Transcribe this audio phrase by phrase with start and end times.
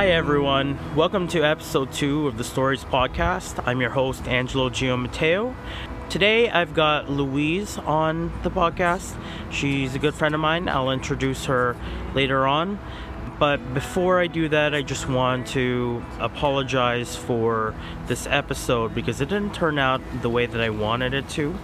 [0.00, 0.78] Hi, everyone.
[0.96, 3.62] Welcome to episode two of the Stories Podcast.
[3.66, 5.54] I'm your host, Angelo Giomatteo.
[6.08, 9.14] Today, I've got Louise on the podcast.
[9.50, 10.70] She's a good friend of mine.
[10.70, 11.76] I'll introduce her
[12.14, 12.78] later on.
[13.38, 17.74] But before I do that, I just want to apologize for
[18.06, 21.54] this episode because it didn't turn out the way that I wanted it to.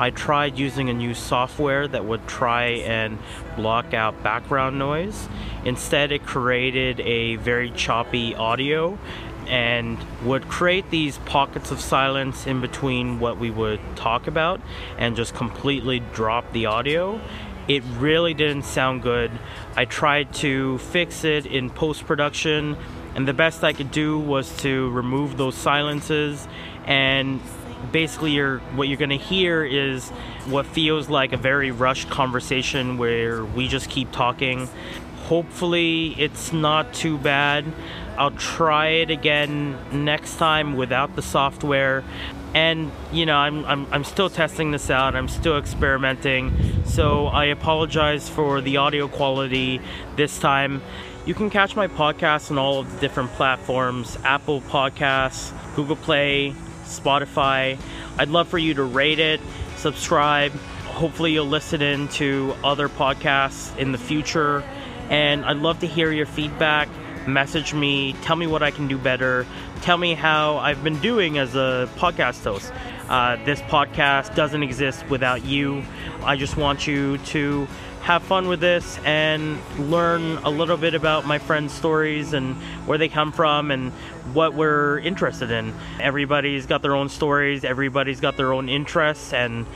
[0.00, 3.18] I tried using a new software that would try and
[3.54, 5.28] block out background noise.
[5.66, 8.98] Instead, it created a very choppy audio
[9.46, 14.62] and would create these pockets of silence in between what we would talk about
[14.96, 17.20] and just completely drop the audio
[17.68, 19.30] it really didn't sound good.
[19.76, 22.76] I tried to fix it in post production,
[23.14, 26.48] and the best I could do was to remove those silences
[26.84, 27.40] and
[27.92, 30.08] basically you're what you're going to hear is
[30.46, 34.68] what feels like a very rushed conversation where we just keep talking.
[35.24, 37.64] Hopefully it's not too bad.
[38.18, 42.04] I'll try it again next time without the software.
[42.52, 45.14] And you know I'm, I'm, I'm still testing this out.
[45.14, 46.84] I'm still experimenting.
[46.84, 49.80] So i apologize for the audio quality
[50.16, 50.82] this time.
[51.26, 54.18] You can catch my podcast on all of the different platforms.
[54.24, 56.54] Apple podcasts google play
[56.90, 57.78] spotify.
[58.18, 59.40] I'd love for you to rate it
[59.80, 60.52] subscribe.
[60.52, 64.62] Hopefully you'll listen in to other podcasts in the future.
[65.08, 66.88] And i'd love to hear your feedback.
[67.26, 69.46] Message me, tell me what I can do better,
[69.82, 72.72] tell me how I've been doing as a podcast host.
[73.08, 75.84] Uh, this podcast doesn't exist without you.
[76.22, 77.68] I just want you to
[78.02, 82.56] have fun with this and learn a little bit about my friends' stories and
[82.86, 83.92] where they come from and
[84.32, 85.74] what we're interested in.
[86.00, 89.66] Everybody's got their own stories, everybody's got their own interests, and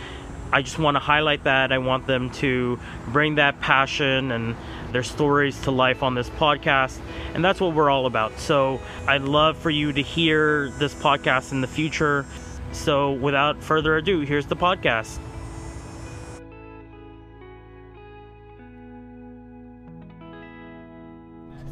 [0.53, 1.73] I just want to highlight that.
[1.73, 2.79] I want them to
[3.09, 4.55] bring that passion and
[4.93, 6.99] their stories to life on this podcast.
[7.35, 8.39] And that's what we're all about.
[8.39, 12.25] So I'd love for you to hear this podcast in the future.
[12.71, 15.19] So without further ado, here's the podcast.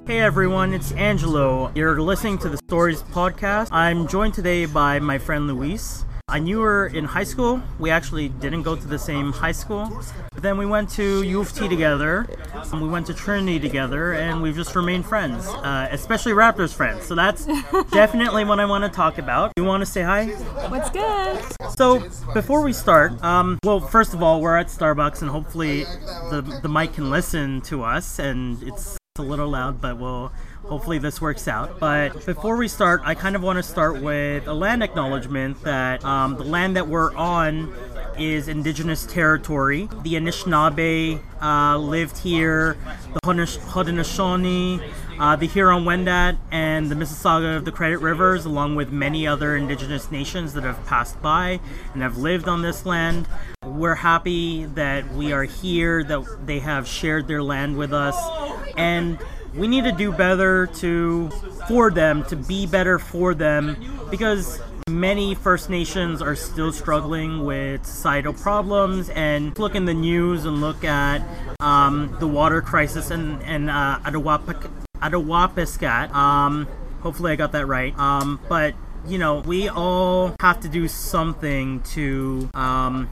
[0.05, 1.71] Hey everyone, it's Angelo.
[1.77, 3.69] You're listening to the Stories Podcast.
[3.71, 6.05] I'm joined today by my friend Louise.
[6.27, 7.63] I knew her in high school.
[7.79, 10.03] We actually didn't go to the same high school.
[10.33, 12.27] But then we went to U of T together.
[12.73, 17.07] And we went to Trinity together, and we've just remained friends, uh, especially Raptors friends.
[17.07, 17.45] So that's
[17.93, 19.53] definitely what I want to talk about.
[19.57, 20.27] You want to say hi?
[20.69, 21.41] What's good?
[21.77, 25.85] So before we start, um, well, first of all, we're at Starbucks, and hopefully
[26.31, 30.99] the the mic can listen to us, and it's a little loud, but we'll hopefully
[30.99, 31.79] this works out.
[31.79, 36.03] But before we start, I kind of want to start with a land acknowledgement that
[36.03, 37.75] um, the land that we're on
[38.19, 39.87] is indigenous territory.
[40.03, 42.79] The Anishinaabe uh, lived here,
[43.13, 44.81] the Haudenosaunee,
[45.23, 50.11] uh, the Huron-Wendat, and the Mississauga of the Credit Rivers, along with many other indigenous
[50.11, 51.61] nations that have passed by
[51.95, 53.29] and have lived on this land.
[53.65, 58.17] We're happy that we are here, that they have shared their land with us,
[58.77, 59.17] and
[59.55, 61.31] we need to do better to
[61.69, 63.77] for them to be better for them
[64.11, 70.47] because many First Nations are still struggling with societal problems and look in the news
[70.47, 71.23] and look at
[71.61, 74.01] um, the water crisis in, in uh,
[75.03, 76.13] Attawapiskat.
[76.15, 76.67] Um,
[77.01, 77.97] hopefully I got that right.
[77.99, 78.75] Um, but
[79.07, 83.11] you know, we all have to do something to um,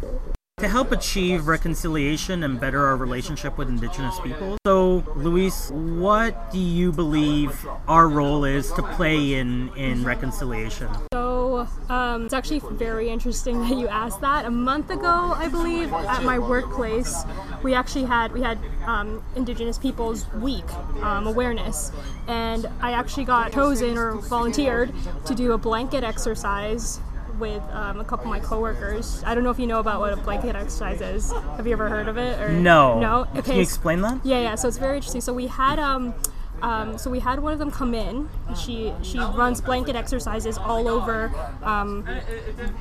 [0.60, 4.58] to help achieve reconciliation and better our relationship with Indigenous people.
[4.66, 10.88] So, Louise, what do you believe our role is to play in in reconciliation?
[11.14, 14.44] So, um, it's actually very interesting that you asked that.
[14.44, 17.24] A month ago, I believe, at my workplace,
[17.62, 20.70] we actually had we had um, Indigenous Peoples Week
[21.02, 21.90] um, awareness,
[22.28, 24.92] and I actually got chosen or volunteered
[25.24, 27.00] to do a blanket exercise
[27.40, 29.24] with um, a couple of my coworkers.
[29.24, 31.32] I don't know if you know about what a blanket exercise is.
[31.32, 32.38] Have you ever heard of it?
[32.38, 33.00] Or no.
[33.00, 33.26] No.
[33.32, 33.42] Okay.
[33.42, 34.20] Can you explain that?
[34.24, 34.54] Yeah, yeah.
[34.54, 35.20] So it's very interesting.
[35.22, 36.14] So we had um,
[36.62, 38.28] um, so we had one of them come in.
[38.56, 42.06] She she runs blanket exercises all over um,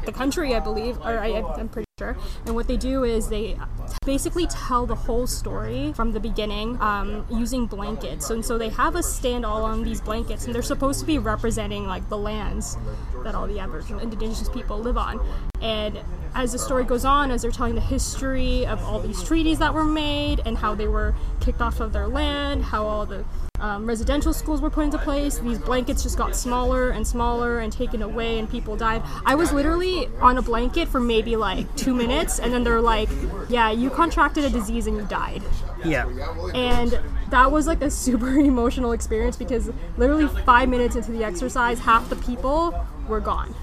[0.06, 2.18] the country, I believe, or I, I'm pretty sure.
[2.46, 3.58] And what they do is they
[4.06, 8.30] basically tell the whole story from the beginning um, using blankets.
[8.30, 11.20] And so they have us stand all on these blankets, and they're supposed to be
[11.20, 12.78] representing like the lands
[13.24, 15.20] that all the Aboriginal Indigenous people live on.
[15.62, 16.00] And
[16.36, 19.74] as the story goes on, as they're telling the history of all these treaties that
[19.74, 23.26] were made and how they were kicked off of their land, how all the
[23.60, 25.38] um, residential schools were put into place.
[25.40, 29.02] These blankets just got smaller and smaller and taken away, and people died.
[29.26, 33.10] I was literally on a blanket for maybe like two minutes, and then they're like,
[33.50, 35.44] "Yeah, you contracted a disease and you died."
[35.84, 36.08] Yeah.
[36.54, 41.80] And that was like a super emotional experience because literally five minutes into the exercise,
[41.80, 42.74] half the people
[43.08, 43.54] were gone.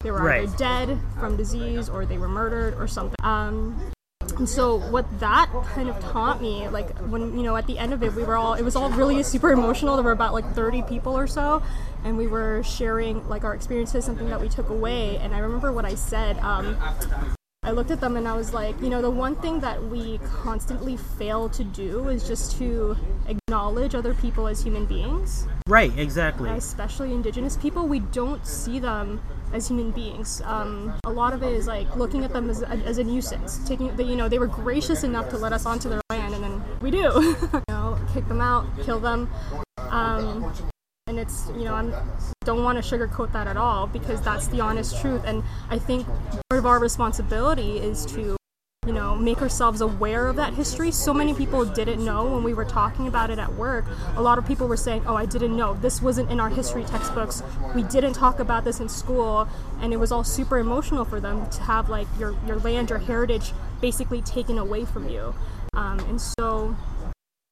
[0.00, 0.44] They were Right.
[0.44, 3.16] either dead from disease or they were murdered or something.
[3.22, 3.76] Um,
[4.40, 7.92] and so what that kind of taught me, like when you know at the end
[7.92, 9.96] of it, we were all it was all really super emotional.
[9.96, 11.62] There were about like 30 people or so,
[12.04, 15.18] and we were sharing like our experiences, something that we took away.
[15.18, 16.38] And I remember what I said.
[16.38, 16.78] Um,
[17.70, 20.18] I looked at them and I was like, you know, the one thing that we
[20.24, 22.96] constantly fail to do is just to
[23.28, 26.50] acknowledge other people as human beings, Right, exactly.
[26.50, 27.86] especially Indigenous people.
[27.86, 29.20] We don't see them
[29.52, 30.42] as human beings.
[30.44, 33.60] Um, a lot of it is like looking at them as a, as a nuisance.
[33.68, 36.42] Taking, the, you know, they were gracious enough to let us onto their land, and
[36.42, 36.98] then we do,
[37.52, 39.30] you know, kick them out, kill them.
[39.78, 40.52] Um,
[41.10, 41.82] and it's you know I
[42.44, 45.22] don't want to sugarcoat that at all because that's the honest truth.
[45.26, 46.06] And I think
[46.48, 48.36] part of our responsibility is to
[48.86, 50.92] you know make ourselves aware of that history.
[50.92, 53.84] So many people didn't know when we were talking about it at work.
[54.16, 55.74] A lot of people were saying oh I didn't know.
[55.74, 57.42] This wasn't in our history textbooks.
[57.74, 59.48] We didn't talk about this in school.
[59.80, 63.00] And it was all super emotional for them to have like your your land your
[63.00, 65.34] heritage basically taken away from you.
[65.74, 66.76] Um, and so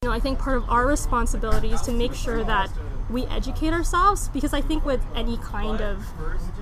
[0.08, 2.70] you know, I think part of our responsibility is to make sure that
[3.10, 6.02] we educate ourselves because I think with any kind of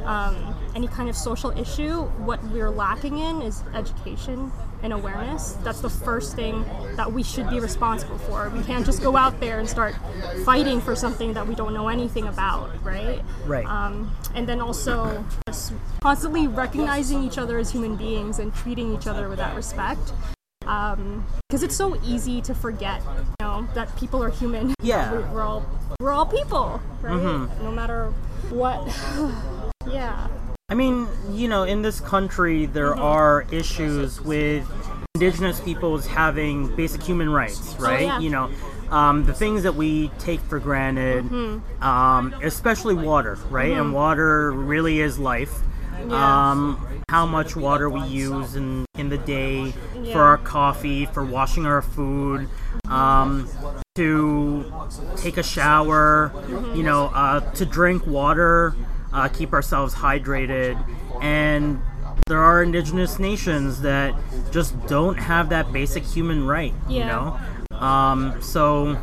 [0.05, 4.51] um, any kind of social issue, what we're lacking in is education
[4.83, 5.53] and awareness.
[5.63, 6.65] That's the first thing
[6.97, 8.49] that we should be responsible for.
[8.51, 9.95] We can't just go out there and start
[10.45, 13.23] fighting for something that we don't know anything about, right?
[13.45, 13.65] Right.
[13.65, 15.73] Um, and then also just
[16.03, 20.13] constantly recognizing each other as human beings and treating each other with that respect
[21.49, 23.01] because it's so easy to forget,
[23.41, 24.75] you know, that people are human.
[24.83, 25.13] Yeah.
[25.13, 25.65] we, we're all
[26.01, 27.15] we're all people, right?
[27.15, 27.65] Mm-hmm.
[27.65, 28.13] No matter
[28.51, 28.85] what.
[29.93, 30.29] yeah.
[30.69, 33.03] I mean, you know, in this country, there Mm-hmm.
[33.03, 34.67] are issues with
[35.15, 38.03] indigenous peoples having basic human rights, right?
[38.03, 38.19] Oh, yeah.
[38.19, 38.51] You know,
[38.91, 41.83] um, the things that we take for granted, Mm-hmm.
[41.85, 43.73] um, especially water, right?
[43.73, 45.61] And water really is life.
[46.09, 46.51] Yeah.
[46.51, 49.73] Um, how much water we use in, in the day
[50.13, 52.49] for our coffee, for washing our food,
[52.89, 53.49] um,
[53.95, 54.73] to
[55.17, 56.33] take a shower,
[56.75, 58.75] you know, uh, to drink water,
[59.13, 60.77] uh, keep ourselves hydrated.
[61.23, 61.81] And
[62.27, 64.15] there are indigenous nations that
[64.51, 67.39] just don't have that basic human right, you know?
[67.71, 68.99] Um, so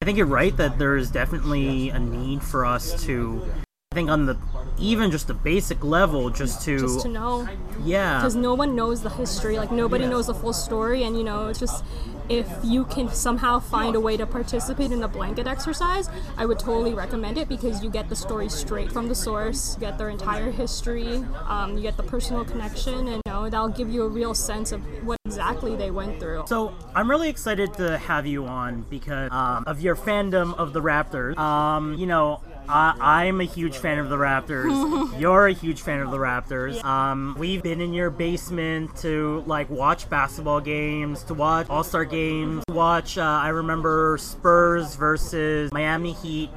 [0.00, 3.44] I think you're right that there is definitely a need for us to,
[3.92, 4.38] I think, on the
[4.78, 7.46] even just the basic level, just to, Just to know.
[7.84, 11.22] yeah, because no one knows the history like nobody knows the full story and you
[11.24, 11.84] know it's just
[12.30, 16.08] if you can somehow find a way to participate in the blanket exercise
[16.38, 19.80] i would totally recommend it because you get the story straight from the source you
[19.80, 21.16] get their entire history
[21.48, 24.70] um, you get the personal connection and you know that'll give you a real sense
[24.72, 29.30] of what exactly they went through So I'm really excited to have you on because
[29.32, 31.36] um, of your fandom of the Raptors.
[31.36, 35.18] Um, you know, I, I'm a huge fan of the Raptors.
[35.20, 36.82] You're a huge fan of the Raptors.
[36.84, 42.04] Um, we've been in your basement to like watch basketball games, to watch All Star
[42.04, 43.18] games, to watch.
[43.18, 46.50] Uh, I remember Spurs versus Miami Heat.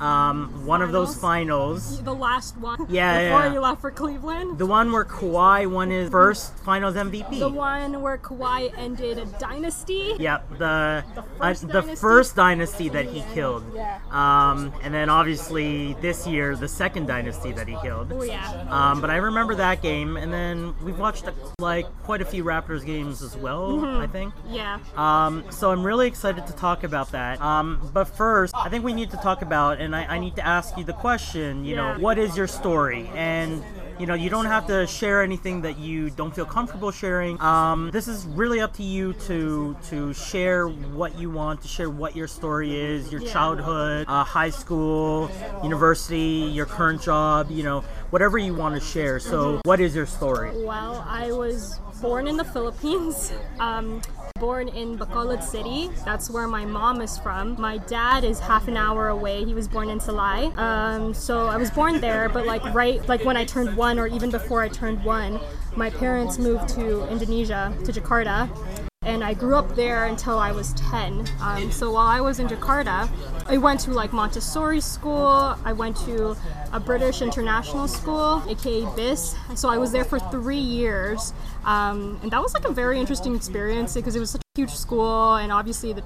[0.00, 2.02] Um, one of those finals.
[2.02, 3.52] the last one Yeah, before yeah.
[3.52, 7.38] you left for cleveland The one where Kawhi won his first Finals MVP.
[7.38, 11.96] the one where Kawhi ended a dynasty Yep, the The uh, first the dynasty?
[11.96, 13.64] first dynasty that he killed.
[13.74, 13.98] Yeah.
[14.10, 18.12] Um, and then obviously this year the second dynasty that he killed.
[18.12, 21.24] oh yeah Um, but I remember that game, and then we've watched
[21.58, 23.72] like quite a few Raptors games as well.
[23.72, 24.00] Mm-hmm.
[24.00, 24.32] I think.
[24.48, 27.40] yeah Um, so I'm really excited to talk about that.
[27.40, 30.46] Um, but first, I think we need to talk about, and I, I need to
[30.46, 31.64] ask you the question.
[31.64, 33.10] You know, what is your story?
[33.14, 33.62] And
[33.98, 37.38] you know, you don't have to share anything that you don't feel comfortable sharing.
[37.38, 41.90] Um, this is really up to you to to share what you want, to share
[41.90, 43.32] what your story is, your Yeah.
[43.32, 45.30] childhood, uh, high school,
[45.62, 47.50] university, your current job.
[47.50, 49.20] You know, whatever you want to share.
[49.20, 50.50] So, what is your story?
[50.64, 53.32] Well, I was born in the Philippines.
[53.60, 54.00] Um,
[54.40, 55.90] born in Bacolod City.
[56.04, 57.60] That's where my mom is from.
[57.60, 59.44] My dad is half an hour away.
[59.44, 60.56] He was born in Silay.
[60.58, 64.06] Um, so I was born there, but like right like when I turned one or
[64.06, 65.38] even before I turned one,
[65.76, 68.89] my parents moved to Indonesia, to Jakarta.
[69.02, 71.26] And I grew up there until I was 10.
[71.40, 73.08] Um, so while I was in Jakarta,
[73.46, 75.56] I went to like Montessori school.
[75.64, 76.36] I went to
[76.74, 79.34] a British international school, aka BIS.
[79.54, 81.32] So I was there for three years.
[81.64, 84.74] Um, and that was like a very interesting experience because it was such a huge
[84.74, 86.04] school and obviously the,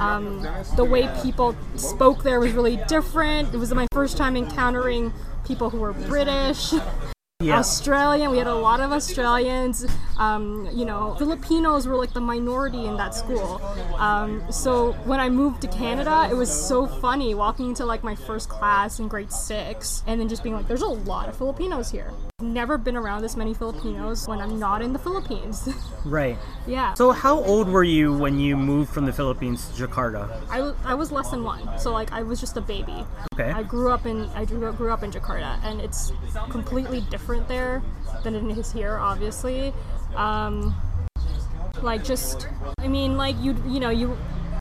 [0.00, 0.44] um,
[0.74, 3.54] the way people spoke there was really different.
[3.54, 5.12] It was my first time encountering
[5.46, 6.74] people who were British.
[7.42, 7.58] Yeah.
[7.58, 8.30] Australian.
[8.30, 9.86] We had a lot of Australians.
[10.18, 13.60] Um, you know, Filipinos were like the minority in that school.
[13.98, 18.14] Um, so when I moved to Canada, it was so funny walking into like my
[18.14, 21.90] first class in grade six, and then just being like, "There's a lot of Filipinos
[21.90, 25.68] here." Never been around this many Filipinos when I'm not in the Philippines.
[26.04, 26.36] Right.
[26.66, 26.94] yeah.
[26.94, 30.28] So, how old were you when you moved from the Philippines to Jakarta?
[30.50, 33.06] I, w- I was less than one, so like I was just a baby.
[33.34, 33.52] Okay.
[33.52, 36.10] I grew up in I grew up in Jakarta, and it's
[36.50, 37.82] completely different there
[38.24, 39.72] than it is here, obviously.
[40.16, 40.74] Um,
[41.82, 42.46] like just,
[42.78, 44.16] I mean, like you you know you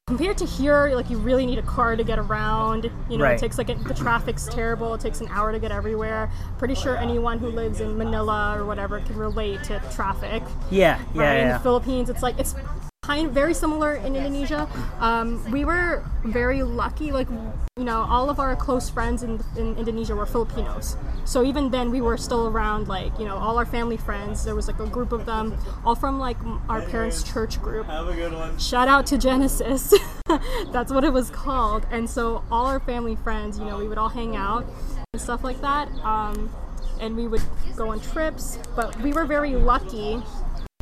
[0.07, 2.89] compared to here, like you really need a car to get around.
[3.09, 3.35] You know, Right.
[3.35, 4.93] it takes like a, the traffic's terrible.
[4.93, 6.29] It takes an hour to get everywhere.
[6.57, 11.21] Pretty sure anyone who lives in Manila or whatever can relate to traffic Yeah, yeah,
[11.21, 11.37] right?
[11.37, 11.57] In yeah.
[11.57, 12.55] the Philippines, it's like it's
[13.03, 14.69] kind very similar in Indonesia.
[14.99, 17.27] Um, we were very lucky, like
[17.75, 20.95] you know, all of our close friends in, in Indonesia were Filipinos.
[21.25, 24.45] So even then, we were still around, like you know, all our family friends.
[24.45, 26.37] There was like a group of them, all from like
[26.69, 27.87] our parents' church group.
[27.87, 28.57] Have a good one.
[28.59, 29.93] Shout out to Genesis.
[30.71, 31.87] That's what it was called.
[31.89, 34.65] And so all our family friends, you know, we would all hang out
[35.11, 35.89] and stuff like that.
[36.03, 36.51] Um,
[36.99, 37.41] and we would
[37.75, 38.59] go on trips.
[38.75, 40.21] But we were very lucky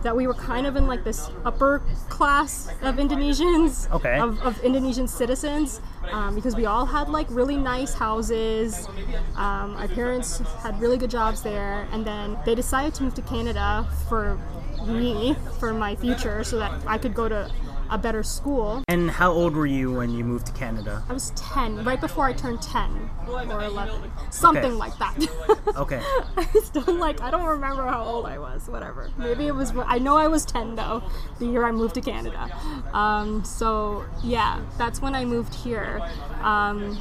[0.04, 4.20] that we were kind of in like this upper class of Indonesians, Okay.
[4.20, 8.88] of, of Indonesian citizens, um, because we all had like really nice houses.
[9.36, 13.22] Um, our parents had really good jobs there, and then they decided to move to
[13.22, 14.38] Canada for
[14.86, 17.52] me, for my future, so that I could go to
[17.90, 18.84] a better school.
[18.88, 21.04] And how old were you when you moved to Canada?
[21.10, 24.72] I was 10, right before I turned 10 or 11, something Okay.
[24.74, 25.16] like that.
[25.76, 26.02] Okay.
[26.36, 28.68] I still like I don't remember how old I was.
[28.70, 29.10] Whatever.
[29.18, 29.72] Maybe it was.
[29.86, 31.04] I know I was ten though,
[31.38, 32.50] the year I moved to Canada.
[32.92, 36.02] Um, so yeah, that's when I moved here.
[36.42, 36.98] Um,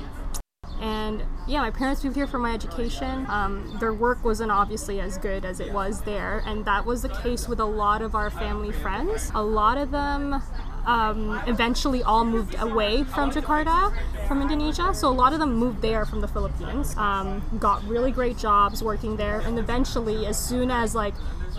[0.81, 3.27] and yeah, my parents moved here for my education.
[3.29, 7.09] Um, their work wasn't obviously as good as it was there, and that was the
[7.09, 9.33] case with a lot of our family friends.
[9.35, 10.41] A lot of them
[10.87, 13.93] um, eventually all moved away from Jakarta,
[14.27, 14.95] from Indonesia.
[14.95, 18.83] So a lot of them moved there from the Philippines, um, got really great jobs
[18.83, 21.15] working there, and eventually, as soon as like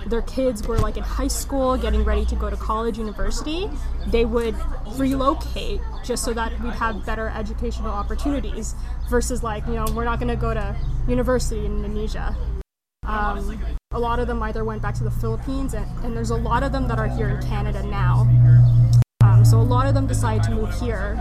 [0.07, 3.69] their kids were like in high school, getting ready to go to college, university,
[4.07, 4.55] they would
[4.97, 8.75] relocate just so that we'd have better educational opportunities.
[9.09, 10.75] Versus like you know we're not going to go to
[11.07, 12.35] university in Indonesia.
[13.03, 13.59] Um,
[13.91, 16.61] a lot of them either went back to the Philippines, and, and there's a lot
[16.61, 18.27] of them that are here in Canada now.
[19.39, 21.17] Um, so a lot of them decide to move here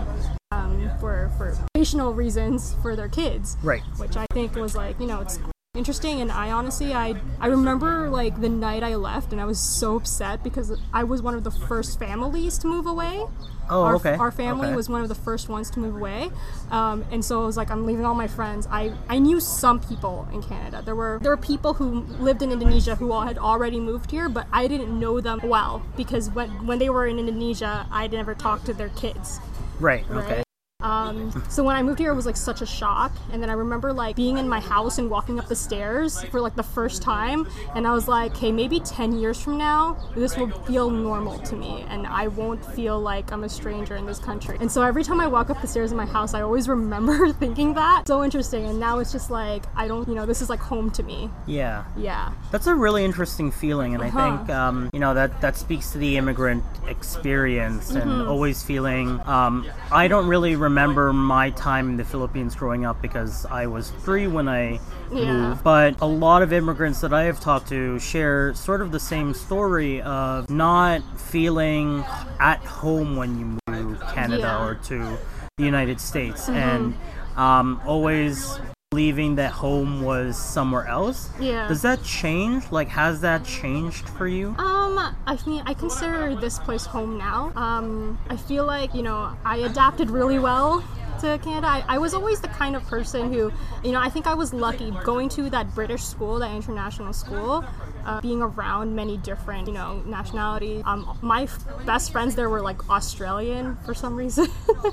[0.51, 3.81] um, for for educational reasons for their kids, Right.
[3.95, 5.39] which I think was like you know it's
[5.79, 6.21] interesting.
[6.21, 9.95] And I honestly I I remember like the night I left, and I was so
[9.95, 13.25] upset because I was one of the first families to move away.
[13.71, 14.15] Oh, our, okay.
[14.15, 14.75] Our family Okay.
[14.75, 16.31] was one of the first ones to move away,
[16.71, 18.67] um, and so it was like I'm leaving all my friends.
[18.71, 20.81] I, I knew some people in Canada.
[20.83, 24.27] There were there were people who lived in Indonesia who all had already moved here,
[24.27, 28.33] but I didn't know them well because when when they were in Indonesia, I never
[28.33, 29.39] talked to their kids.
[29.79, 30.03] Right.
[30.09, 30.43] Okay.
[30.89, 33.11] Um, so when I moved here, it was like such a shock.
[33.33, 36.39] And then I remember like being in my house and walking up the stairs for
[36.39, 37.45] like the first time,
[37.75, 41.57] and I was like, "Okay, maybe ten years from now, this will feel normal to
[41.57, 45.03] me, and I won't feel like I'm a stranger in this country." And so every
[45.03, 48.07] time I walk up the stairs in my house, I always remember thinking that.
[48.07, 48.65] So interesting.
[48.65, 51.29] And now it's just like I don't, you know, this is like home to me.
[51.45, 51.83] Yeah.
[51.97, 52.31] Yeah.
[52.51, 54.37] That's a really interesting feeling, and I Uh-huh.
[54.37, 59.19] think um, you know that that speaks to the immigrant experience and always feeling.
[59.27, 63.91] Um, I don't really remember my time in the Philippines growing up because I was
[64.03, 64.79] three when I
[65.11, 65.31] Yeah.
[65.33, 65.63] moved.
[65.63, 69.33] But a lot of immigrants that I have talked to share sort of the same
[69.33, 72.03] story of not feeling
[72.39, 74.65] at home when you move to Canada Yeah.
[74.65, 75.17] or to
[75.57, 76.93] the United States, and
[77.35, 78.59] um, always
[78.91, 81.29] believing that home was somewhere else.
[81.39, 81.67] Yeah.
[81.67, 82.71] Does that change?
[82.71, 84.55] Like, has that changed for you?
[84.57, 87.51] Um, I mean, I consider this place home now.
[87.55, 90.83] Um, I feel like, you know, I adapted really well
[91.21, 91.67] to Canada.
[91.67, 93.51] I, I was always the kind of person who,
[93.83, 97.65] you know, I think I was lucky going to that British school, that international school,
[98.05, 100.83] uh, being around many different, you know, nationalities.
[100.85, 104.47] Um, my f- best friends there were like Australian for some reason.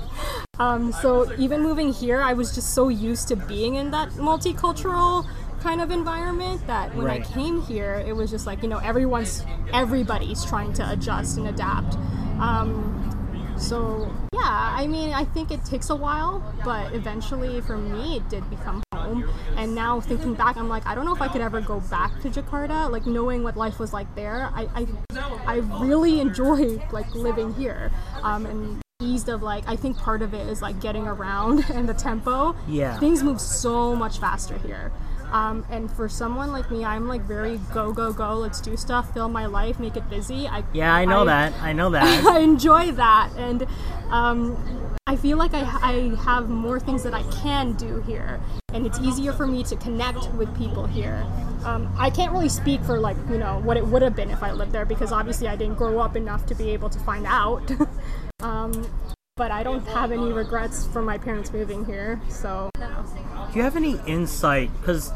[0.59, 5.27] um, so even moving here, I was just so used to being in that multicultural
[5.61, 7.21] kind of environment that when Right.
[7.21, 9.43] I came here, it was just like you know everyone's
[9.73, 11.95] everybody's trying to adjust and adapt.
[12.39, 13.16] Um,
[13.57, 18.29] so yeah, I mean, I think it takes a while, but eventually, for me, it
[18.29, 19.29] did become home.
[19.55, 22.19] And now thinking back, I'm like, I don't know if I could ever go back
[22.21, 22.89] to Jakarta.
[22.89, 24.87] Like knowing what life was like there, I I,
[25.45, 27.91] I really enjoy like living here.
[28.23, 31.87] Um, and eased of like I think part of it is like getting around and
[31.87, 32.55] the tempo.
[32.67, 32.97] Yeah.
[32.99, 34.91] Things move so much faster here.
[35.31, 38.35] Um, and for someone like me, I'm like very go go go.
[38.35, 40.47] Let's do stuff, fill my life, make it busy.
[40.47, 41.53] I Yeah, I know that.
[41.61, 42.25] I know that.
[42.27, 43.67] I enjoy that, and
[44.09, 48.39] um, I feel like I, I have more things that I can do here,
[48.73, 51.25] and it's easier for me to connect with people here.
[51.65, 54.41] Um, I can't really speak for like you know what it would have been if
[54.41, 57.25] I lived there because obviously I didn't grow up enough to be able to find
[57.25, 57.69] out.
[58.39, 58.87] um,
[59.37, 62.69] but I don't have any regrets for my parents moving here, so.
[62.75, 64.69] Do you have any insight?
[64.81, 65.11] Because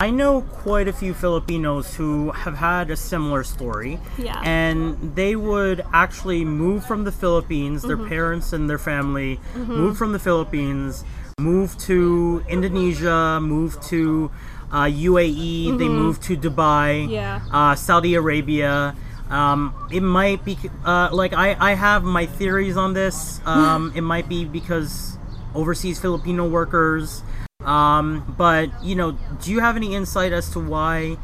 [0.00, 3.98] I know quite a few Filipinos who have had a similar story.
[4.18, 4.40] Yeah.
[4.44, 8.08] And they would actually move from the Philippines, their Mm-hmm.
[8.08, 11.04] parents and their family move from the Philippines,
[11.38, 14.30] move to Indonesia, move to
[14.72, 17.10] uh, UAE, they move to Dubai, Mm-hmm.
[17.12, 17.40] Yeah.
[17.52, 18.94] uh, Saudi Arabia.
[19.30, 23.40] Um, it might be uh, like I, I have my theories on this.
[23.46, 25.16] Um, it might be because
[25.54, 27.22] overseas Filipino workers.
[27.64, 31.16] Um, but you know, do you have any insight as to why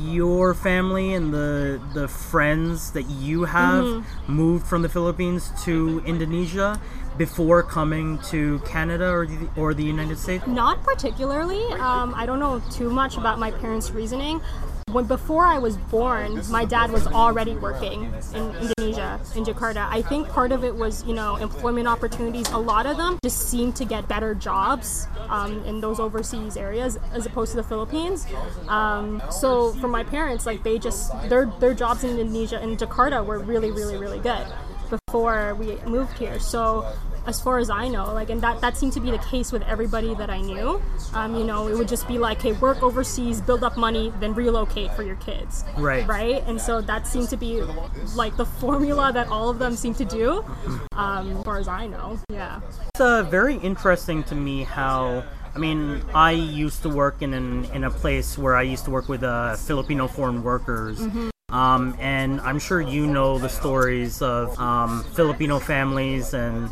[0.00, 4.32] your family and the the friends that you have Mm-hmm.
[4.32, 6.80] moved from the Philippines to Indonesia
[7.18, 10.46] before coming to Canada or the, or the United States?
[10.46, 11.64] Not particularly.
[11.80, 14.40] Um, I don't know too much about my parents' reasoning.
[14.96, 19.86] When before I was born, my dad was already working in Indonesia, in Jakarta.
[19.90, 22.48] I think part of it was, you know, employment opportunities.
[22.48, 26.98] A lot of them just seemed to get better jobs um, in those overseas areas
[27.12, 28.26] as opposed to the Philippines.
[28.68, 33.22] Um, so for my parents, like they just their their jobs in Indonesia in Jakarta
[33.22, 34.46] were really, really, really good
[34.90, 36.38] before we moved here.
[36.38, 36.86] So
[37.26, 39.62] as far as I know, like, and that that seemed to be the case with
[39.62, 40.80] everybody that I knew.
[41.12, 44.34] Um, you know, it would just be like, hey, work overseas, build up money, then
[44.34, 45.64] relocate for your kids.
[45.76, 46.06] Right.
[46.06, 46.42] Right.
[46.46, 47.62] And so that seemed to be
[48.14, 50.44] like the formula that all of them seem to do,
[50.92, 52.18] um, as far as I know.
[52.30, 52.60] Yeah.
[52.88, 55.24] It's uh, very interesting to me how.
[55.54, 58.90] I mean, I used to work in an, in a place where I used to
[58.90, 61.00] work with uh, Filipino foreign workers.
[61.50, 66.68] Um, and I'm sure you know the stories of um, Filipino families and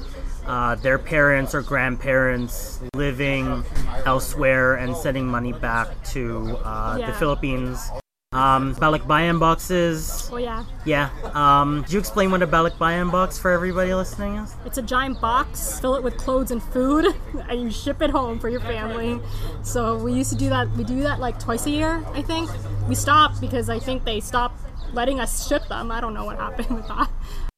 [0.47, 3.65] uh, their parents or grandparents living
[4.05, 7.89] elsewhere and sending money back to uh, the Philippines.
[8.35, 10.29] Um, balikbayan boxes.
[10.33, 10.65] Oh yeah.
[10.85, 11.11] Yeah.
[11.35, 14.57] Um, did you explain what a Balak balikbayan box for everybody listening is?
[14.67, 17.15] It's a giant box, fill it with clothes and food,
[17.49, 19.21] and you ship it home for your family.
[19.63, 20.69] So we used to do that.
[20.73, 22.51] We do that like twice a year, I think.
[22.89, 24.61] We stopped because I think they stopped
[24.93, 25.93] letting us ship them.
[25.93, 27.11] I don't know what happened with that.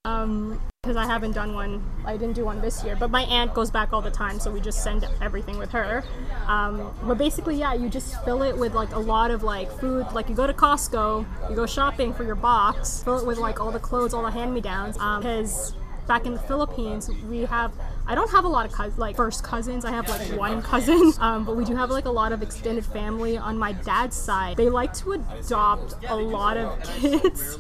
[0.04, 1.84] Um, because I haven't done one.
[2.04, 4.52] I didn't do one this year, but my aunt goes back all the time, so
[4.52, 6.04] we just send everything with her.
[6.46, 10.06] Um, but basically, yeah, you just fill it with like a lot of like food.
[10.12, 13.60] Like you go to Costco, you go shopping for your box, fill it with like
[13.60, 14.96] all the clothes, all the hand-me-downs.
[14.96, 15.74] Because
[16.06, 17.72] back in the Philippines, we have.
[18.06, 19.84] I don't have a lot of cousins, like first cousins.
[19.84, 22.86] I have like one cousin, um, but we do have like a lot of extended
[22.86, 24.56] family on my dad's side.
[24.56, 27.58] They like to adopt a lot of kids.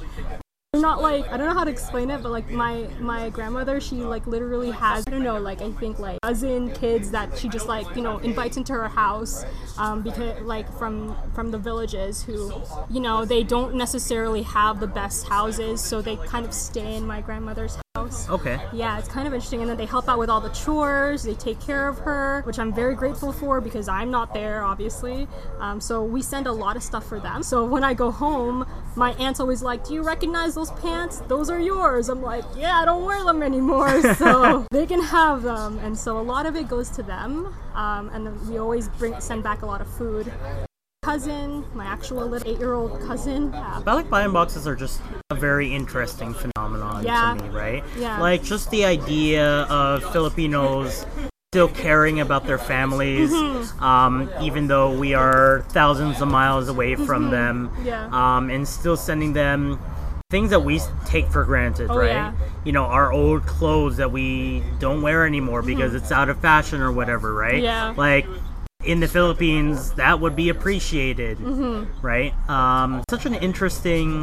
[0.76, 3.80] They're not like I don't know how to explain it, but like my my grandmother,
[3.80, 7.48] she like literally has I don't know like I think like dozen kids that she
[7.48, 9.46] just like you know invites into her house,
[9.78, 12.52] um, because like from from the villages who
[12.90, 17.06] you know they don't necessarily have the best houses, so they kind of stay in
[17.06, 18.28] my grandmother's house.
[18.28, 18.60] Okay.
[18.72, 19.60] Yeah, it's kind of interesting.
[19.60, 22.58] And then they help out with all the chores, they take care of her, which
[22.58, 25.26] I'm very grateful for because I'm not there, obviously.
[25.60, 27.42] Um, so we send a lot of stuff for them.
[27.42, 31.20] So when I go home, my aunt's always like, Do you recognize those pants?
[31.28, 32.08] Those are yours.
[32.08, 33.86] I'm like, Yeah, I don't wear them anymore.
[34.16, 35.78] So they can have them.
[35.80, 37.54] And so a lot of it goes to them.
[37.74, 40.32] Um, and then we always bring send back a lot of food.
[41.06, 43.52] Cousin, my actual little eight year old cousin.
[43.54, 43.80] Yeah.
[43.86, 47.34] Balikbayan boxes are just a very interesting phenomenon Yeah.
[47.38, 47.84] to me, right?
[47.96, 48.18] Yeah.
[48.20, 51.06] Like just the idea of Filipinos
[51.52, 53.84] still caring about their families, Mm-hmm.
[53.84, 57.86] um, even though we are thousands of miles away from them, Mm-hmm.
[57.86, 58.08] Yeah.
[58.10, 59.78] um, and still sending them
[60.28, 62.08] things that we take for granted, Oh, right?
[62.08, 62.32] yeah.
[62.64, 66.80] You know, our old clothes that we don't wear anymore because it's out of fashion
[66.80, 67.62] or whatever, right?
[67.62, 67.62] Mm-hmm.
[67.62, 67.94] Yeah.
[67.96, 68.26] Like
[68.86, 72.06] in the Philippines, that would be appreciated, Mm-hmm.
[72.06, 72.32] right?
[72.48, 74.22] Um, such an interesting,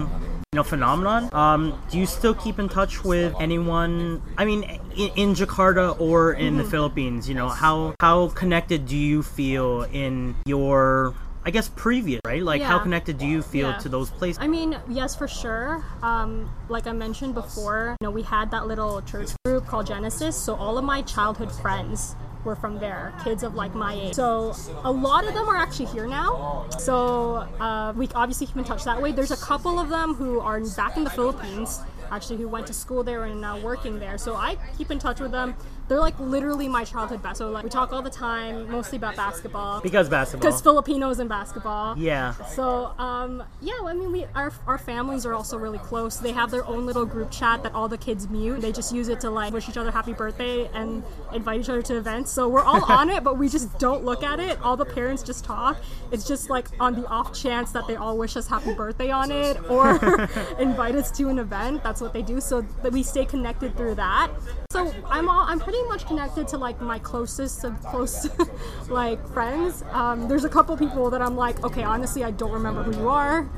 [0.51, 1.29] you know, phenomenon.
[1.33, 4.21] Um, do you still keep in touch with anyone?
[4.37, 4.63] I mean,
[4.95, 6.57] in, in Jakarta or in Mm-hmm.
[6.57, 11.13] the Philippines, you know, how how connected do you feel in your
[11.45, 12.41] I guess previous, right?
[12.41, 13.77] Like how connected do you feel Yeah.
[13.79, 14.39] to those places?
[14.41, 15.83] I mean, yes, for sure.
[16.01, 20.37] Um, like I mentioned before, you know, we had that little church group called Genesis.
[20.37, 24.13] So all of my childhood friends were from there, kids of like my age.
[24.13, 26.67] So a lot of them are actually here now.
[26.79, 29.11] So uh, we obviously keep in touch that way.
[29.11, 31.79] There's a couple of them who are back in the Philippines.
[32.11, 34.17] actually who went to school there and now working there.
[34.17, 35.55] So I keep in touch with them.
[35.87, 37.37] They're like literally my childhood best.
[37.39, 39.81] So like we talk all the time, mostly about basketball.
[39.81, 40.49] Because basketball.
[40.49, 41.97] Because Filipinos and basketball.
[41.97, 42.33] yeah.
[42.45, 46.17] So um, yeah, I mean, we our, our families are also really close.
[46.17, 48.61] They have their own little group chat that all the kids mute.
[48.61, 51.81] They just use it to like wish each other happy birthday and invite each other
[51.83, 52.31] to events.
[52.31, 54.59] So we're all on it, but we just don't look at it.
[54.61, 55.77] All the parents just talk.
[56.11, 59.31] It's just like on the off chance that they all wish us happy birthday on
[59.31, 59.95] it or
[60.59, 61.83] invite us to an event.
[61.83, 62.39] That's what they do.
[62.39, 64.29] So that we stay connected through that.
[64.71, 68.27] So I'm all I'm pretty much connected to like my closest of close
[68.89, 69.83] like friends.
[69.91, 73.09] Um, there's a couple people that I'm like, okay, honestly, I don't remember who you
[73.09, 73.49] are.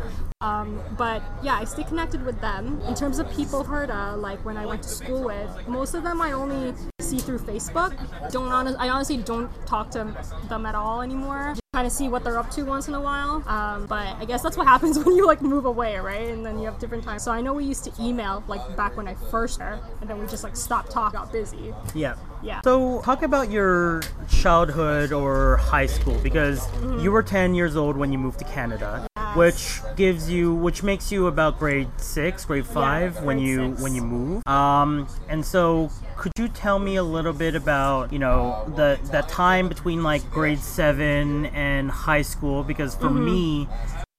[0.42, 2.82] Um, but yeah, I stay connected with them.
[2.88, 6.04] In terms of people heard, uh, like when I went to school with, most of
[6.04, 6.74] them I only
[7.06, 7.96] see through Facebook.
[8.32, 10.16] Don't honest, I honestly don't talk to
[10.50, 11.50] them at all anymore.
[11.52, 13.44] Just kind of see what they're up to once in a while.
[13.48, 16.28] Um, but I guess that's what happens when you like move away, right?
[16.30, 17.24] And then you have different times.
[17.24, 20.20] So I know we used to email like back when I first started, and then
[20.20, 21.74] we just like stopped talking, got busy.
[21.94, 22.16] Yeah.
[22.44, 22.62] Yeah.
[22.64, 27.00] So, talk about your childhood or high school because Mm-hmm.
[27.00, 31.12] you were 10 years old when you moved to Canada, which gives you which makes
[31.12, 33.82] you about grade 6, grade 5 when grade you six.
[33.82, 34.48] when you move.
[34.48, 39.28] Um and so could you tell me a little bit about, you know, the that
[39.30, 43.26] time between like grade 7 and high school because for Mm-hmm.
[43.26, 43.68] me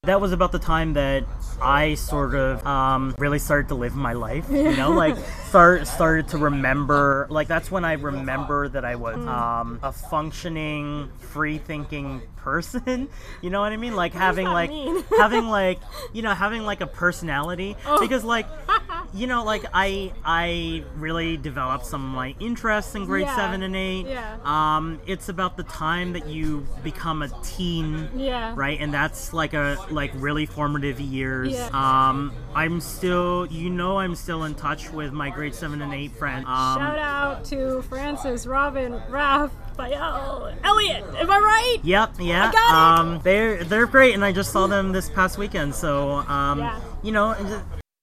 [0.04, 1.24] that was about the time that
[1.60, 4.48] I sort of um, really started to live my life.
[4.48, 5.16] You know, like
[5.56, 7.26] start started to remember.
[7.30, 9.26] Like that's when I remember that I was Mm.
[9.26, 13.08] um, a functioning, free thinking person.
[13.42, 13.96] You know what I mean?
[13.96, 15.02] Like having like mean?
[15.18, 15.78] having like
[16.12, 17.98] you know having like a personality Oh.
[18.00, 18.46] because like
[19.14, 23.36] you know like I I really developed some of my interests in grade Yeah.
[23.36, 24.06] seven and eight.
[24.06, 24.36] Yeah.
[24.44, 28.52] Um, it's about the time that you become a teen Yeah.
[28.56, 31.68] right and that's like a like really formative years Yeah.
[31.72, 36.12] um i'm still you know i'm still in touch with my grade 7 and 8
[36.12, 41.04] friends um Shout out to Francis, Robin, Raph, Bayel, Elliot.
[41.18, 41.76] Am I right?
[41.82, 42.48] Yep, yeah.
[42.48, 42.74] I got it.
[43.14, 45.74] Um, they're they're great, and I just saw them this past weekend.
[45.74, 46.80] So, um, Yeah.
[47.02, 47.34] you know,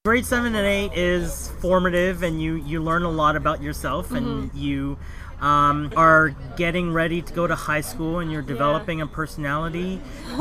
[0.05, 4.49] grade seven and eight is formative, and you you learn a lot about yourself, and
[4.51, 4.57] Mm-hmm.
[4.57, 4.97] you
[5.43, 9.99] um, are getting ready to go to high school, and you're developing a personality.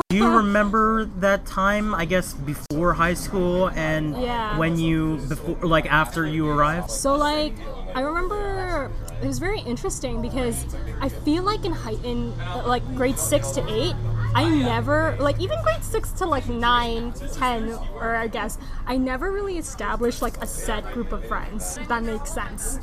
[0.09, 1.93] Do you remember that time?
[1.93, 4.57] I guess before high school, and Yeah.
[4.57, 6.89] when you before like after you arrived.
[6.89, 7.53] So like,
[7.93, 8.89] I remember
[9.21, 10.65] it was very interesting because
[11.01, 12.33] I feel like in high in
[12.65, 13.95] like grade six to eight,
[14.35, 19.31] I never like even grade six to like nine, ten, or I guess I never
[19.31, 21.77] really established like a set group of friends.
[21.77, 22.79] If that makes sense.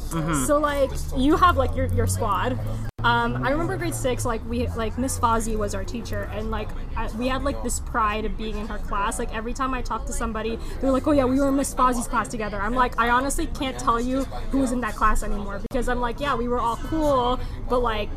[0.47, 2.59] So like you have like your your squad.
[3.03, 6.69] Um, I remember grade six, like we like Miss Fozzie was our teacher, and like
[6.97, 9.19] I, we had like this pride of being in her class.
[9.19, 11.75] Like every time I talk to somebody, they're like, "Oh yeah, we were in Miss
[11.75, 15.23] Fozzie's class together." I'm like, I honestly can't tell you who was in that class
[15.23, 18.11] anymore because I'm like, yeah, we were all cool, but like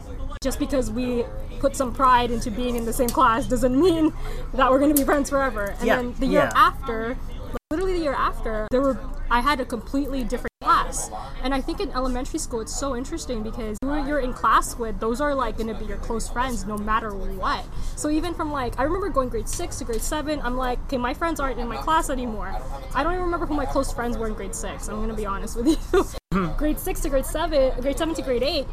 [0.44, 1.24] just because we
[1.64, 4.12] put some pride into being in the same class doesn't mean
[4.54, 5.74] that we're gonna be friends forever.
[5.80, 6.68] And Yeah, then the year yeah.
[6.70, 7.16] after,
[7.54, 9.00] like, literally the year after, there were
[9.32, 11.10] I had a completely different class.
[11.42, 15.00] And I think in elementary school it's so interesting because who you're in class with,
[15.00, 17.64] those are like gonna be your close friends no matter what.
[17.96, 20.98] So even from like I remember going grade six to grade seven, I'm like, okay,
[20.98, 22.54] my friends aren't in my class anymore.
[22.94, 24.90] I don't even remember who my close friends were in grade six.
[24.90, 25.68] I'm gonna be honest with
[26.34, 26.48] you.
[26.58, 28.68] grade six to grade seven, grade seven to grade eight.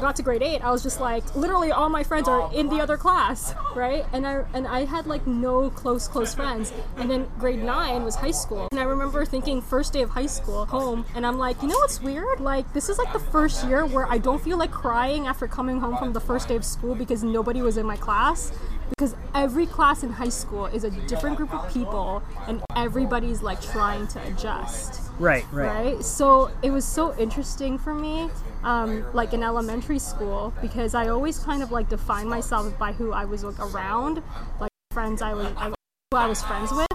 [0.00, 2.70] I got to grade eight, I was just like, literally all my friends are in
[2.70, 4.06] the other class, right?
[4.14, 6.72] And I and I had like no close close friends.
[6.96, 10.24] And then grade nine was high school, and I remember thinking first day of high
[10.24, 12.40] school home, and I'm like, you know what's weird?
[12.40, 15.80] Like this is like the first year where I don't feel like crying after coming
[15.80, 18.52] home from the first day of school because nobody was in my class.
[18.88, 23.60] Because every class in high school is a different group of people, and everybody's like
[23.60, 25.94] trying to adjust Right, right.
[25.94, 26.04] right?
[26.04, 28.30] So it was so interesting for me,
[28.64, 33.12] um, like in elementary school, because I always kind of like defined myself by who
[33.12, 34.22] I was like around,
[34.60, 35.72] like friends I was, I,
[36.12, 36.88] who I was friends with,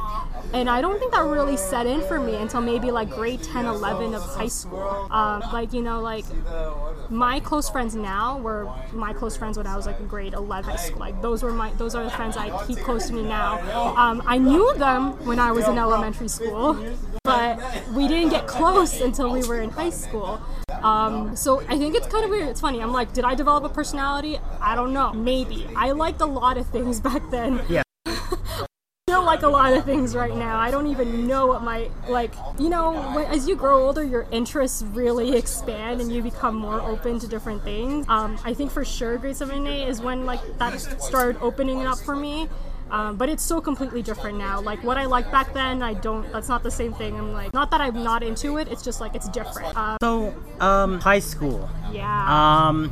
[0.53, 3.65] and I don't think that really set in for me until maybe like grade 10,
[3.65, 5.07] 11 of high school.
[5.09, 6.25] Um, like you know, like
[7.09, 10.69] my close friends now were my close friends when I was like in grade 11
[10.69, 10.99] high school.
[10.99, 13.61] Like those were my those are the friends I keep close to me now.
[13.95, 16.77] Um, I knew them when I was in elementary school,
[17.23, 17.57] but
[17.93, 20.41] we didn't get close until we were in high school.
[20.83, 22.49] Um, so I think it's kind of weird.
[22.49, 22.81] It's funny.
[22.81, 24.39] I'm like, did I develop a personality?
[24.59, 25.13] I don't know.
[25.13, 25.69] Maybe.
[25.73, 27.61] I liked a lot of things back then.
[27.69, 27.84] Yeah.
[29.07, 30.57] Still like a lot of things right now.
[30.57, 32.33] I don't even know what my like.
[32.57, 36.81] You know, when, as you grow older, your interests really expand and you become more
[36.81, 38.07] open to different things.
[38.09, 41.85] Um, I think for sure, grade seven and eight is when like that started opening
[41.85, 42.49] up for me.
[42.89, 44.59] Um, but it's so completely different now.
[44.59, 46.31] Like what I liked back then, I don't.
[46.31, 47.15] That's not the same thing.
[47.15, 48.67] I'm like, not that I'm not into it.
[48.69, 49.77] It's just like it's different.
[49.77, 51.69] Uh, So, um, high school.
[51.91, 52.67] yeah.
[52.67, 52.91] Um,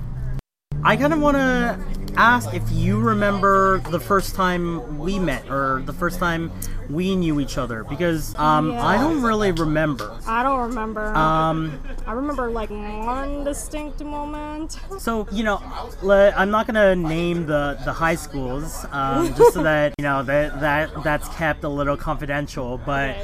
[0.85, 1.79] I kind of want to
[2.17, 6.51] ask if you remember the first time we met or the first time
[6.89, 10.19] we knew each other because um, I don't really remember.
[10.27, 11.05] I don't remember.
[11.15, 14.77] Um, I remember like one distinct moment.
[14.99, 15.61] so you know,
[16.03, 20.59] I'm not gonna name the the high schools um, just so that you know that
[20.59, 22.77] that that's kept a little confidential.
[22.77, 23.15] But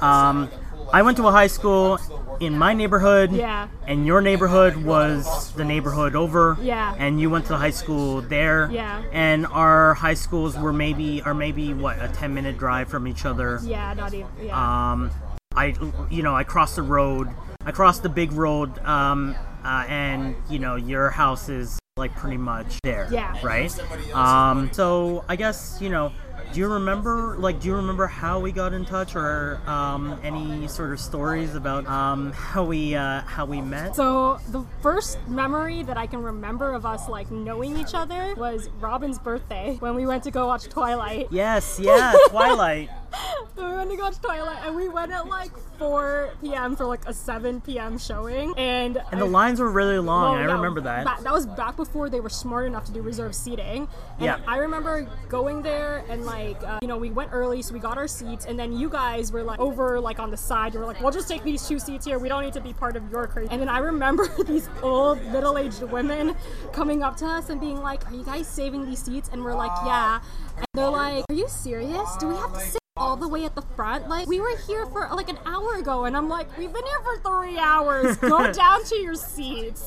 [0.00, 0.48] um,
[0.92, 1.98] I went to a high school
[2.40, 3.32] in my neighborhood.
[3.32, 3.68] Yeah.
[3.86, 6.56] And your neighborhood was the neighborhood over.
[6.60, 6.94] Yeah.
[6.98, 8.70] And you went to the high school there.
[8.70, 9.02] Yeah.
[9.12, 13.24] And our high schools were maybe are maybe what a ten minute drive from each
[13.24, 13.60] other.
[13.62, 14.28] Yeah, not even.
[14.42, 14.92] Yeah.
[14.92, 15.10] Um,
[15.54, 15.74] I
[16.10, 17.28] you know I crossed the road.
[17.64, 18.78] I crossed the big road.
[18.84, 23.08] Um, uh, and you know your house is like pretty much there.
[23.10, 23.36] Yeah.
[23.42, 23.70] Right.
[24.14, 26.12] Um, so I guess you know.
[26.52, 30.66] Do you remember, like, do you remember how we got in touch, or um, any
[30.66, 33.94] sort of stories about um, how we uh, how we met?
[33.94, 38.70] So the first memory that I can remember of us like knowing each other was
[38.80, 41.28] Robin's birthday when we went to go watch Twilight.
[41.30, 42.90] Yes, yeah, Twilight.
[43.56, 46.74] we went to go watch Twilight and we went at like 4 p.m.
[46.76, 47.98] for like a 7 p.m.
[47.98, 50.34] showing, and And the I- lines were really long.
[50.40, 51.04] Well, I remember that.
[51.04, 53.86] ba- that was back before they were smart enough to do reserved seating.
[54.18, 54.38] And Yeah.
[54.46, 57.96] I remember going there and like, uh, you know, we went early, so we got
[57.96, 60.74] our seats, and then you guys were like over like on the side.
[60.74, 62.18] You were like, "We'll just take these two seats here.
[62.18, 65.22] We don't need to be part of your crazy." And then I remember these old
[65.26, 66.34] middle-aged women
[66.72, 69.54] coming up to us and being like, "Are you guys saving these seats?" And we're
[69.54, 70.18] like, "Yeah."
[70.56, 72.16] And they're like, "Are you serious?
[72.18, 74.08] Do we have to sit?" All the way at the front.
[74.08, 77.00] Like we were here for like an hour ago, and I'm like, we've been here
[77.02, 78.16] for three hours.
[78.20, 79.86] Go down to your seats.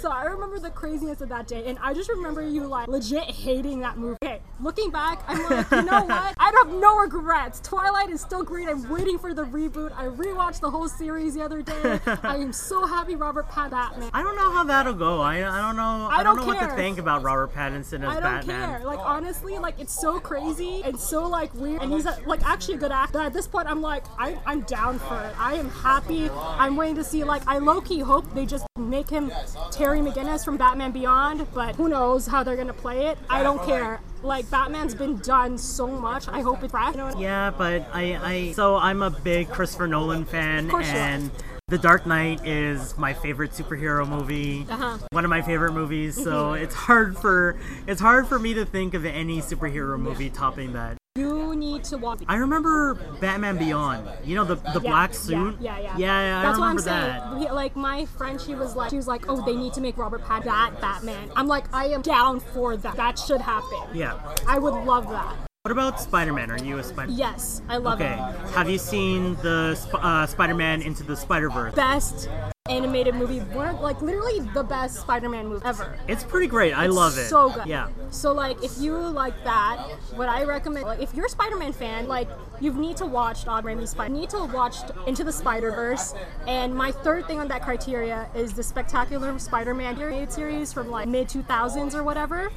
[0.00, 3.24] so I remember the craziness of that day, and I just remember you like legit
[3.24, 4.16] hating that movie.
[4.22, 6.34] Okay, looking back, I'm like, you know what?
[6.38, 7.60] I have no regrets.
[7.60, 8.68] Twilight is still great.
[8.68, 9.92] I'm waiting for the reboot.
[9.96, 12.00] I rewatched the whole series the other day.
[12.22, 14.10] I am so happy Robert Pat Batman.
[14.12, 15.20] I don't know how that'll go.
[15.20, 16.08] I, I don't know.
[16.10, 16.76] I, I don't, don't know what to care.
[16.76, 18.10] think about Robert Pattinson as Batman.
[18.10, 18.68] I don't Batman.
[18.68, 18.84] care.
[18.84, 21.82] Like honestly, like it's so crazy and so like weird.
[21.82, 23.20] And he's a, like actually a good actor.
[23.20, 25.34] At this point, I'm like, I, I'm down for it.
[25.38, 26.28] I am happy.
[26.30, 27.22] I'm waiting to see.
[27.24, 29.30] Like I low key hope they just make him
[29.70, 31.46] Terry McGinnis from Batman Beyond.
[31.54, 33.18] But who knows how they're gonna play it?
[33.28, 34.00] I don't care.
[34.22, 36.28] Like Batman's been done so much.
[36.28, 36.92] I hope it's fresh.
[36.92, 37.22] You know what I mean?
[37.22, 41.30] Yeah, but I, I so I'm a big Christopher Nolan fan, and
[41.68, 44.66] The Dark Knight is my favorite superhero movie.
[44.68, 44.98] Uh-huh.
[45.12, 46.22] One of my favorite movies.
[46.22, 50.72] So it's hard for it's hard for me to think of any superhero movie topping
[50.72, 50.96] that.
[51.20, 52.22] You need to watch.
[52.28, 54.08] I remember Batman Beyond.
[54.24, 55.56] You know the the Yeah, black suit.
[55.60, 55.96] Yeah, yeah, yeah.
[55.98, 57.52] Yeah, yeah, I That's remember what I'm saying.
[57.54, 60.24] Like my friend, she was like, she was like, oh, they need to make Robert
[60.24, 61.30] Pat that Batman.
[61.36, 62.96] I'm like, I am down for that.
[62.96, 63.80] That should happen.
[63.94, 64.18] Yeah.
[64.46, 65.36] I would love that.
[65.62, 66.50] What about Spider-Man?
[66.50, 67.12] Are you a Spider?
[67.12, 68.14] Yes, I love Okay.
[68.14, 68.18] it.
[68.18, 68.52] Okay.
[68.54, 71.74] Have you seen the uh, Spider-Man into the Spider-Verse?
[71.74, 72.30] Best
[72.70, 75.98] animated movie, one of, like literally the best Spider-Man movie ever.
[76.08, 76.72] It's pretty great.
[76.72, 77.28] I love it.
[77.28, 77.66] So good.
[77.66, 77.88] Yeah.
[78.10, 79.76] So like, if you like that,
[80.14, 82.28] what I recommend, like, if you're a Spider-Man fan, like,
[82.60, 84.14] you need to watch Todd Raimi's Spider.
[84.14, 86.14] You need to watch Into the Spider-Verse.
[86.46, 91.08] And my third thing on that criteria is the Spectacular Spider-Man animated series from like
[91.08, 92.50] mid 2000s or whatever.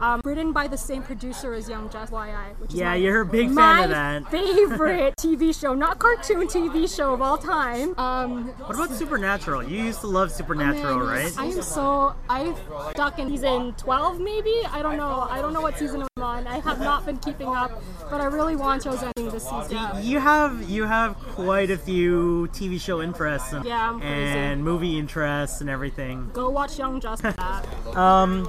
[0.00, 3.20] Um, written by the same producer as Young Justice, YJ, which is Yeah, my, you're
[3.20, 4.30] a big fan of that.
[4.30, 7.98] favorite TV show, not cartoon TV show of all time.
[7.98, 9.62] Um, What about Supernatural?
[9.62, 11.38] You used to love Supernatural, Man, right?
[11.38, 12.58] I am so I've
[12.92, 14.54] stuck in season twelve, maybe.
[14.72, 15.26] I don't know.
[15.30, 16.46] I don't know what season I'm on.
[16.46, 19.78] I have not been keeping up, but I really want those ending this season.
[20.02, 25.60] You have you have quite a few TV show interests and, Yeah, and movie interests
[25.60, 26.30] and everything.
[26.32, 27.34] Go watch Young Justice.
[27.90, 28.48] Um,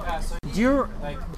[0.52, 0.88] do you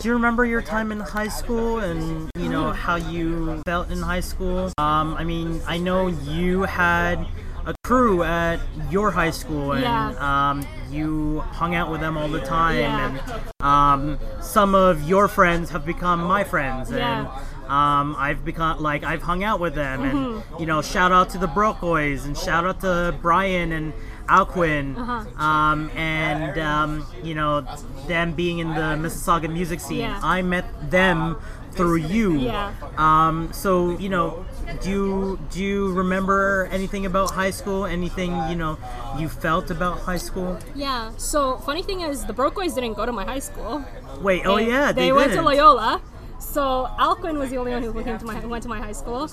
[0.04, 4.02] do you remember your time in high school and you know how you felt in
[4.02, 4.70] high school?
[4.76, 7.26] Um, I mean, I know you had
[7.64, 10.10] a crew at your high school and Yeah.
[10.50, 13.16] um, you hung out with them all the time Yeah.
[13.16, 17.26] and um, some of your friends have become my friends and
[17.66, 20.60] um, I've become like I've hung out with them and Mm-hmm.
[20.60, 23.94] you know shout out to the Broke Boys and shout out to Brian and
[24.28, 25.42] Alquin Uh-huh.
[25.42, 27.64] um, and um, you know
[28.08, 29.98] them being in the Mississauga music scene.
[30.00, 30.20] Yeah.
[30.22, 31.37] I met them
[31.72, 32.38] through you.
[32.38, 32.72] Yeah.
[32.96, 34.46] Um, so you know,
[34.80, 37.84] do you do you remember anything about high school?
[37.84, 38.78] Anything you know
[39.18, 40.58] you felt about high school?
[40.74, 41.10] yeah.
[41.16, 43.84] So funny thing is, the Broke Boys didn't go to my high school.
[44.20, 45.42] Wait, oh yeah, they, they, went to.
[45.42, 46.00] Loyola.
[46.44, 49.28] So Alquin was the only one who came to my went to my high school,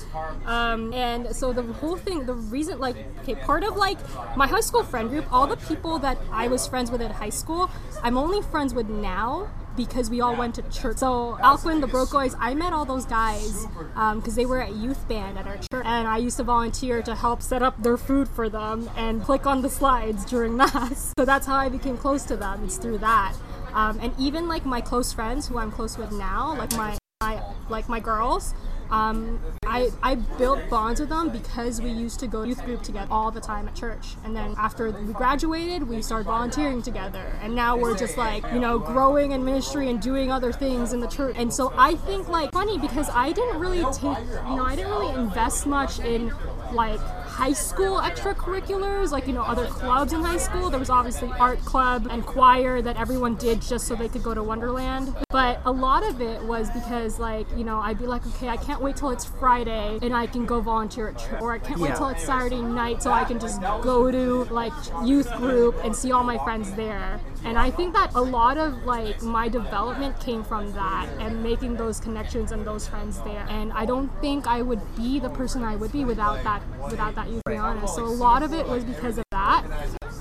[0.46, 3.98] um, and so the whole thing, the reason, like, okay, part of like
[4.36, 7.30] my high school friend group, all the people that I was friends with at high
[7.30, 7.70] school,
[8.02, 10.98] I'm only friends with now because we all went to church.
[10.98, 13.68] So Alquin, the Broke Boys, I met all those guys
[14.16, 17.16] because they were at youth band at our church, and I used to volunteer to
[17.16, 21.14] help set up their food for them and click on the slides during mass.
[21.18, 22.64] So that's how I became close to them.
[22.64, 23.36] It's through that.
[23.74, 27.42] Um, and even like my close friends who I'm close with now, like my, my
[27.70, 28.54] like my girls,
[28.92, 33.08] um, I, I built bonds with them because we used to go youth group together
[33.10, 34.16] all the time at church.
[34.26, 37.26] And then after we graduated, we started volunteering together.
[37.42, 41.00] And now we're just like, you know, growing in ministry and doing other things in
[41.00, 41.36] the church.
[41.38, 44.18] And so I think like funny because I didn't really take,
[44.50, 46.34] you know, I didn't really invest much in
[46.74, 47.00] like
[47.42, 50.70] high school extracurriculars, like, you know, other clubs in high school.
[50.70, 54.36] There was obviously art club and choir that everyone did just so they could go
[54.36, 55.16] to Wonderland.
[55.32, 58.58] But a lot of it was because, like, you know, I'd be like, okay, I
[58.58, 61.42] can't wait till it's Friday and I can go volunteer at church.
[61.42, 64.74] Or I can't wait till it's Saturday night so I can just go to, like,
[65.04, 67.20] youth group and see all my friends there.
[67.44, 71.76] And I think that a lot of, like, my development came from that and making
[71.76, 73.48] those connections and those friends there.
[73.50, 77.16] And I don't think I would be the person I would be without that, without
[77.16, 77.96] that youth, be honest.
[77.96, 79.66] So a lot of it was because of that.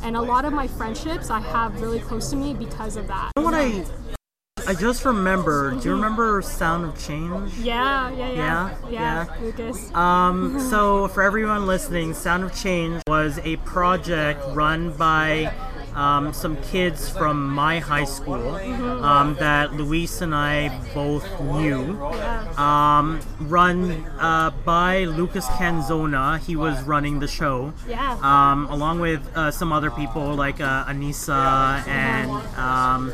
[0.02, 3.32] And a lot of my friendships I have really close to me because of that.
[3.36, 3.84] You know what I
[4.66, 5.72] I just remember.
[5.72, 7.52] Do you remember Sound of Change?
[7.54, 8.34] Yeah, yeah, yeah.
[8.34, 9.42] Yeah, Yeah, yeah.
[9.42, 9.92] Lucas.
[9.94, 15.52] Um, so for everyone listening, Sound of Change was a project run by
[15.94, 18.54] um, some kids from my high school
[19.04, 22.00] um, that Louise and I both knew.
[22.56, 26.38] Um, run uh, by Lucas Canzona.
[26.38, 27.72] He was running the show.
[27.88, 28.18] Yeah.
[28.22, 33.12] Um, along with uh, some other people like uh, Anissa and um,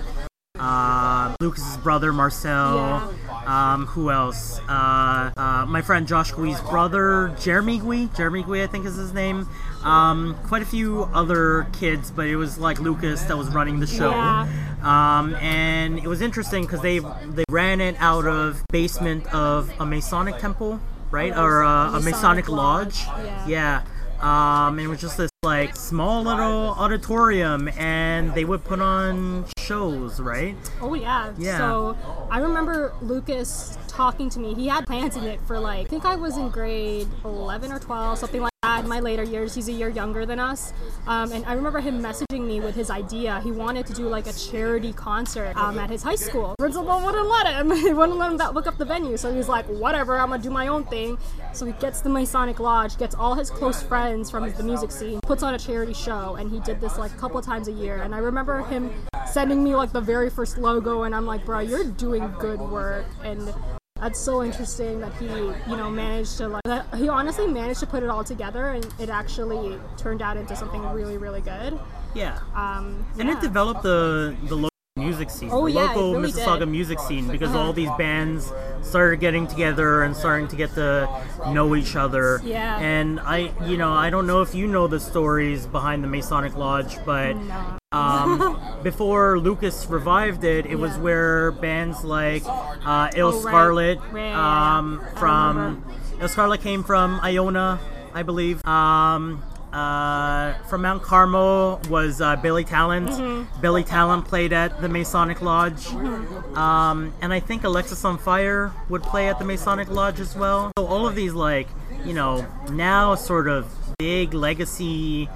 [0.59, 3.15] uh, Lucas's brother Marcel.
[3.47, 4.59] Um, who else?
[4.69, 8.09] Uh, uh, my friend Josh Gui's brother, Jeremy Gui.
[8.17, 9.49] Jeremy Gui, I think is his name.
[9.85, 13.87] Um, quite a few other kids, but it was like Lucas that was running the
[13.87, 14.11] show.
[14.11, 14.49] Yeah.
[14.83, 19.87] Um, and it was interesting because they they ran it out of basement of a
[19.87, 23.05] Masonic temple, right, or uh, a Masonic lodge.
[23.47, 23.47] Yeah.
[23.47, 23.83] Yeah.
[24.21, 30.21] Um, it was just this like small little auditorium, and they would put on shows,
[30.21, 30.57] right?
[30.81, 31.33] Oh yeah.
[31.39, 31.59] Yeah.
[31.59, 31.97] So
[32.31, 34.55] I remember Lucas talking to me.
[34.55, 37.79] He had plans in it for like I think I was in grade 11 or
[37.79, 38.83] 12, something like that.
[38.83, 40.73] In my later years, he's a year younger than us,
[41.07, 43.41] um, and I remember him messaging me with his idea.
[43.41, 46.55] He wanted to do like a charity concert um, at his high school.
[46.59, 47.71] Principal wouldn't let him.
[47.77, 49.17] he wouldn't let him look up the venue.
[49.17, 51.17] So he was like, whatever, I'm gonna do my own thing.
[51.53, 55.21] So he gets the Masonic Lodge, gets all his close friends from the music scene,
[55.23, 58.03] puts on a charity show, and he did this like a couple times a year.
[58.03, 58.91] And I remember him
[59.37, 63.05] sending me like the very first logo, and I'm like, bro, you're doing good work,
[63.23, 63.53] and
[64.01, 66.95] that's so interesting that he, you know, managed to like.
[66.95, 70.83] He honestly managed to put it all together, and it actually turned out into something
[70.89, 71.79] really, really good.
[72.15, 72.39] Yeah.
[72.55, 73.37] Um, And yeah.
[73.37, 76.69] it developed the the music scene, Oh, the yeah, local really Mississauga did.
[76.69, 78.51] music scene, because all these bands
[78.83, 81.07] started getting together and starting to get to
[81.53, 82.41] know each other.
[82.43, 82.79] Yeah.
[82.79, 86.57] And I, you know, I don't know if you know the stories behind the Masonic
[86.57, 87.79] Lodge, but No.
[87.93, 93.41] um, before Lucas revived it, it was where bands like uh, Ill Oh.
[93.43, 94.79] Scarlett Right, yeah, yeah.
[94.79, 95.85] um, from.
[96.23, 97.79] Ill Scarlett came from Iona,
[98.15, 98.65] I believe.
[98.67, 99.43] Um,
[99.77, 103.11] uh, from Mount Carmel was uh, Billy Talent.
[103.11, 103.61] Mm-hmm.
[103.61, 105.89] Billy Talent played at the Masonic Lodge.
[105.89, 110.73] Um, and I think Alexisonfire would play at the Masonic Lodge as well.
[110.79, 111.69] So all of these, like,
[112.05, 115.29] you know, now sort of big legacy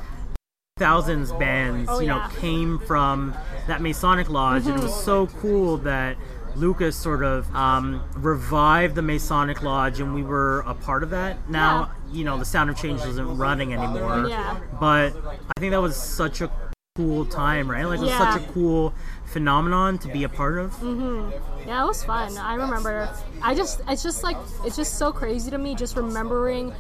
[0.79, 2.29] thousands bands, Oh, you know, yeah.
[2.29, 2.41] Mm-hmm.
[2.41, 3.35] came from
[3.67, 6.17] that Masonic Lodge, and it was so cool that
[6.57, 11.51] Lucas sort of um, revived the Masonic Lodge, and we were a part of that.
[11.51, 14.59] Now, you know, the Sound of Change isn't running anymore, Yeah.
[14.79, 15.15] but
[15.57, 16.51] I think that was such a
[16.97, 17.85] cool time, right?
[17.87, 18.33] Like, it was Yeah.
[18.33, 18.93] such a cool
[19.27, 20.73] phenomenon to be a part of.
[20.81, 21.31] mm-hmm.
[21.69, 22.37] Yeah, it was fun.
[22.37, 23.09] I remember.
[23.43, 26.73] I just, it's just like, it's just so crazy to me just remembering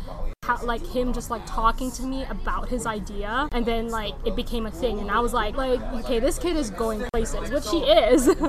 [0.42, 4.34] how, like, him just like talking to me about his idea, and then like it
[4.34, 7.68] became a thing, and I was like, like, okay, this kid is going places, which
[7.70, 8.28] he is.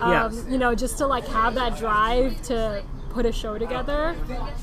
[0.00, 0.44] um, Yes.
[0.48, 2.82] You know, just to like have that drive to
[3.16, 4.14] put a show together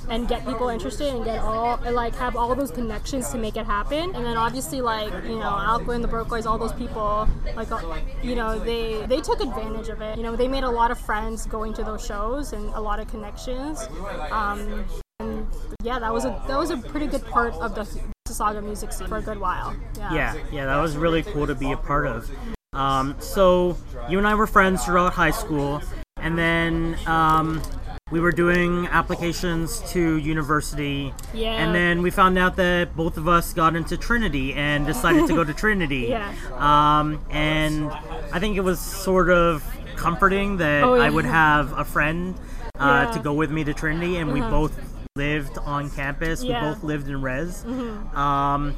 [0.10, 3.58] and get people interested and get all and like have all those connections to make
[3.58, 4.16] it happen.
[4.16, 8.36] And then obviously like you know Alquin the Broke all those people like uh, you
[8.36, 10.18] know they they took advantage of it.
[10.18, 13.00] You know they made a lot of friends going to those shows and a lot
[13.00, 13.88] of connections.
[14.30, 14.86] Um,
[15.20, 15.48] and
[15.84, 17.86] yeah that was a that was a pretty good part of the
[18.28, 19.76] Sauga music scene for a good while.
[19.98, 20.14] Yeah.
[20.14, 22.30] Yeah, yeah, that was really cool to be a part of.
[22.74, 23.78] Um, so
[24.10, 25.82] you and I were friends throughout high school,
[26.18, 27.62] and then um,
[28.12, 31.14] we were doing applications to university.
[31.34, 31.54] Yeah.
[31.54, 35.34] And then we found out that both of us got into Trinity and decided to
[35.34, 36.08] go to Trinity.
[36.10, 36.32] Yeah.
[36.58, 37.90] Um, and
[38.32, 39.64] I think it was sort of
[39.96, 41.02] comforting that Oh, yeah.
[41.04, 42.36] I would have a friend
[42.80, 43.12] uh, Yeah.
[43.14, 44.50] to go with me to Trinity, and we Uh-huh.
[44.52, 46.44] both lived on campus.
[46.44, 46.56] Yeah.
[46.56, 46.66] Mm-hmm.
[46.66, 47.64] We both lived in res.
[47.66, 48.74] Um,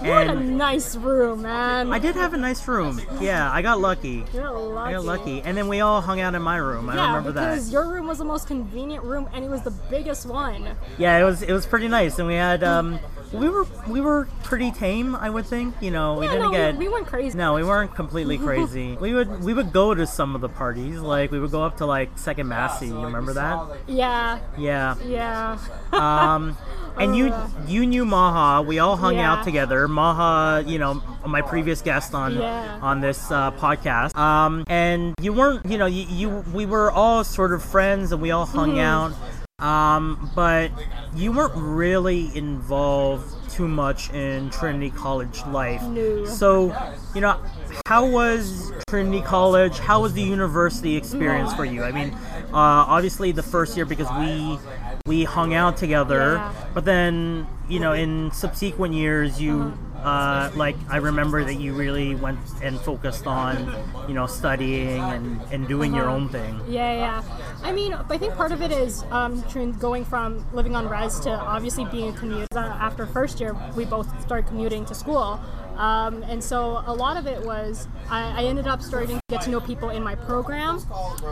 [0.00, 1.92] What a nice room, man.
[1.92, 3.00] I did have a nice room.
[3.20, 4.24] Yeah, I got lucky.
[4.34, 4.88] You're lucky.
[4.88, 6.90] I got lucky, and then we all hung out in my room.
[6.90, 7.50] I Yeah, remember that.
[7.52, 10.68] because your room was the most convenient room, and it was the biggest one.
[10.98, 12.98] Yeah, it was it was pretty nice, and we had um,
[13.32, 15.76] we were we were pretty tame, I would think.
[15.80, 17.38] You know, we didn't no, get we, we weren't crazy.
[17.38, 18.96] no, we weren't completely crazy.
[19.00, 21.76] we would we would go to some of the parties, like we would go up
[21.76, 22.88] to like Second Massey.
[22.88, 23.78] You remember that?
[23.86, 24.96] Yeah, Yeah.
[25.04, 25.58] yeah.
[25.92, 26.56] Um,
[26.98, 27.32] and you
[27.66, 28.62] you knew Maha.
[28.62, 29.32] We all hung Yeah.
[29.32, 29.86] out together.
[29.88, 32.78] Maha, you know, my previous guest on Yeah.
[32.82, 34.16] on this uh, podcast.
[34.16, 38.20] Um, and you weren't, you know, you, you we were all sort of friends, and
[38.20, 38.80] we all hung Mm-hmm.
[38.80, 39.12] out.
[39.60, 40.70] Um, but
[41.16, 45.82] you weren't really involved too much in Trinity College life.
[45.82, 46.24] No.
[46.26, 46.72] So,
[47.12, 47.40] you know,
[47.86, 49.80] how was Trinity College?
[49.80, 51.82] How was the university experience for you?
[51.82, 52.10] I mean,
[52.52, 54.60] uh, obviously the first year because we
[55.08, 56.52] we hung out together, Yeah.
[56.74, 59.72] but then you know in subsequent years you.
[59.98, 63.74] Uh, like I remember that you really went and focused on,
[64.06, 66.14] you know, studying and, and doing your Uh-huh.
[66.14, 66.54] own thing.
[66.68, 67.22] Yeah, yeah.
[67.64, 69.42] I mean, I think part of it is um,
[69.80, 72.46] going from living on res to obviously being a commute.
[72.54, 75.40] Uh, after first year, we both started commuting to school.
[75.78, 79.42] Um, and so a lot of it was I, I ended up starting to get
[79.42, 80.80] to know people in my program.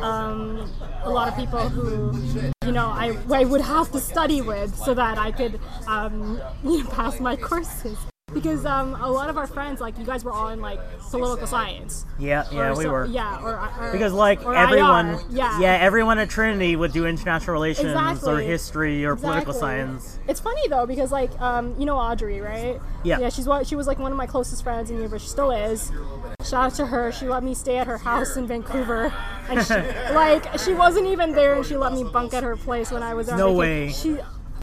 [0.03, 0.71] Um,
[1.03, 2.17] a lot of people who,
[2.65, 6.79] you know, I, I would have to study with so that I could um, you
[6.85, 7.99] know, pass my courses.
[8.35, 11.47] Because um, a lot of our friends, like you guys, were all in like political
[11.47, 12.05] science.
[12.19, 13.07] Yeah, yeah, we so- were.
[13.07, 17.07] Yeah, or, or Because like or everyone, IR, yeah, yeah, everyone at Trinity would do
[17.07, 20.19] international relations or history or political science.
[20.27, 22.81] It's funny though because like um, you know Audrey, right?
[23.05, 23.21] Yeah.
[23.21, 23.49] Yeah, she's.
[23.69, 25.27] She was like one of my closest friends in university.
[25.27, 25.93] She still is.
[26.45, 27.13] Shout out to her.
[27.13, 29.15] She let me stay at her house in Vancouver,
[29.49, 29.75] and she,
[30.15, 33.15] like she wasn't even there, and she let me bunk at her place when I
[33.15, 33.37] was there.
[33.37, 33.93] No way.
[33.93, 34.19] She,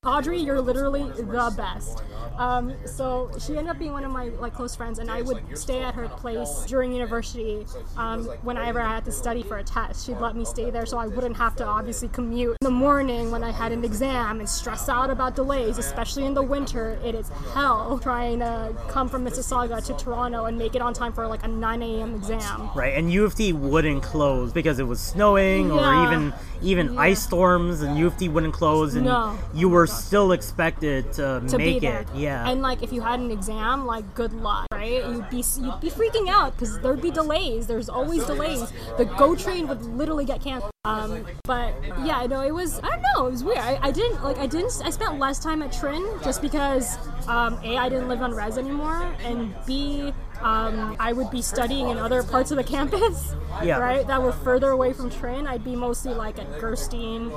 [0.06, 2.04] Audrey, you're literally the best.
[2.38, 5.58] Um, so she ended up being one of my like close friends, and I would
[5.58, 10.06] stay at her place during university um, whenever I had to study for a test.
[10.06, 13.32] She'd let me stay there so I wouldn't have to obviously commute in the morning
[13.32, 16.99] when I had an exam and stress out about delays, especially in the winter.
[17.06, 21.14] It is hell trying to come from Mississauga to Toronto and make it on time
[21.14, 22.16] for like a 9 a.m.
[22.16, 22.70] exam.
[22.76, 26.99] Right, and U of T wouldn't close because it was snowing or even even Yeah.
[27.01, 29.38] ice storms, and U of T wouldn't close, and No.
[29.54, 32.08] you were still expected to, to make it.
[32.16, 35.06] Yeah, And like if you had an exam, like good luck, right?
[35.06, 37.68] You'd be you'd be freaking out because there'd be delays.
[37.68, 38.72] There's always delays.
[38.98, 40.72] The GO train would literally get canceled.
[40.86, 41.74] Um, but
[42.04, 43.28] yeah, no, it was I don't know.
[43.28, 43.58] It was weird.
[43.60, 47.60] I, I didn't like I didn't I spent less time at Trin just because um,
[47.64, 51.98] a I didn't live on res anymore, and b um, I would be studying in
[51.98, 53.36] other parts of the campus.
[53.64, 53.78] Yeah.
[53.78, 55.46] Right, that were further away from Trin.
[55.46, 57.32] I'd be mostly like at Gerstein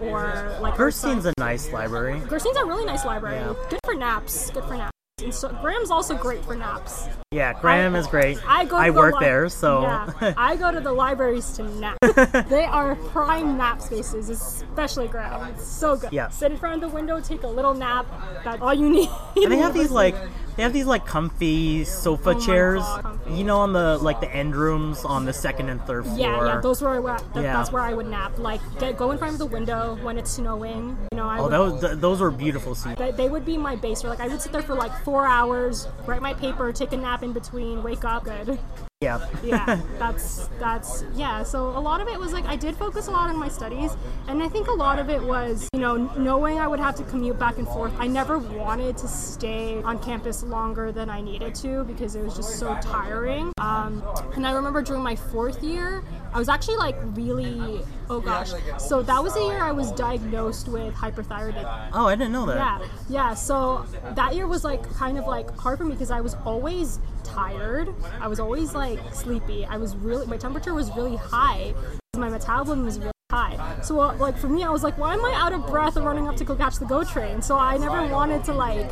[0.00, 2.20] or like Gerstein's a nice library.
[2.28, 3.36] Gerstein's a really nice library.
[3.36, 3.54] Yeah.
[3.70, 4.50] Good for naps.
[4.50, 4.90] Good for naps.
[5.24, 7.06] And so Graham's also great for naps.
[7.30, 8.38] Yeah, Graham I- is great.
[8.46, 8.72] I go.
[8.72, 11.96] To I the work li- there, so yeah, I go to the libraries to nap.
[12.50, 15.48] they are prime nap spaces, especially Graham.
[15.54, 16.12] It's so good.
[16.12, 16.28] Yeah.
[16.28, 18.04] Sit in front of the window, take a little nap.
[18.44, 19.08] That's all you need.
[19.36, 20.14] and they have these like
[20.56, 22.80] they have these like comfy sofa Oh chairs.
[22.80, 23.20] God.
[23.30, 26.18] You know, on the like the end rooms on the second and third floor.
[26.18, 27.52] Yeah, yeah, those were where, that, Yeah.
[27.54, 28.38] that's where I would nap.
[28.38, 30.96] Like, get, go in front of the window when it's snowing.
[31.12, 32.98] You know, I oh, would, those th- those were beautiful seats.
[32.98, 34.04] they, they would be my base.
[34.04, 36.96] Or like, I would sit there for like four hours, write my paper, take a
[36.96, 38.58] nap in between, wake up, good.
[39.06, 39.20] Yeah.
[39.42, 43.10] yeah that's that's yeah so a lot of it was like i did focus a
[43.10, 43.96] lot on my studies
[44.28, 47.04] and i think a lot of it was you know knowing i would have to
[47.04, 51.54] commute back and forth i never wanted to stay on campus longer than i needed
[51.54, 54.02] to because it was just so tiring um,
[54.34, 56.02] and i remember during my fourth year
[56.32, 57.80] i was actually like really
[58.10, 62.32] oh gosh so that was the year i was diagnosed with hyperthyroidism oh, I didn't
[62.32, 62.56] know that.
[62.56, 63.34] yeah, yeah.
[63.34, 66.98] So that year was like kind of like hard for me because I was always
[67.36, 67.94] tired.
[68.20, 69.64] I was always like sleepy.
[69.66, 71.74] I was really my temperature was really high.
[72.16, 73.80] My metabolism was really high.
[73.82, 76.28] So uh, like for me, I was like, why am I out of breath running
[76.28, 77.42] up to go catch the GO train?
[77.42, 78.90] So I never wanted to like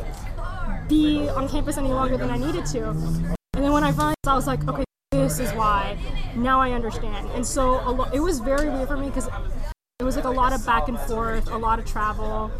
[0.87, 2.89] be on campus any longer than I needed to.
[2.89, 5.97] And then when I finally, I was like, okay, this is why.
[6.35, 7.29] Now I understand.
[7.31, 9.27] And so lo- it was very weird for me because
[9.99, 12.51] it was like a lot of back and forth, a lot of travel.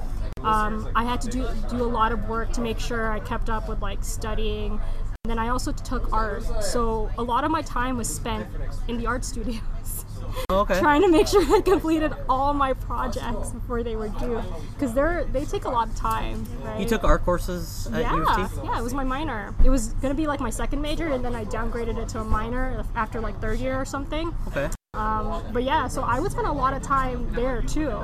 [0.43, 3.49] Um, I had to do do a lot of work to make sure I kept
[3.49, 4.79] up with like studying.
[5.25, 8.45] And then I also took art, so a lot of my time was spent
[8.87, 10.05] in the art studios,
[10.51, 10.77] Oh, okay.
[10.77, 14.39] trying to make sure I completed all my projects before they were due,
[14.75, 16.45] because they're they take a lot of time.
[16.63, 16.79] Right?
[16.79, 18.59] You took art courses at U yeah, of T?
[18.65, 19.55] yeah, it was my minor.
[19.63, 22.23] It was gonna be like my second major, and then I downgraded it to a
[22.23, 24.31] minor after like third year or something.
[24.49, 24.69] Okay.
[24.93, 27.99] Um, but yeah, so I would spend a lot of time there too.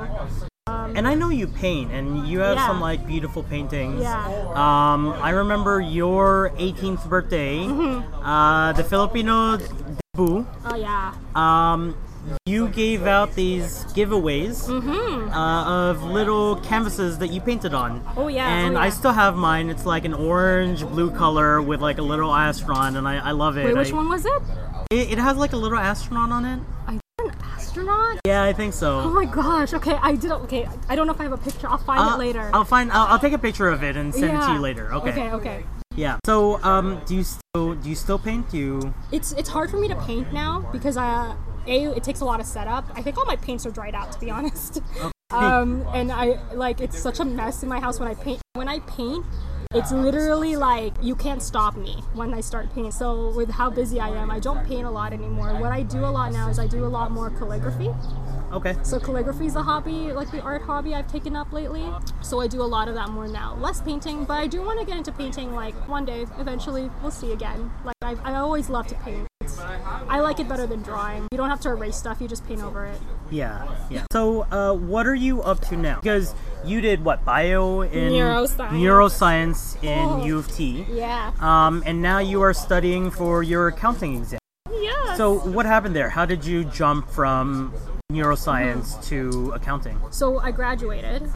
[0.68, 2.66] And I know you paint, and you have Yeah.
[2.68, 4.02] some like beautiful paintings.
[4.02, 4.24] Yeah.
[4.54, 8.24] Um, I remember your 18th birthday, Mm-hmm.
[8.24, 10.46] uh, the Filipino debut.
[10.64, 11.14] Oh yeah.
[11.34, 11.96] Um,
[12.46, 17.98] you gave out these giveaways uh, of little canvases that you painted on.
[18.00, 18.18] Mm-hmm.
[18.20, 19.68] Oh, yeah, And oh, I still have mine.
[19.68, 23.56] It's like an orange blue color with like a little astronaut, and I, I love
[23.58, 23.64] it.
[23.64, 24.42] Wait, which I- one was it?
[24.92, 26.60] It, it has like a little astronaut on it.
[26.86, 27.00] I
[27.76, 28.20] astronaut.
[28.26, 29.00] Yeah, I think so.
[29.00, 29.72] Oh my gosh.
[29.74, 30.30] Okay, I did.
[30.30, 31.68] Okay, I don't know if I have a picture.
[31.68, 32.50] I'll find Uh, it later.
[32.52, 32.92] I'll find.
[32.92, 34.92] I'll, I'll take a picture of it and send it to you later.
[34.94, 35.10] Okay.
[35.10, 35.30] Okay.
[35.32, 35.64] Okay.
[35.96, 36.18] Yeah.
[36.24, 38.50] So, um, do you still do you still paint?
[38.50, 38.94] Do you?
[39.10, 41.34] It's it's hard for me to paint now because uh,
[41.66, 42.84] a it takes a lot of setup.
[42.94, 44.80] I think all my paints are dried out to be honest.
[45.30, 48.42] Um, and I like it's such a mess in my house when I paint.
[48.52, 49.24] When I paint,
[49.74, 52.92] it's literally like you can't stop me when I start painting.
[52.92, 55.54] So with how busy I am, I don't paint a lot anymore.
[55.60, 57.90] What I do a lot now is I do a lot more calligraphy.
[58.52, 58.76] Okay.
[58.82, 61.88] So calligraphy is a hobby, like the art hobby I've taken up lately.
[62.20, 63.56] So I do a lot of that more now.
[63.56, 66.26] Less painting, but I do want to get into painting like one day.
[66.38, 67.72] Eventually, we'll see again.
[67.84, 69.31] Like I, I always love to paint.
[70.08, 71.26] I like it better than drawing.
[71.32, 73.00] You don't have to erase stuff; you just paint over it.
[73.30, 73.66] Yeah.
[73.90, 74.04] Yeah.
[74.12, 76.00] So, uh, what are you up to now?
[76.00, 76.34] Because
[76.64, 78.70] you did what bio in Neuroscience.
[78.70, 80.24] neuroscience in Oh.
[80.24, 80.86] U of T.
[80.90, 81.32] Yeah.
[81.40, 84.38] Um, and now you are studying for your accounting exam.
[84.70, 85.14] Yeah.
[85.16, 86.10] So, what happened there?
[86.10, 87.72] How did you jump from
[88.12, 89.98] neuroscience to accounting?
[90.10, 91.30] so I graduated.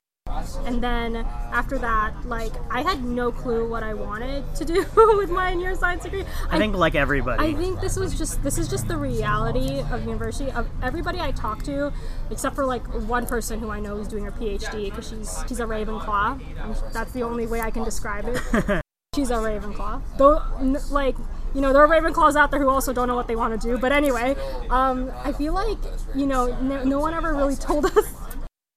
[0.64, 4.84] And then after that, like I had no clue what I wanted to do
[5.16, 6.24] with my neuroscience degree.
[6.50, 7.42] I think like everybody.
[7.42, 11.32] I think this was just this is just the reality of university of everybody I
[11.32, 11.92] talk to,
[12.30, 15.60] except for like one person who I know who's doing her PhD because she's she's
[15.60, 16.40] a Ravenclaw.
[16.62, 18.82] And that's the only way I can describe it.
[19.14, 20.02] she's a Ravenclaw.
[20.18, 21.16] Though, n- like
[21.54, 23.68] you know, there are Ravenclaws out there who also don't know what they want to
[23.68, 23.78] do.
[23.78, 24.36] But anyway,
[24.68, 25.78] um, I feel like
[26.14, 28.14] you know, no, no one ever really told us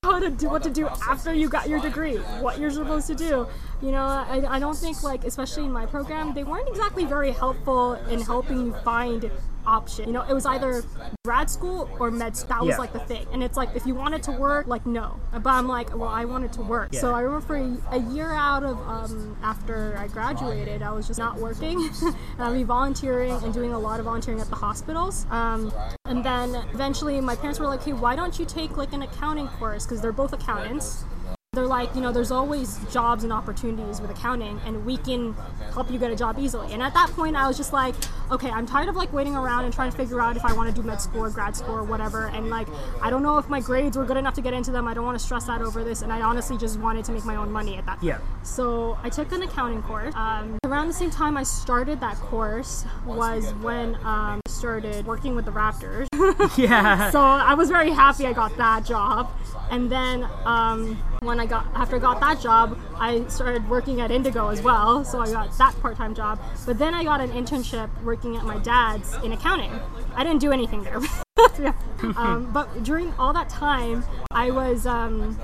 [0.02, 3.14] how to do what to do after you got your degree, what you're supposed to
[3.14, 3.46] do.
[3.82, 7.32] You know, I, I don't think like especially in my program, they weren't exactly very
[7.32, 9.30] helpful in helping you find
[9.66, 10.06] option.
[10.06, 10.82] You know, it was either
[11.24, 12.34] grad school or med.
[12.34, 12.78] That was Yeah.
[12.78, 15.18] like the thing, and it's like if you wanted to work, like no.
[15.32, 16.94] But I'm like, well, I wanted to work.
[16.94, 21.06] So I remember for a, a year out of um, after I graduated, I was
[21.06, 24.56] just not working, and I'd be volunteering and doing a lot of volunteering at the
[24.56, 25.24] hospitals.
[25.30, 25.72] Um,
[26.04, 29.48] and then eventually, my parents were like, "Hey, why don't you take like an accounting
[29.48, 29.86] course?
[29.86, 31.04] Because they're both accountants."
[31.52, 35.34] They're like, you know, there's always jobs and opportunities with accounting, and we can
[35.74, 36.72] help you get a job easily.
[36.72, 37.96] And at that point, I was just like,
[38.30, 40.72] okay, I'm tired of like waiting around and trying to figure out if I want
[40.72, 42.28] to do med school or grad school or whatever.
[42.28, 42.68] And like,
[43.02, 44.86] I don't know if my grades were good enough to get into them.
[44.86, 46.02] I don't want to stress out over this.
[46.02, 48.00] And I honestly just wanted to make my own money at that.
[48.00, 48.18] Yeah.
[48.44, 50.14] So I took an accounting course.
[50.14, 55.34] Um, around the same time I started that course was when um, I started working
[55.34, 56.06] with the Raptors.
[56.56, 57.10] Yeah.
[57.10, 59.30] so I was very happy I got that job.
[59.70, 64.10] And then um, when I got after I got that job, I started working at
[64.10, 65.04] Indigo as well.
[65.04, 66.40] So I got that part-time job.
[66.66, 69.72] But then I got an internship working at my dad's in accounting.
[70.14, 71.00] I didn't do anything there.
[71.58, 71.72] Yeah.
[72.16, 75.38] um, but during all that time, I was um,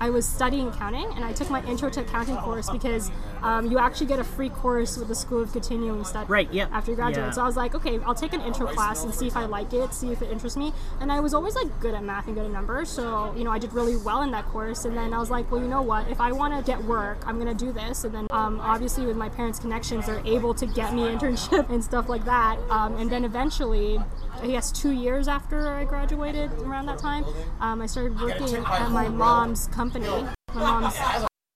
[0.00, 3.10] I was studying accounting and I took my intro to accounting course because
[3.42, 6.68] um, you actually get a free course with the School of Continuing Study Right, yeah.
[6.72, 7.26] after you graduate.
[7.26, 7.30] Yeah.
[7.32, 9.72] So I was like, okay, I'll take an intro class and see if I like
[9.72, 10.72] it, see if it interests me.
[11.00, 13.50] And I was always like good at math and good at numbers, so you know
[13.50, 14.84] I did really well in that course.
[14.84, 16.08] And then I was like, well, you know what?
[16.08, 18.04] If I want to get work, I'm gonna do this.
[18.04, 21.82] And then um, obviously with my parents' connections, they're able to get me internship and
[21.82, 22.58] stuff like that.
[22.70, 23.98] Um, and then eventually.
[24.40, 27.24] I guess two years after I graduated, around that time,
[27.60, 30.06] um, I started working at my mom's company.
[30.54, 30.96] My mom's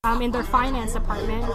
[0.05, 1.47] um, in their finance department,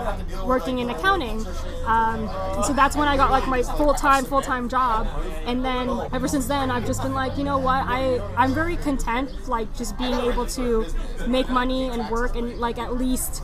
[0.45, 1.45] working in accounting.
[1.85, 2.29] Um,
[2.63, 5.05] so that's when I got like my full time, full time job.
[5.45, 7.83] And then ever since then, I've just been like, you know what?
[7.85, 10.85] I I'm very content, like just being able to
[11.27, 13.43] make money and work and like at least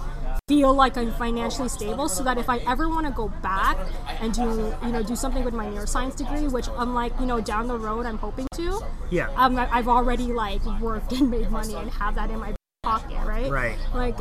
[0.49, 3.77] feel like I'm financially stable so that if I ever want to go back
[4.19, 4.41] and do
[4.83, 7.77] you know do something with my neuroscience degree which I'm like you know down the
[7.77, 9.29] road I'm hoping to Yeah.
[9.37, 13.49] um, I've already like worked and made money and have that in my pocket right
[13.49, 13.77] Right.
[13.93, 14.17] like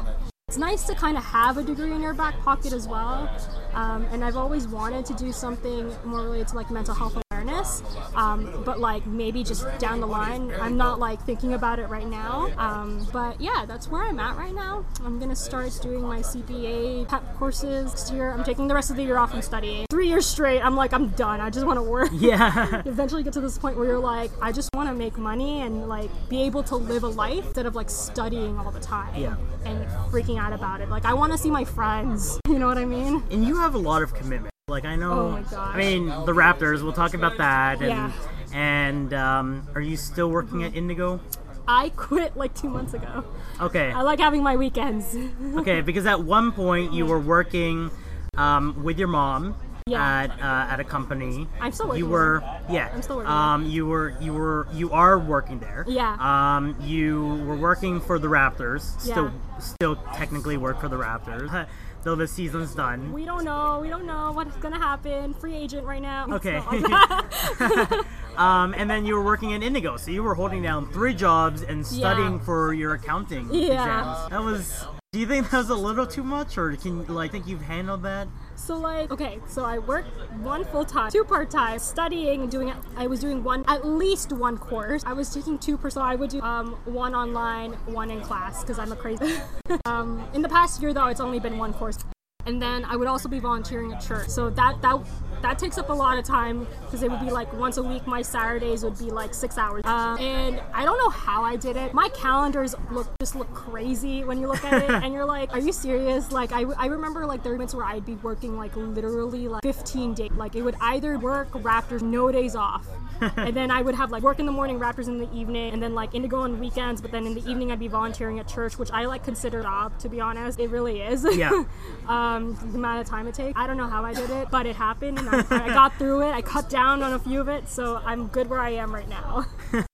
[0.46, 3.28] it's nice to kind of have a degree in your back pocket as well
[3.74, 7.16] um, and I've always wanted to do something more related to like mental health
[7.52, 7.82] awareness
[8.14, 12.06] um, but like maybe just down the line I'm not like thinking about it right
[12.06, 12.50] now.
[12.58, 14.84] Um, but yeah that's where I'm at right now.
[15.04, 18.30] I'm gonna start doing my CPA PEP courses next year.
[18.30, 19.86] I'm taking the rest of the year off and studying.
[19.90, 21.40] Three years straight I'm like I'm done.
[21.40, 22.10] I just want to work.
[22.12, 22.82] Yeah.
[22.86, 25.88] eventually get to this point where you're like I just want to make money and
[25.88, 29.36] like be able to live a life instead of like studying all the time Yeah.
[29.64, 30.88] and freaking out about it.
[30.88, 32.38] Like I want to see my friends.
[32.52, 33.22] You know what I mean?
[33.30, 34.51] And you have a lot of commitment.
[34.72, 35.12] Like I know.
[35.12, 35.74] Oh my gosh.
[35.74, 36.82] I mean, the Raptors.
[36.82, 37.82] We'll talk about that.
[37.82, 38.12] And Yeah.
[38.54, 41.20] And um, are you still working at Indigo?
[41.68, 43.22] I quit like two months ago.
[43.60, 43.92] Okay.
[43.92, 45.14] I like having my weekends.
[45.56, 47.90] Okay, because at one point you were working
[48.36, 49.54] um, with your mom
[49.86, 50.02] Yeah.
[50.22, 51.46] at uh, at a company.
[51.60, 52.90] I'm still working You were yeah.
[52.94, 55.84] I'm still working Um, you were you were you are working there.
[55.86, 56.16] Yeah.
[56.18, 58.98] Um, you were working for the Raptors.
[59.00, 59.58] Still Yeah.
[59.58, 61.66] still technically work for the Raptors.
[62.02, 63.12] Though the season's done.
[63.12, 63.78] we don't know.
[63.80, 65.34] We don't know what's gonna happen.
[65.34, 66.26] Free agent right now.
[66.32, 66.60] Okay.
[68.36, 71.62] Um, and then you were working at Indigo, so you were holding down three jobs
[71.62, 72.44] and studying Yeah.
[72.44, 73.74] for your accounting Yeah.
[73.74, 74.30] exams.
[74.30, 74.84] That was.
[75.12, 78.02] Do you think that was a little too much, or can like think you've handled
[78.04, 78.28] that?
[78.72, 80.06] So like, okay, so I work
[80.40, 82.72] one full time, two part time, studying and doing.
[82.96, 85.02] I was doing one, at least one course.
[85.04, 88.62] I was taking two per, so I would do um, one online, one in class,
[88.62, 89.34] because I'm a crazy.
[89.84, 91.98] um, in the past year though, it's only been one course,
[92.46, 94.30] and then I would also be volunteering at church.
[94.30, 94.98] So that that
[95.42, 98.06] that takes up a lot of time because it would be like once a week.
[98.06, 101.76] My Saturdays would be like six hours, um, and I don't know how I did
[101.76, 101.94] it.
[101.94, 105.60] My calendars look just look crazy when you look at it, and you're like, are
[105.60, 106.30] you serious?
[106.30, 109.62] Like I, I remember like there were moments where I'd be working like literally like
[109.62, 110.30] 15 days.
[110.32, 112.86] Like it would either work Raptors no days off.
[113.36, 115.80] and then I would have like work in the morning, Raptors in the evening, and
[115.80, 117.00] then like Indigo on weekends.
[117.00, 119.96] But then in the evening, I'd be volunteering at church, which I like consider job
[120.00, 120.58] to be honest.
[120.58, 121.24] It really is.
[121.36, 121.50] Yeah.
[122.08, 123.56] um, the amount of time it takes.
[123.56, 126.22] I don't know how I did it, but it happened, and I, I got through
[126.22, 126.32] it.
[126.32, 129.08] I cut down on a few of it, so I'm good where I am right
[129.08, 129.46] now.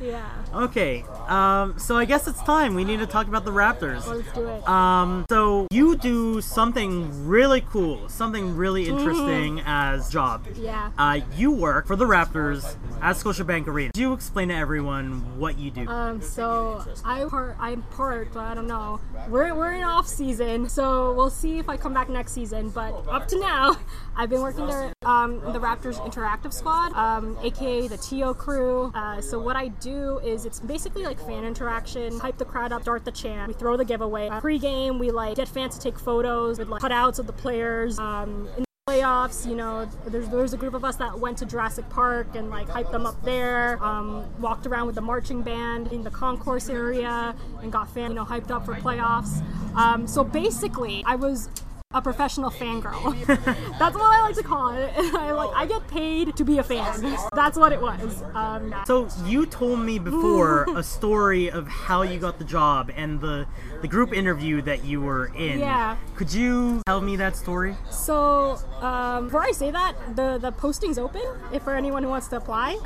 [0.00, 1.04] yeah, Okay.
[1.26, 2.74] Um, so I guess it's time.
[2.74, 4.06] We need to talk about the Raptors.
[4.06, 4.68] let's do it.
[4.68, 10.46] Um, so you do something really cool, something really interesting as job.
[10.54, 10.92] yeah.
[10.96, 13.90] Uh, you work for the Raptors at Scotiabank Arena.
[13.92, 15.88] Do you explain to everyone what you do?
[15.88, 19.00] Um, so I part, I'm part, but I don't know.
[19.28, 22.68] We're, we're in off season, so we'll see if I come back next season.
[22.70, 23.76] But up to now,
[24.16, 28.92] I've been working there, um, the Raptors Interactive Squad, um, aka the TO crew.
[28.94, 32.82] Uh, so what I do is it's basically like fan interaction, hype the crowd up,
[32.82, 34.28] start the chant, we throw the giveaway.
[34.28, 37.98] Uh, pre-game, we like get fans to take photos with like cutouts of the players.
[37.98, 41.46] Um, in the playoffs, you know, there's there's a group of us that went to
[41.46, 43.82] Jurassic Park and like hyped them up there.
[43.82, 48.16] Um, walked around with the marching band in the concourse area and got fan, you
[48.16, 49.42] know, hyped up for playoffs.
[49.74, 51.48] Um, so basically, I was
[51.94, 53.14] a professional fangirl.
[53.78, 54.92] That's what I like to call it.
[55.14, 57.16] I like I get paid to be a fan.
[57.32, 58.22] That's what it was.
[58.34, 63.20] Um, So you told me before a story of how you got the job and
[63.20, 63.46] the
[63.80, 65.60] the group interview that you were in.
[65.60, 65.96] Yeah.
[66.16, 67.76] Could you tell me that story?
[67.90, 71.22] So, um, before I say that, the the posting's open
[71.52, 72.78] if for anyone who wants to apply.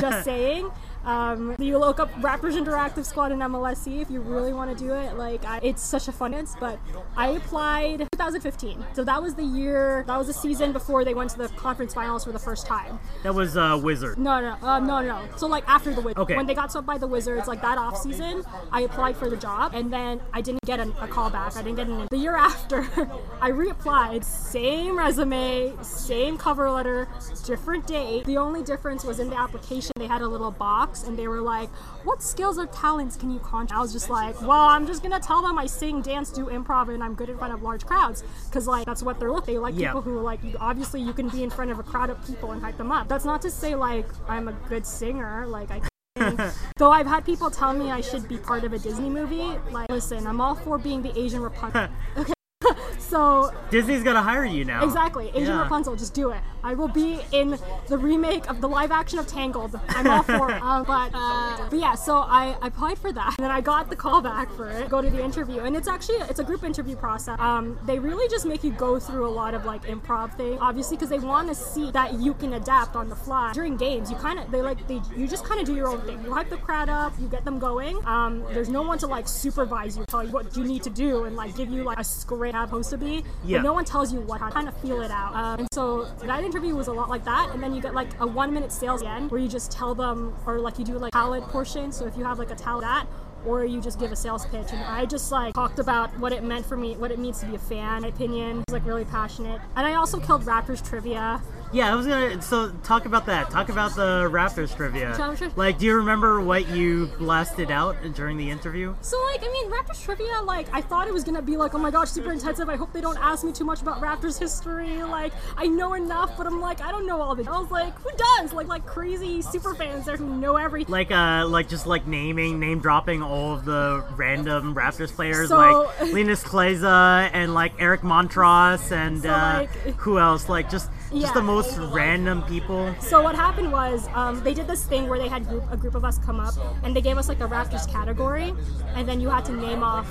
[0.00, 0.70] Just saying.
[1.04, 4.92] Um, you look up Raptors Interactive Squad in MLSE if you really want to do
[4.94, 5.16] it.
[5.16, 6.54] Like, I, it's such a fun dance.
[6.60, 6.78] But
[7.16, 11.30] I applied 2015, so that was the year, that was the season before they went
[11.30, 12.98] to the conference finals for the first time.
[13.22, 14.18] That was uh, Wizard.
[14.18, 15.22] No, no, uh, no, no.
[15.36, 16.36] So like after the Wizards, Okay.
[16.36, 19.36] when they got swept by the Wizards, like that off season, I applied for the
[19.36, 21.56] job, and then I didn't get an, a call back.
[21.56, 22.06] I didn't get an.
[22.10, 22.80] The year after,
[23.40, 27.08] I reapplied, same resume, same cover letter,
[27.44, 28.24] different date.
[28.24, 31.40] The only difference was in the application they had a little box, and they were
[31.40, 31.68] like,
[32.04, 35.18] "What skills or talents can you contribute?" I was just like, "Well, I'm just gonna
[35.20, 38.22] tell them I sing, dance, do improv, and I'm good in front of large crowds,
[38.48, 39.54] because like that's what they're looking.
[39.54, 39.88] They like Yeah.
[39.88, 42.52] people who like you, obviously you can be in front of a crowd of people
[42.52, 43.08] and hype them up.
[43.08, 45.80] That's not to say like I'm a good singer, like I.
[46.76, 49.58] Though I've had people tell me I should be part of a Disney movie.
[49.70, 51.88] Like, listen, I'm all for being the Asian Rapunzel.
[52.16, 52.32] okay,
[52.98, 54.84] so Disney's gonna hire you now.
[54.84, 55.62] exactly, Asian Yeah.
[55.62, 56.40] Rapunzel, just do it.
[56.64, 57.58] I will be in
[57.88, 59.78] the remake of the live action of Tangled.
[59.88, 60.62] I'm all for it.
[60.72, 63.90] Um, but, uh, but yeah, so I, I applied for that, and then I got
[63.90, 64.88] the call back for it.
[64.88, 67.38] Go to the interview, and it's actually it's a group interview process.
[67.40, 70.96] Um, they really just make you go through a lot of like improv things, obviously,
[70.96, 74.10] because they want to see that you can adapt on the fly during games.
[74.10, 76.22] You kind of they like they you just kind of do your own thing.
[76.22, 78.04] You hype the crowd up, you get them going.
[78.06, 81.24] Um, there's no one to like supervise you, tell you what you need to do,
[81.24, 83.24] and like give you like a script how it's supposed to be.
[83.44, 83.58] Yeah.
[83.58, 85.34] But no one tells you what to kind of feel it out.
[85.34, 87.50] Um, and so that interview was a lot like that.
[87.54, 90.34] And then you get like a one minute sales end where you just tell them,
[90.46, 91.90] or like you do like talent portion.
[91.90, 93.06] So if you have like a talent that,
[93.46, 94.68] or you just give a sales pitch.
[94.70, 97.46] And I just like talked about what it meant for me, what it means to
[97.46, 98.58] be a fan, opinion.
[98.58, 99.60] I was like really passionate.
[99.76, 101.40] And I also killed Raptors trivia.
[101.72, 102.40] Yeah, I was gonna.
[102.42, 103.50] So talk about that.
[103.50, 105.16] Talk about the Raptors trivia.
[105.56, 108.94] Like, do you remember what you blasted out during the interview?
[109.00, 111.78] So like I mean Raptors trivia like I thought it was gonna be like oh
[111.78, 115.02] my gosh super intensive I hope they don't ask me too much about Raptors history
[115.02, 117.94] like I know enough but I'm like I don't know all the I was like
[118.00, 121.86] who does like like crazy super fans there who know everything Like, uh, like just
[121.86, 127.54] like naming, name dropping all of the random Raptors players, So- like Linas Kleiza and
[127.54, 130.48] like Eric Montross and So, uh, like- who else?
[130.48, 132.94] Like just Just the most random people.
[133.00, 135.94] So what happened was um, they did this thing where they had group, a group
[135.94, 138.54] of us come up and they gave us like a Raptors category,
[138.94, 140.08] and then you had to name off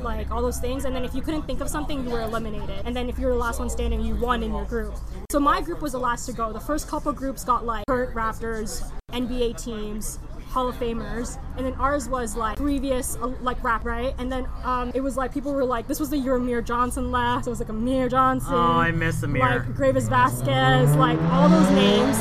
[0.00, 2.82] like all those things, and then if you couldn't think of something, you were eliminated,
[2.84, 4.94] and then if you were the last one standing, you won in your group.
[5.30, 6.52] So my group was the last to go.
[6.52, 10.18] The first couple groups got like current Raptors, NBA teams.
[10.54, 14.14] Hall of Famers, and then ours was like previous uh, like rap, right?
[14.18, 17.10] And then um, it was like people were like, this was the year Amir Johnson
[17.10, 17.46] left.
[17.46, 18.54] So it was like Amir Johnson.
[18.54, 19.42] Oh, I miss Amir.
[19.42, 22.16] Like Greivis Vasquez, like all those names.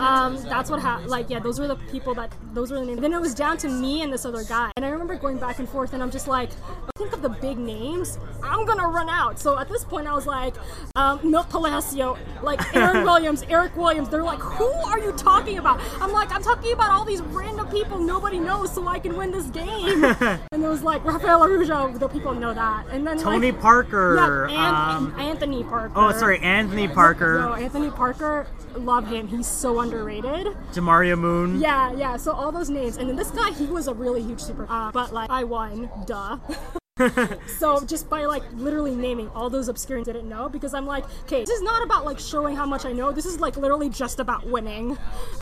[0.00, 1.10] Um, that's what happened.
[1.10, 3.00] Like, yeah, those were the people that those were the names.
[3.00, 5.58] Then it was down to me and this other guy, and I remember going back
[5.58, 6.50] and forth, and I'm just like,
[6.96, 8.20] think of the big names.
[8.40, 9.40] I'm gonna run out.
[9.40, 10.54] So at this point, I was like,
[10.94, 14.10] um, Milt Palacio, like Aaron Williams, Eric Williams.
[14.10, 15.80] They're like, who are you talking about?
[16.00, 19.32] I'm like, I'm talking about all these random people nobody knows, so I can win
[19.32, 20.04] this game.
[20.52, 21.98] and it was like Rafael Araujo.
[21.98, 22.86] The people know that.
[22.90, 24.48] And then Tony like, Parker.
[24.48, 25.92] yeah, and, um, Anthony Parker.
[25.96, 27.40] oh, sorry, Anthony Parker.
[27.40, 29.26] No, Anthony Parker, love him.
[29.26, 30.46] He's so underrated.
[30.72, 31.60] Jamario Moon.
[31.60, 32.16] Yeah, yeah.
[32.16, 34.64] So all those names, and then this guy, he was a really huge super.
[34.70, 36.38] Uh, but like, I won, duh.
[37.58, 41.04] so just by like literally naming all those obscure I didn't know, because I'm like,
[41.24, 43.10] okay, this is not about like showing how much I know.
[43.10, 44.96] This is like literally just about winning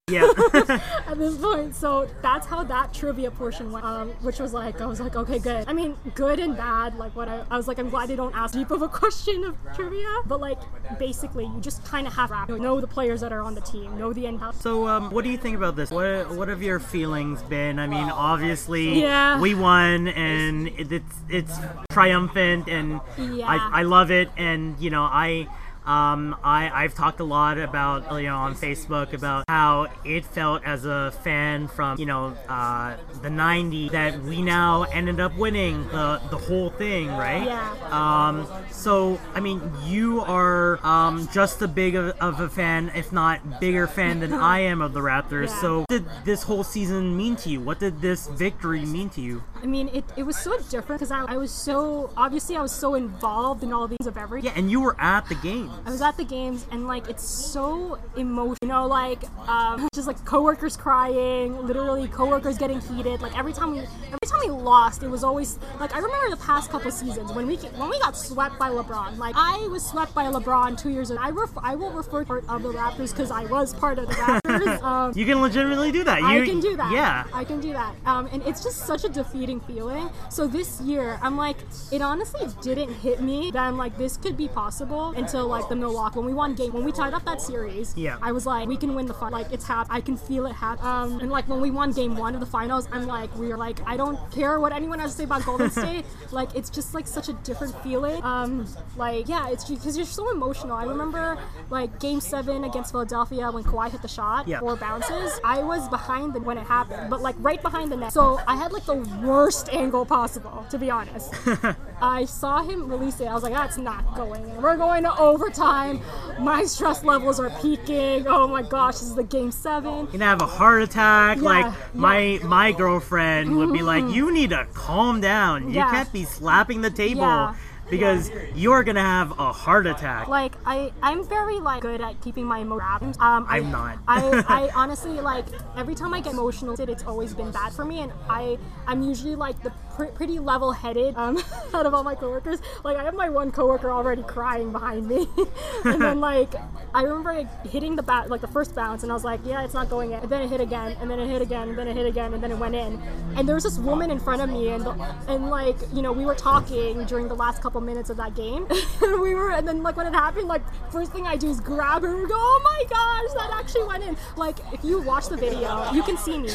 [0.09, 0.31] Yeah.
[0.55, 1.75] at this point.
[1.75, 5.39] So that's how that trivia portion went, um, which was like, I was like, okay,
[5.39, 5.69] good.
[5.69, 6.97] I mean, good and bad.
[6.97, 9.45] Like what I, I was like, I'm glad they don't ask deep of a question
[9.45, 10.59] of trivia, but like
[10.99, 13.99] basically, you just kind of have to know the players that are on the team,
[13.99, 14.41] know the end.
[14.59, 15.91] So, um, what do you think about this?
[15.91, 17.79] What What have your feelings been?
[17.79, 19.39] I mean, obviously, Yeah.
[19.39, 21.59] we won, and it, it's it's
[21.91, 23.47] triumphant, and Yeah.
[23.47, 24.31] I, I love it.
[24.37, 25.49] And you know, I
[25.85, 30.63] um, I I've talked a lot about you know on Facebook about how it felt
[30.65, 35.83] as a fan from you know uh, the '90s that we now ended up winning
[35.89, 37.47] the the whole thing, right?
[37.47, 37.75] Yeah.
[37.91, 43.13] Um, so, I mean, you are um, just as big of, of a fan, if
[43.13, 45.49] not bigger fan than I am of the Raptors.
[45.49, 45.61] Yeah.
[45.61, 47.61] So, what did this whole season mean to you?
[47.61, 49.43] What did this victory mean to you?
[49.63, 52.73] I mean, it, it was so different because I, I was so obviously I was
[52.73, 54.51] so involved in all these of everything.
[54.51, 55.71] Yeah, and you were at the game.
[55.87, 60.07] I was at the games and like it's so emotional, you know, like um, just
[60.07, 63.21] like coworkers crying, literally coworkers getting heated.
[63.23, 66.43] Like every time we every time we lost, it was always like I remember the
[66.43, 69.19] past couple seasons when we when we got swept by LeBron.
[69.19, 71.21] Like I was swept by LeBron two years ago.
[71.23, 74.09] I ref, I will refer to part of the Raptors because I was part of
[74.09, 74.83] the Raptors.
[74.83, 76.21] um, You can legitimately do that.
[76.21, 76.93] You, I can do that.
[76.93, 77.25] Yeah.
[77.33, 77.95] I can do that.
[78.07, 80.11] Um, and it's just such a defeating feeling.
[80.31, 81.57] So this year, I'm like,
[81.91, 85.77] it honestly didn't hit me that I'm like, this could be possible until like the
[85.77, 87.95] Milwaukee when we won game when we tied up that series.
[87.97, 88.19] Yeah.
[88.23, 89.39] I was like, we can win the final.
[89.39, 89.87] Like it's hap.
[89.91, 90.87] I can feel it happen.
[90.87, 93.57] Um, and like when we won game one of the finals, I'm like, we are
[93.57, 96.05] like, I don't care what anyone has to say about Golden State.
[96.31, 98.23] like it's just like such a different feeling.
[98.25, 100.77] Um, like yeah, it's because you're so emotional.
[100.77, 101.39] I remember
[101.71, 104.61] like game seven against Philadelphia when Kawhi hit the shot Yeah.
[104.61, 105.39] four bounces.
[105.45, 108.13] I was behind the when it happened, but like right behind the net.
[108.13, 109.42] So I had like the worst
[109.73, 111.35] angle possible, to be honest.
[112.03, 113.27] I saw him release it.
[113.27, 114.61] I was like, that's not going in.
[114.63, 116.01] We're going to overtime.
[116.41, 118.27] My stress levels are peaking.
[118.27, 119.93] Oh my gosh, this is the game seven.
[119.93, 121.39] You're gonna have a heart attack.
[121.39, 121.75] Yeah, like yeah.
[121.95, 124.15] my my girlfriend would be like, mm-hmm.
[124.15, 125.69] "You need to calm down.
[125.69, 125.91] You Yeah.
[125.91, 127.55] can't be slapping the table.
[127.91, 132.45] Because you're gonna have a heart attack." Like I, I'm very like good at keeping
[132.45, 133.17] my emotions.
[133.19, 133.99] Um, I- I'm not.
[134.09, 138.01] I, I honestly like every time I get emotional, it's always been bad for me,
[138.01, 141.39] and I, I'm usually like the pr- pretty level-headed um,
[141.75, 142.61] out of all my coworkers.
[142.85, 145.27] Like I have my one coworker already crying behind me,
[145.85, 146.53] and then like
[146.95, 149.65] I remember like, hitting the bat like the first bounce, and I was like, yeah,
[149.65, 150.21] it's not going in.
[150.21, 152.35] And then it hit again, and then it hit again, and then it hit again,
[152.35, 153.01] and then it went in.
[153.37, 154.93] And there was this woman in front of me, and the,
[155.29, 158.67] and like you know we were talking during the last couple minutes of that game.
[159.03, 161.61] and we were, and then like when it happened, like first thing I do is
[161.61, 164.17] grab her and go, oh my gosh, that actually went in.
[164.37, 166.53] Like if you watch the video, you can see me.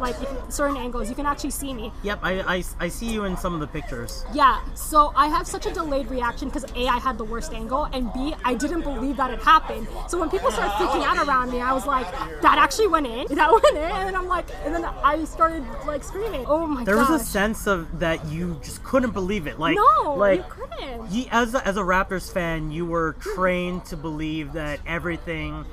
[0.00, 1.92] Like if, certain angles, you can actually see me.
[2.02, 4.24] Yep, I, I, I see you in some of the pictures.
[4.32, 7.84] Yeah, so I have such a delayed reaction because A, I had the worst angle,
[7.92, 9.88] and B, I didn't believe that it happened.
[10.08, 12.10] So when people started freaking out around me, I was like,
[12.42, 13.26] that actually went in?
[13.40, 14.06] That went in?
[14.08, 16.86] And I'm like, and then I started like screaming, oh my gosh.
[16.86, 17.08] There gosh.
[17.08, 19.58] was a sense of that you just couldn't believe it.
[19.58, 21.28] Like No, like couldn't.
[21.32, 25.64] as a, as a Raptors fan, you were trained to believe that everything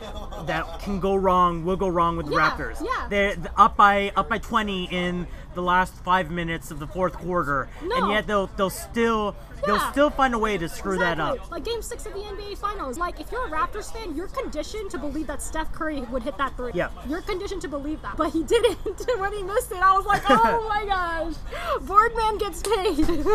[0.45, 2.83] that can go wrong will go wrong with the Yeah, Raptors.
[2.85, 3.07] yeah.
[3.09, 7.67] They're up by up by 20 in the last five minutes of the fourth quarter,
[7.81, 9.35] and yet they'll they'll still
[9.65, 9.91] they'll Yeah.
[9.91, 11.39] still find a way to screw that Exactly.
[11.39, 11.51] up.
[11.51, 12.97] Like game six of the NBA Finals.
[12.97, 16.37] Like if you're a Raptors fan, you're conditioned to believe that Steph Curry would hit
[16.37, 16.71] that three.
[16.73, 16.89] Yeah.
[17.07, 18.77] You're conditioned to believe that, but he didn't.
[18.85, 21.33] And when he missed it, I was like, oh my gosh,
[21.81, 23.25] Board Man gets paid.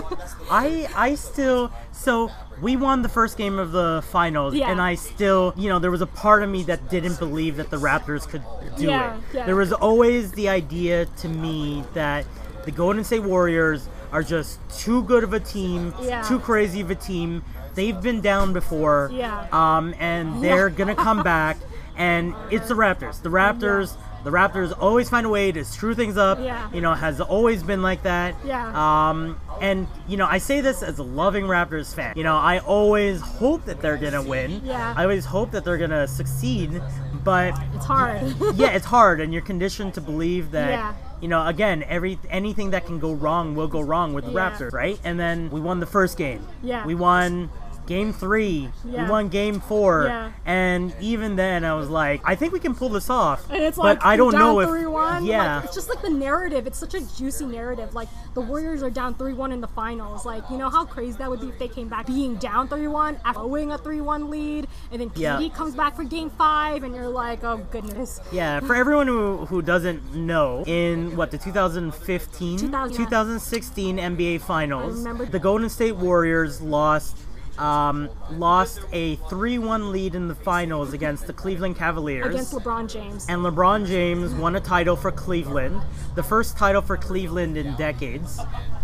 [0.50, 4.70] I I still so we won the first game of the finals, Yeah.
[4.70, 7.70] and I still, you know, there was a part of me that didn't believe that
[7.70, 8.42] the Raptors could
[8.76, 9.20] do Yeah, it.
[9.34, 9.46] yeah.
[9.46, 12.24] There was always the idea to me that
[12.64, 16.22] the Golden State Warriors are just too good of a team, Yeah.
[16.22, 17.42] too crazy of a team.
[17.74, 19.46] They've been down before, Yeah.
[19.52, 21.56] um, and they're gonna come back.
[21.96, 23.20] And it's the Raptors.
[23.22, 23.96] The Raptors.
[24.24, 26.38] The Raptors always find a way to screw things up.
[26.40, 26.68] Yeah.
[26.72, 28.36] You know, has always been like that.
[28.44, 28.68] Yeah.
[29.10, 32.12] Um, and you know, I say this as a loving Raptors fan.
[32.16, 34.60] You know, I always hope that they're gonna win.
[34.64, 34.94] Yeah.
[34.96, 36.80] I always hope that they're gonna succeed,
[37.24, 38.22] but It's hard.
[38.54, 40.70] yeah, it's hard, and you're conditioned to believe that.
[40.78, 40.92] Yeah.
[41.22, 44.50] You know, again, every anything that can go wrong will go wrong with the Yeah.
[44.50, 44.98] Raptors, right?
[45.04, 46.44] And then we won the first game.
[46.62, 46.84] Yeah.
[46.84, 47.48] We won
[47.86, 48.68] game three.
[48.84, 49.04] Yeah.
[49.04, 50.04] We won game four.
[50.04, 50.32] Yeah.
[50.44, 53.48] And even then, I was like, I think we can pull this off.
[53.50, 54.68] And it's but I don't down know if.
[54.68, 55.26] 3-1.
[55.26, 55.56] Yeah.
[55.56, 56.66] Like, it's just like the narrative.
[56.66, 57.94] It's such a juicy narrative.
[57.94, 60.24] Like the Warriors are down 3-1 in the finals.
[60.24, 63.20] Like, you know how crazy that would be if they came back being down 3-1
[63.24, 65.40] after owing a 3-1 lead and then Yeah.
[65.54, 69.60] Comes back for game 5 and you're like, "Oh goodness." Yeah, for everyone who, who
[69.60, 72.96] doesn't know, in what the 2015 2000, yeah.
[73.06, 77.18] 2016 NBA Finals, the Golden State Warriors lost
[77.58, 82.26] um, lost a 3-1 lead in the finals against the Cleveland Cavaliers.
[82.26, 83.26] Against LeBron James.
[83.28, 85.80] and LeBron James won a title for Cleveland,
[86.14, 88.38] the first title for Cleveland in decades.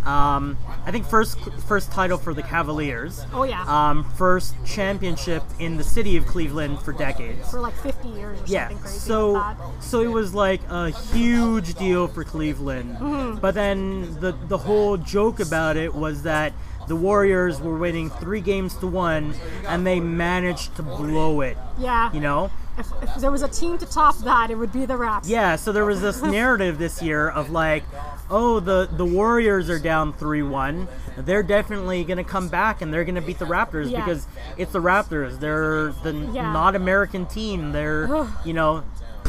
[0.05, 0.57] Um,
[0.87, 3.25] I think first first title for the Cavaliers.
[3.33, 3.65] Oh, yeah.
[3.67, 7.51] Um, first championship in the city of Cleveland for decades.
[7.51, 8.69] for like 50 years or Yeah.
[8.69, 12.97] something crazy So so it was like a huge deal for Cleveland.
[12.97, 13.39] Mm-hmm.
[13.41, 16.53] But then the the whole joke about it was that
[16.89, 19.35] the Warriors were winning three games to one,
[19.67, 21.57] and they managed to blow it.
[21.79, 22.13] Yeah.
[22.13, 22.51] You know.
[22.79, 25.29] If, if there was a team to top that, it would be the Raps.
[25.29, 27.83] Yeah, so there was this narrative this year of like,
[28.31, 30.87] oh, the the Warriors are down three one.
[31.17, 34.05] They're definitely gonna come back and they're gonna beat the Raptors Yeah.
[34.05, 35.41] because it's the Raptors.
[35.41, 36.53] They're the Yeah.
[36.53, 37.73] not American team.
[37.73, 38.85] They're you know.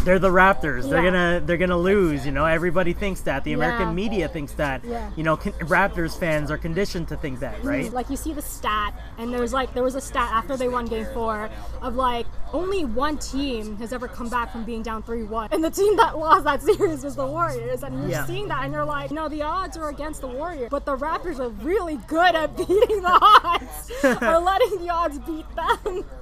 [0.05, 0.89] They're the Raptors.
[0.89, 2.25] They're gonna they're gonna lose.
[2.25, 3.43] You know, everybody thinks that.
[3.43, 3.93] The American Yeah.
[3.93, 4.83] media thinks that.
[4.83, 5.09] Yeah.
[5.15, 7.67] You know, con- Raptors fans are conditioned to think that, mm-hmm.
[7.67, 7.93] right?
[7.93, 10.85] Like you see the stat, and there's like there was a stat after they won
[10.85, 11.49] Game Four
[11.81, 15.63] of like only one team has ever come back from being down three one, and
[15.63, 17.83] the team that lost that series was the Warriors.
[17.83, 18.25] And you're Yeah.
[18.25, 21.39] seeing that, and you're like, no, the odds are against the Warriors, but the Raptors
[21.39, 26.05] are really good at beating the odds, or letting the odds beat them.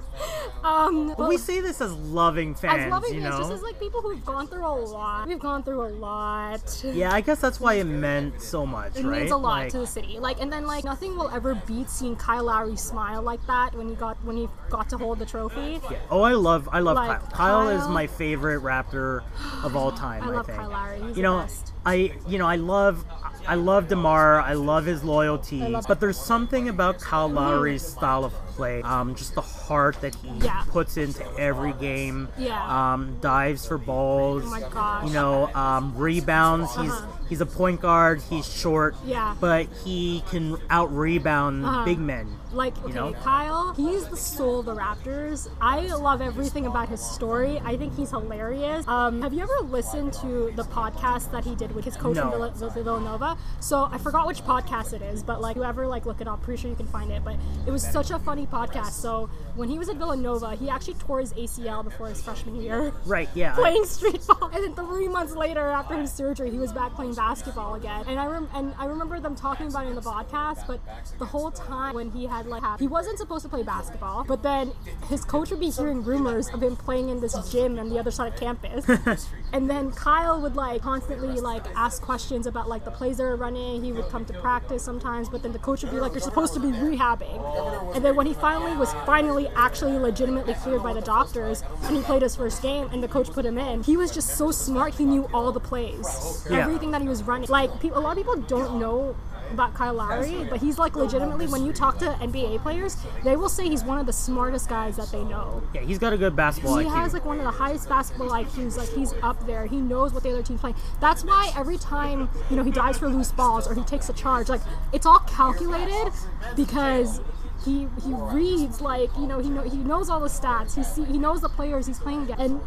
[0.64, 3.38] Um, But we say this as loving fans, as loving you fans, know.
[3.40, 5.28] just as like people who've gone through a lot.
[5.28, 6.82] We've gone through a lot.
[6.84, 9.20] yeah, I guess that's why it meant so much, It right?
[9.20, 10.18] means a lot Like- to the city.
[10.18, 13.88] Like, and then like nothing will ever beat seeing Kyle Lowry smile like that when
[13.88, 15.80] he got when he got to hold the trophy.
[15.90, 15.98] Yeah.
[16.10, 17.64] Oh, I love I love Like, Kyle.
[17.64, 19.22] Kyle is my favorite Raptor
[19.62, 20.22] of all time.
[20.24, 20.58] I I, love think.
[20.58, 21.00] Kyle Lowry.
[21.02, 21.72] He's you know, best.
[21.86, 23.04] I you know I love
[23.46, 24.40] I love Demar.
[24.40, 25.60] I love his loyalty.
[25.66, 28.82] love- but there's something about Kyle Lowry's style of play.
[28.82, 30.62] Um, just the heart that he Yeah.
[30.68, 32.28] puts into every game.
[32.36, 32.58] Yeah.
[32.92, 34.42] Um, dives for balls.
[34.46, 35.06] Oh my gosh.
[35.06, 36.74] You know, um, rebounds.
[36.76, 37.06] He's Uh-huh.
[37.28, 38.20] he's a point guard.
[38.28, 38.96] He's short.
[39.06, 39.34] Yeah.
[39.40, 41.84] But he can out rebound Uh-huh.
[41.84, 42.26] big men.
[42.50, 43.12] Like, okay, know?
[43.22, 45.48] Kyle, he's the soul of the Raptors.
[45.60, 47.60] I love everything about his story.
[47.62, 48.88] I think he's hilarious.
[48.88, 52.50] Um, have you ever listened to the podcast that he did with his coach No.
[52.56, 53.36] Vill- Villanova?
[53.60, 56.62] So I forgot which podcast it is, but like whoever like look it up, pretty
[56.62, 57.22] sure you can find it.
[57.22, 57.36] But
[57.66, 58.92] it was such a funny podcast.
[58.92, 62.92] So when he was at Villanova, he actually tore his ACL before his freshman year.
[63.06, 63.28] Right.
[63.34, 63.54] Yeah.
[63.54, 64.50] playing street ball.
[64.52, 68.04] And then three months later, after his surgery, he was back playing basketball again.
[68.06, 70.66] And I rem- and I remember them talking about it in the podcast.
[70.66, 70.80] But
[71.18, 74.72] the whole time when he had like he wasn't supposed to play basketball, but then
[75.08, 78.10] his coach would be hearing rumors of him playing in this gym on the other
[78.10, 79.28] side of campus.
[79.52, 83.36] and then Kyle would like constantly like ask questions about like the plays they were
[83.36, 83.82] running.
[83.82, 86.54] He would come to practice sometimes, but then the coach would be like, "You're supposed
[86.54, 91.00] to be rehabbing." And then when he finally was finally actually legitimately cleared by the
[91.00, 94.10] doctors, and he played his first game, and the coach put him in, he was
[94.12, 94.94] just so smart.
[94.94, 96.58] He knew all the plays, Yeah.
[96.58, 97.48] everything that he was running.
[97.48, 99.14] Like pe- a lot of people don't know
[99.52, 103.48] about Kyle Lowry, but he's like legitimately when you talk to NBA players, they will
[103.48, 105.62] say he's one of the smartest guys that they know.
[105.74, 105.80] yeah.
[105.82, 106.94] He's got a good basketball He IQ.
[106.94, 108.76] has like one of the highest basketball IQs.
[108.76, 109.66] Like he's up there.
[109.66, 110.76] He knows what the other team's playing.
[111.00, 114.12] That's why every time you know he dives for loose balls or he takes a
[114.12, 114.60] charge, like
[114.92, 116.12] it's all calculated
[116.56, 117.20] because
[117.64, 120.74] he he reads like you know he know, he knows all the stats.
[120.76, 122.40] He see, he knows the players he's playing against.
[122.42, 122.60] and.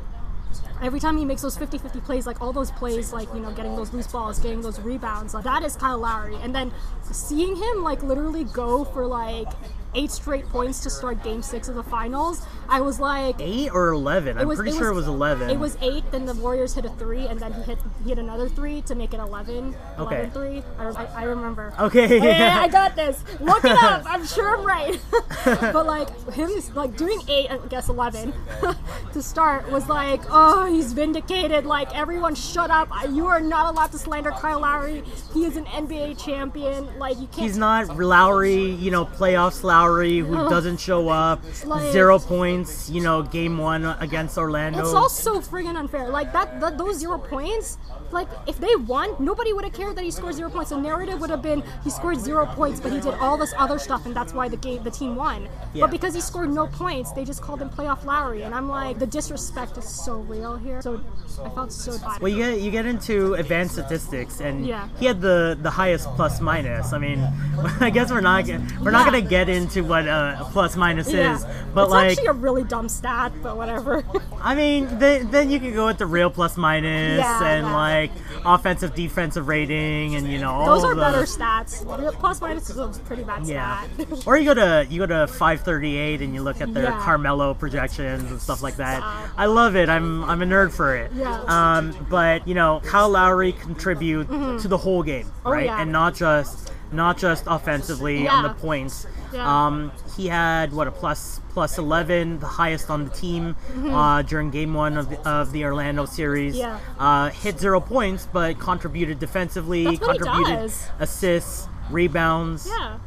[0.82, 3.76] Every time he makes those 50-50 plays, like all those plays, like you know, getting
[3.76, 6.36] those loose balls, getting those rebounds, like that is Kyle Lowry.
[6.42, 6.72] And then
[7.12, 9.48] seeing him like literally go for like
[9.96, 12.46] eight straight points to start Game Six of the finals.
[12.70, 14.38] I was like, Eight or eleven?
[14.38, 15.50] I'm was- pretty sure it was- was eleven.
[15.50, 18.20] It was eight, then the Warriors hit a three, and then he hit he hit
[18.20, 19.76] another three to make it 11.
[20.00, 20.16] Okay.
[20.28, 20.64] 11 three.
[20.80, 21.74] I, I, I remember.
[21.80, 22.02] Okay.
[22.22, 23.24] Oh, yeah, I got this.
[23.40, 24.04] Look it up.
[24.06, 25.00] I'm sure I'm right.
[25.46, 28.34] but like him, like doing eight, I guess 11
[29.14, 31.66] to start was like, oh, he's vindicated.
[31.66, 32.90] Like everyone, shut up.
[33.10, 35.04] You are not allowed to slander Kyle Lowry.
[35.34, 36.88] He is an NBA champion.
[37.00, 37.42] Like you can't.
[37.44, 43.02] He's not Lowry, you know, playoffs Lowry who doesn't show up, Like- zero points, you
[43.02, 44.80] know, game one against Orlando.
[44.80, 46.10] It's all so friggin' unfair.
[46.10, 47.78] Like that, that, those zero points.
[48.12, 50.70] Like if they won, nobody would have cared that he scored zero points.
[50.72, 53.80] The narrative would have been he scored zero points, but he did all this other
[53.80, 55.48] stuff, and that's why the game, the team won.
[55.74, 55.82] Yeah.
[55.86, 59.00] But because he scored no points, they just called him playoff Lowry, and I'm like,
[59.00, 60.82] the disrespect is so real here.
[60.82, 61.00] So
[61.46, 62.20] I felt so bad.
[62.22, 64.90] Well, you get you get into advanced statistics, and Yeah.
[65.00, 66.92] he had the the highest plus minus.
[66.92, 67.20] I mean,
[67.80, 68.46] I guess we're not
[68.82, 69.12] we're not Yeah.
[69.12, 71.36] gonna get into what uh, a plus minus yeah.
[71.36, 74.04] is, but it's like actually a really dumb stat, but whatever.
[74.42, 77.76] I mean, then, then you can go with the real plus minus Yeah, and yeah.
[77.76, 78.12] like
[78.44, 81.86] offensive defensive rating and you know all Those are the, better stats.
[82.20, 83.84] Plus Minus is a pretty bad Yeah.
[83.96, 84.24] stat.
[84.28, 87.00] or you go to you go to 538 and you look at their Yeah.
[87.02, 89.02] Carmelo projections and stuff like that.
[89.38, 89.90] I love it.
[89.90, 91.12] I'm I'm a nerd for it.
[91.14, 91.42] Yeah.
[91.48, 95.48] Um, but you know, Kyle Lowry contribute to the whole game, Mm-hmm.
[95.48, 95.66] Oh, right?
[95.66, 95.82] yeah.
[95.82, 99.06] And not just not just offensively on the points.
[99.34, 99.66] Yeah.
[99.68, 103.94] Um, he had what a plus plus 11, the highest on the team Mm-hmm.
[103.94, 106.56] uh, during Game One of the, of the Orlando series.
[106.56, 106.80] Yeah.
[106.98, 112.68] Uh, hit zero points, but contributed defensively, That's what he contributed assists, rebounds.
[112.68, 112.98] Yeah.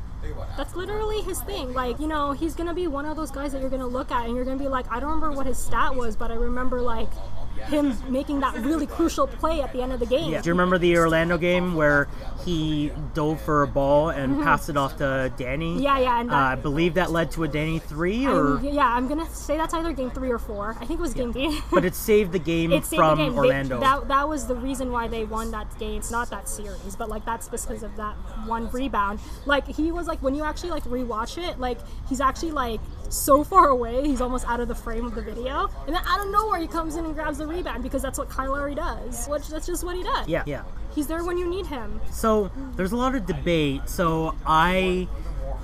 [0.56, 1.74] That's literally his thing.
[1.74, 4.24] Like, you know, he's gonna be one of those guys that you're gonna look at
[4.24, 6.80] and you're gonna be like, I don't remember what his stat was, but I remember
[6.80, 7.10] like
[7.54, 10.32] him making that really crucial play at the end of the game.
[10.32, 10.40] Yeah.
[10.42, 12.08] Do you remember the Orlando game where
[12.44, 15.74] he dove for a ball and passed it off to Danny?
[15.74, 15.82] Mm-hmm.
[15.82, 18.86] Yeah, yeah, and Uh, I believe that led to a Danny three, or I'm- yeah,
[18.94, 20.76] I'm gonna say that's either game three or four.
[20.80, 21.58] I think it was game three.
[21.70, 23.32] but it saved the game it from the game.
[23.32, 23.80] They- Orlando.
[23.80, 25.98] that, that was the reason why they won that game.
[25.98, 28.14] It's not that series, but like that's because of that
[28.46, 29.20] one rebound.
[29.46, 31.78] Like he was like when you actually like rewatch it, like
[32.08, 32.80] he's actually like
[33.14, 36.24] so far away, he's almost out of the frame of the video, and then out
[36.24, 39.26] of nowhere he comes in and grabs the rebound because that's what Kyle Lowry does.
[39.26, 40.28] Which that's just what he does.
[40.28, 40.62] yeah, yeah.
[40.94, 42.00] He's there when you need him.
[42.12, 43.88] So there's a lot of debate.
[43.88, 45.08] So I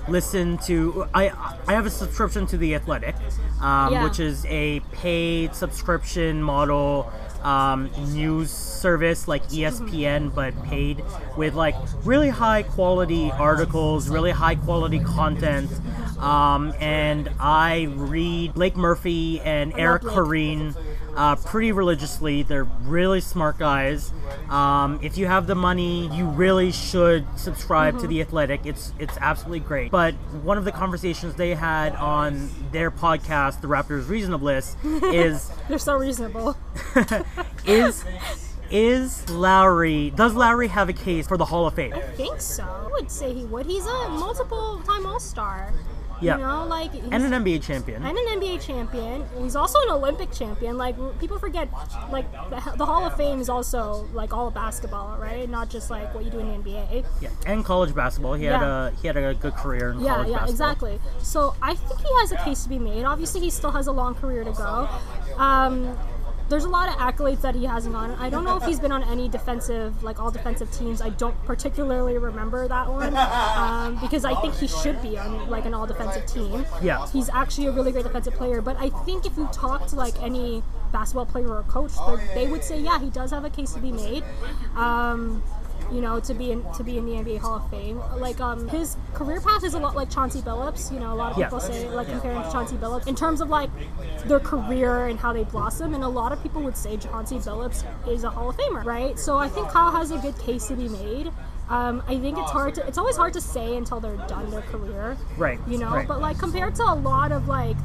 [0.07, 1.29] listen to I
[1.67, 3.15] I have a subscription to the Athletic,
[3.61, 4.03] um, Yeah.
[4.03, 7.11] which is a paid subscription model
[7.43, 11.03] um, news service like ESPN, but paid
[11.37, 15.69] with like really high quality articles, really high quality content.
[16.21, 20.03] Um, and I read Blake Murphy and Eric.
[20.03, 20.75] Koreen
[21.15, 22.43] uh, pretty religiously.
[22.43, 24.13] They're really smart guys.
[24.49, 28.65] Um, if you have the money, you really should subscribe to the Athletic.
[28.65, 29.91] It's it's absolutely great.
[29.91, 30.13] But
[30.43, 35.97] one of the conversations they had on their podcast, The Raptors Reasonabliss, is They're so
[35.97, 36.57] reasonable.
[37.65, 38.05] is
[38.69, 41.93] is Lowry does Lowry have a case for the Hall of Fame?
[41.93, 42.63] I think so.
[42.63, 43.65] I would say he would.
[43.65, 45.73] He's a multiple time All Star.
[46.21, 46.37] Yeah.
[46.37, 48.03] You know, like And an NBA champion.
[48.05, 49.25] and an NBA champion.
[49.41, 50.77] He's also an Olympic champion.
[50.77, 51.67] Like people forget,
[52.11, 55.49] like the, the Hall of Fame is also like all of basketball, right?
[55.49, 57.05] Not just like what you do in the NBA.
[57.21, 58.33] Yeah, and college basketball.
[58.35, 58.87] He had Yeah.
[58.87, 60.51] a he had a good career in Yeah, college yeah, basketball.
[60.51, 60.99] exactly.
[61.23, 63.03] So I think he has a case to be made.
[63.03, 64.87] Obviously, he still has a long career to go.
[65.37, 65.97] Um,
[66.51, 68.11] there's a lot of accolades that he hasn't on.
[68.11, 71.01] I don't know if he's been on any defensive, like all defensive teams.
[71.01, 75.65] I don't particularly remember that one um, because I think he should be on like
[75.65, 76.65] an all defensive team.
[76.81, 77.07] Yeah.
[77.07, 78.61] he's actually a really great defensive player.
[78.61, 81.93] But I think if you talk to like any basketball player or coach,
[82.35, 84.23] they would say, yeah, he does have a case to be made.
[84.75, 85.41] Um,
[85.91, 87.99] you know, to be in to be in the NBA Hall of Fame.
[88.17, 90.91] Like um, his career path is a lot like Chauncey Billups.
[90.93, 91.45] You know, a lot of Yeah.
[91.47, 93.69] people say like compare him to Chauncey Billups in terms of like
[94.25, 95.93] their career and how they blossom.
[95.93, 99.17] And a lot of people would say Chauncey Billups is a Hall of Famer, right?
[99.19, 101.31] So I think Kyle has a good case to be made.
[101.69, 104.61] Um, I think it's hard to it's always hard to say until they're done their
[104.61, 105.15] career.
[105.37, 106.07] Right, You know, right.
[106.07, 107.77] but like compared to a lot of like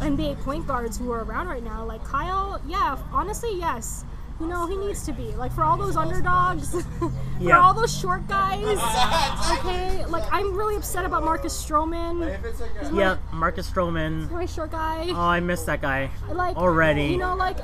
[0.00, 4.04] NBA point guards who are around right now, like Kyle, yeah, honestly, yes.
[4.40, 5.32] You know, he needs to be.
[5.34, 7.10] Like for all those underdogs, for
[7.40, 7.60] Yeah.
[7.60, 8.64] all those short guys.
[9.58, 12.38] Okay, like I'm really upset about Marcus Stroman.
[12.80, 14.30] He's my, Yeah, Marcus Stroman.
[14.30, 15.06] my short guy.
[15.10, 17.04] Oh, I miss that guy like already.
[17.06, 17.56] You know, like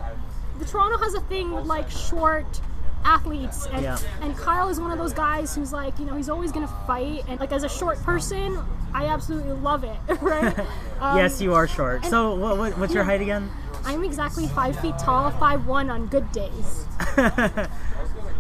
[0.59, 2.61] the Toronto has a thing with like short
[3.05, 3.99] athletes and Yeah.
[4.23, 7.25] and Kyle is one of those guys who's like, you know, he's always gonna fight
[7.29, 8.59] and like as a short person,
[8.95, 10.59] I absolutely love it, right?
[11.01, 12.05] Um, yes, you are short.
[12.07, 13.51] So, what, what, what's your height again?
[13.85, 16.87] I'm exactly five feet tall, five one on good days.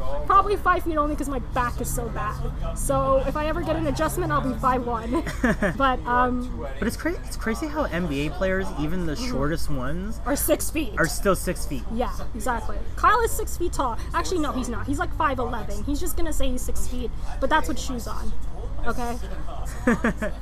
[0.04, 2.36] Prob- probably five feet only because my back is so bad.
[2.76, 5.24] So if I ever get an adjustment, I'll be five one.
[5.76, 7.18] but um, But it's crazy.
[7.24, 10.94] It's crazy how NBA players, even the shortest ones, are six feet.
[10.98, 11.82] are still six feet.
[11.92, 12.76] Yeah, exactly.
[12.96, 13.98] Kyle is six feet tall.
[14.12, 14.86] Actually, no, he's not.
[14.86, 15.82] He's like five eleven.
[15.84, 18.32] He's just gonna say he's six feet, but that's with shoes on.
[18.86, 19.16] Okay.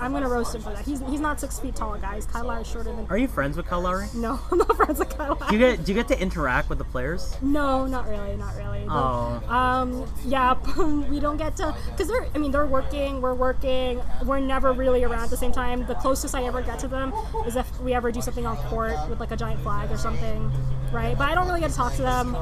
[0.00, 0.84] I'm gonna roast him for that.
[0.84, 2.26] He's he's not six feet tall, guys.
[2.26, 3.06] Kyle Lowry is shorter than.
[3.10, 4.06] Are you friends with Kyle Lowry?
[4.14, 6.78] No, I'm not friends with Kyle Do you get do you get to interact with
[6.78, 7.36] the players?
[7.42, 8.86] No, not really, not really.
[8.88, 9.42] Oh.
[9.48, 10.54] Um, yeah,
[11.10, 15.04] we don't get to, cause they're, I mean, they're working, we're working, we're never really
[15.04, 15.86] around at the same time.
[15.86, 17.12] The closest I ever get to them
[17.46, 20.50] is if we ever do something on court with like a giant flag or something,
[20.92, 21.16] right?
[21.18, 22.32] But I don't really get to talk to them.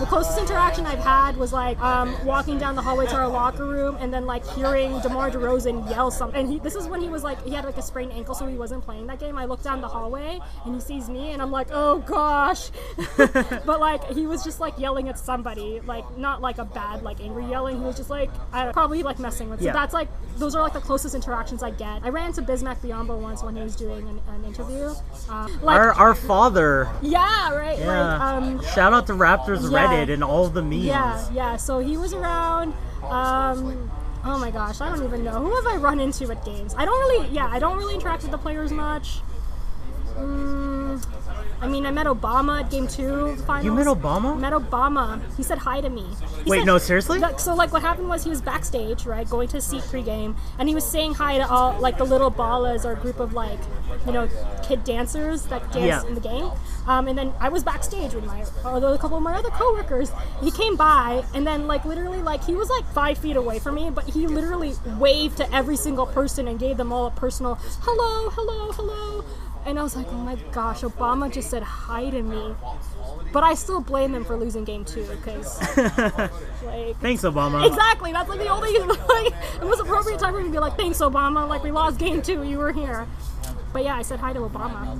[0.00, 3.66] The closest interaction I've had was like um, walking down the hallway to our locker
[3.66, 6.40] room and then like hearing DeMar DeRozan yell something.
[6.40, 8.46] And he, this is when he was like, he had like a sprained ankle, so
[8.46, 9.36] he wasn't playing that game.
[9.36, 12.70] I look down the hallway and he sees me, and I'm like, oh gosh.
[13.16, 17.20] but like he was just like yelling at somebody, like not like a bad like
[17.20, 17.78] angry yelling.
[17.78, 19.60] He was just like I probably like messing with.
[19.60, 19.72] Yeah.
[19.72, 22.02] So that's like those are like the closest interactions I get.
[22.04, 24.92] I ran into Bismack Biyombo once when he was doing an, an interview.
[25.28, 26.88] Uh, like Our our father.
[27.02, 27.78] yeah, right.
[27.78, 28.12] Yeah.
[28.12, 29.86] Like um Shout out to Raptors Yeah.
[30.06, 30.84] Reddit and all the memes.
[30.84, 31.56] yeah, yeah.
[31.56, 32.74] So he was around.
[33.02, 33.90] Um,
[34.24, 35.40] oh my gosh, I don't even know.
[35.40, 36.74] Who have I run into at games?
[36.76, 39.20] I don't really, yeah, I don't really interact with the players much.
[40.16, 41.04] Mm,
[41.60, 43.64] I mean, I met Obama at game two finals.
[43.64, 44.38] You met Obama?
[44.38, 45.20] Met Obama.
[45.36, 46.04] He said hi to me.
[46.44, 47.20] He Wait, said- no, seriously?
[47.38, 50.74] So, like, what happened was he was backstage, right, going to seat pregame, and he
[50.74, 53.60] was saying hi to all, like, the little ballas or group of, like,
[54.06, 54.28] you know,
[54.64, 56.06] kid dancers that dance Yeah.
[56.08, 56.50] in the game.
[56.88, 60.10] Um, and then I was backstage with my, although a couple of my other coworkers.
[60.42, 63.76] He came by, and then, like, literally, like, he was like five feet away from
[63.76, 67.54] me, but he literally waved to every single person and gave them all a personal
[67.82, 69.24] hello, hello, hello.
[69.64, 72.54] And I was like, oh my gosh, Obama just said hi to me.
[73.32, 75.60] But I still blame him for losing game two because,
[76.64, 77.66] like, Thanks, Obama.
[77.66, 78.12] exactly.
[78.12, 81.48] That's like the only like was appropriate time for me to be like, thanks, Obama.
[81.48, 83.06] Like we lost game two, you were here.
[83.72, 84.98] But yeah, I said hi to Obama.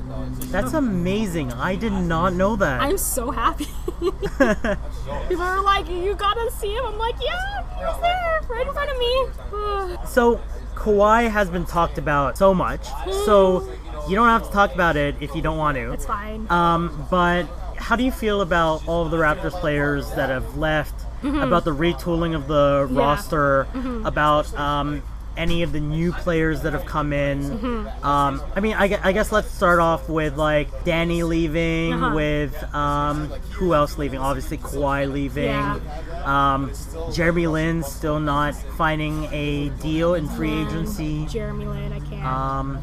[0.51, 1.53] That's amazing.
[1.53, 2.81] I did not know that.
[2.81, 3.67] I'm so happy.
[4.01, 6.87] People are like, you gotta see him.
[6.87, 10.07] I'm like, yeah, he was there, right in front of me.
[10.07, 10.41] So
[10.75, 12.87] Kawhi has been talked about so much.
[13.27, 13.82] So hmm.
[14.09, 15.93] You don't have to talk about it if you don't want to.
[15.93, 16.47] it's fine.
[16.51, 17.45] Um, but
[17.77, 20.95] how do you feel about all of the Raptors players that have left?
[21.25, 22.95] About the retooling of the Mm-hmm.
[22.97, 23.01] Yeah.
[23.01, 23.67] roster?
[24.05, 25.03] About um,
[25.37, 27.43] any of the new players that have come in?
[27.43, 28.05] Mm-hmm.
[28.05, 32.13] Um, I mean, I, I guess let's start off with like Danny leaving, Uh-huh.
[32.17, 34.19] with um, who else leaving?
[34.19, 35.45] Obviously Kawhi leaving.
[35.45, 35.79] Yeah.
[36.25, 36.73] Um,
[37.13, 41.27] Jeremy Lin still not finding a deal in free agency.
[41.27, 42.83] Jeremy Lin, I can't.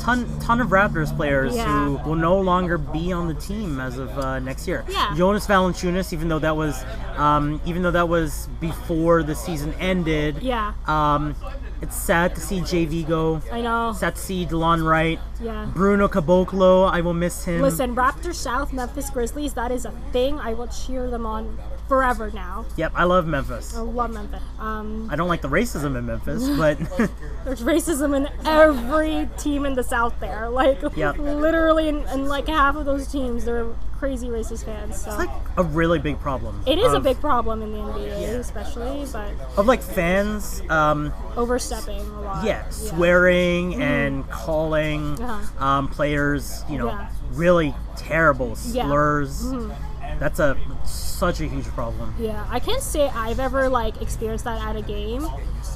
[0.00, 1.84] Ton ton of Raptors players Yeah.
[1.84, 4.84] who will no longer be on the team as of uh, next year.
[4.88, 5.14] Yeah.
[5.16, 6.84] Jonas Valanciunas, even though that was
[7.16, 10.38] um, even though that was before the season ended.
[10.42, 11.34] yeah, Um,
[11.82, 13.40] it's sad to see JV go.
[13.52, 13.92] I know.
[13.96, 15.18] Sad to see DeLon Wright.
[15.42, 15.66] Yeah.
[15.74, 17.60] Bruno Caboclo, I will miss him.
[17.62, 20.38] Listen, Raptors South, Memphis Grizzlies, that is a thing.
[20.38, 22.64] I will cheer them on forever now.
[22.76, 23.76] Yep, I love Memphis.
[23.76, 24.42] I love Memphis.
[24.58, 26.78] Um, I don't like the racism in Memphis, but
[27.44, 30.48] there's racism in every team in the South there.
[30.56, 31.18] Like, Yep.
[31.18, 33.66] literally, in, in like half of those teams, they're
[33.98, 35.00] crazy racist fans.
[35.00, 35.10] So.
[35.10, 36.62] it's like a really big problem.
[36.66, 40.62] it is a big problem in the NBA, especially, but of like fans.
[40.70, 42.44] Um, overstepping a lot.
[42.44, 45.24] yeah, swearing and calling Mm-hmm.
[45.24, 45.64] Uh-huh.
[45.64, 47.08] um, players, you know, Yeah.
[47.32, 48.84] really terrible Yeah.
[48.84, 49.70] Mm-hmm.
[50.18, 52.14] That's a such a huge problem.
[52.18, 55.26] Yeah, I can't say I've ever like experienced that at a game.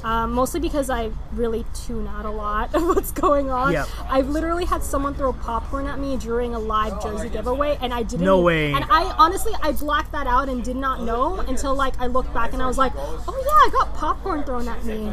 [0.03, 3.73] Um, mostly because I really tune out a lot of what's going on.
[3.73, 3.87] Yep.
[4.09, 8.03] I've literally had someone throw popcorn at me during a live jersey giveaway, and I
[8.03, 8.25] didn't.
[8.25, 8.73] No way.
[8.73, 12.33] And I honestly, I blacked that out and did not know until like I looked
[12.33, 15.11] back and I was like, oh yeah, I got popcorn thrown at me.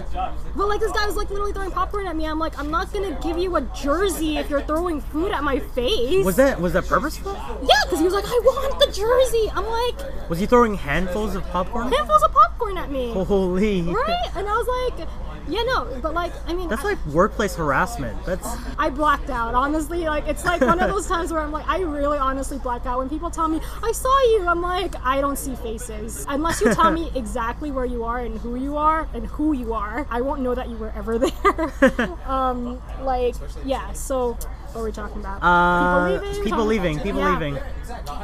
[0.56, 2.26] But like this guy was like literally throwing popcorn at me.
[2.26, 5.58] I'm like, I'm not gonna give you a jersey if you're throwing food at my
[5.58, 6.24] face.
[6.24, 7.32] Was that was that purposeful?
[7.62, 9.50] Yeah, because he was like, I want the jersey.
[9.54, 11.90] I'm like, Was he throwing handfuls of popcorn?
[11.92, 13.12] handfuls of popcorn at me.
[13.12, 13.82] Holy!
[13.82, 14.26] Right?
[14.36, 15.08] And I was like,
[15.48, 18.22] yeah, no, but like, I mean, That's I, like workplace harassment.
[18.26, 18.46] That's
[18.78, 20.00] I blacked out, honestly.
[20.04, 22.98] Like, it's like one of those times where I'm like, I really honestly black out.
[22.98, 26.26] When people tell me, I saw you, I'm like, I don't see faces.
[26.28, 29.72] Unless you tell me exactly where you are and who you are and who you
[29.72, 32.10] are, I won't know that you were ever there.
[32.26, 33.34] um, like,
[33.64, 34.36] yeah, so.
[34.72, 35.42] What were we talking about?
[35.42, 36.44] uh, people leaving.
[36.44, 37.00] people leaving.
[37.00, 37.32] People Yeah.
[37.38, 37.58] leaving.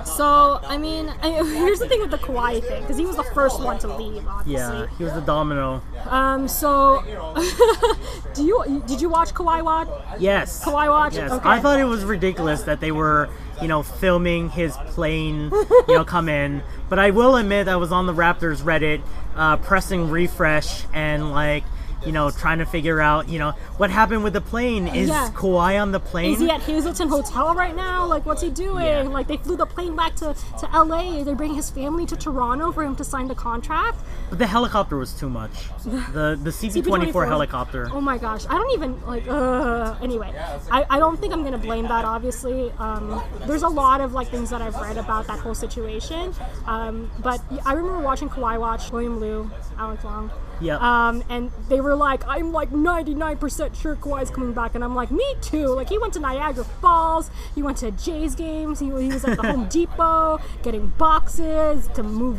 [0.04, 3.24] So, I mean, I, here's the thing with the Kawhi thing, because he was the
[3.34, 4.52] first one to leave, obviously.
[4.78, 5.82] Yeah, he was the domino.
[6.08, 7.02] Um, so,
[8.34, 9.88] do you did you watch Kawhi Watch?
[10.18, 10.64] Yes.
[10.64, 11.14] Kawhi Watch?
[11.16, 11.30] Yes.
[11.32, 11.48] Okay.
[11.48, 13.28] I thought it was ridiculous that they were,
[13.62, 15.50] you know, filming his plane,
[15.88, 16.62] you know, come in.
[16.90, 19.00] But I will admit, I was on the Raptors Reddit,
[19.34, 21.64] uh, pressing refresh and like,
[22.06, 24.88] you know, trying to figure out, you know, what happened with the plane.
[24.88, 25.30] Is Yeah.
[25.34, 26.32] Kawhi on the plane?
[26.34, 28.06] Is he at Hazelton Hotel right now?
[28.06, 28.84] Like, what's he doing?
[28.84, 29.02] Yeah.
[29.02, 31.22] Like, they flew the plane back to, to LA.
[31.24, 33.98] They're bringing his family to Toronto for him to sign the contract.
[34.30, 35.50] But the helicopter was too much.
[36.14, 37.88] The the CP24 helicopter.
[37.92, 39.26] Oh my gosh, I don't even like.
[39.28, 40.32] Uh, anyway,
[40.70, 42.04] I, I don't think I'm gonna blame that.
[42.04, 46.34] Obviously, um, there's a lot of like things that I've read about that whole situation.
[46.66, 50.30] Um, but I remember watching Kawhi watch William Lou, Alex Long.
[50.60, 50.80] Yep.
[50.80, 55.10] Um, and they were like, I'm like 99% sure Kawhi's coming back, and I'm like,
[55.10, 55.68] me too.
[55.68, 59.36] Like he went to Niagara Falls, he went to Jays games, he, he was at
[59.36, 62.38] the Home Depot getting boxes to move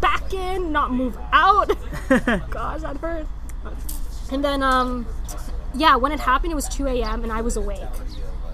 [0.00, 1.68] back in, not move out.
[2.50, 3.26] Gosh, that hurt.
[4.30, 5.06] And then, um,
[5.74, 7.22] yeah, when it happened, it was 2 a.m.
[7.22, 7.80] and I was awake.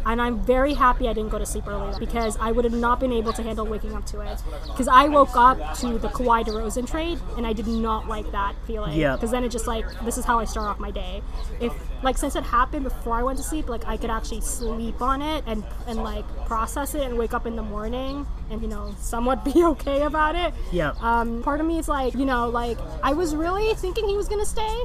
[0.08, 2.98] And I'm very happy I didn't go to sleep early because I would have not
[2.98, 4.42] been able to handle waking up to it.
[4.66, 8.54] Because I woke up to the Kawhi DeRozan trade and I did not like that
[8.66, 8.98] feeling.
[8.98, 9.16] Yeah.
[9.16, 11.20] Because then it just like, this is how I start off my day.
[11.60, 15.02] If, like, since it happened before I went to sleep, like, I could actually sleep
[15.02, 18.68] on it and, and like, process it and wake up in the morning and, you
[18.68, 20.54] know, somewhat be okay about it.
[20.72, 20.94] Yeah.
[21.00, 24.26] Um, part of me is like, you know, like I was really thinking he was
[24.28, 24.84] gonna stay,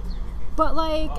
[0.55, 1.11] but like,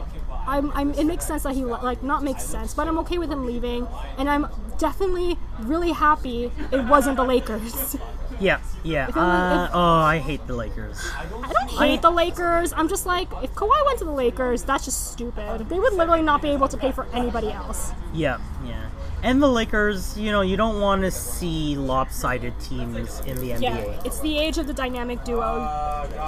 [0.46, 0.92] I'm, I'm.
[0.94, 3.46] It makes sense that he le- like not makes sense, but I'm okay with him
[3.46, 3.86] leaving,
[4.18, 4.46] and I'm
[4.78, 7.96] definitely really happy it wasn't the Lakers.
[8.40, 9.06] Yeah, yeah.
[9.06, 10.98] was- Uh, if- oh, I hate the Lakers.
[11.40, 12.72] I don't hate the Lakers.
[12.72, 15.68] I'm just like, if Kawhi went to the Lakers, that's just stupid.
[15.68, 17.92] They would literally not be able to pay for anybody else.
[18.12, 18.88] Yeah, yeah.
[19.24, 23.62] And the Lakers, you know, you don't want to see lopsided teams in the NBA.
[23.62, 25.66] Yeah, it's the age of the dynamic duo.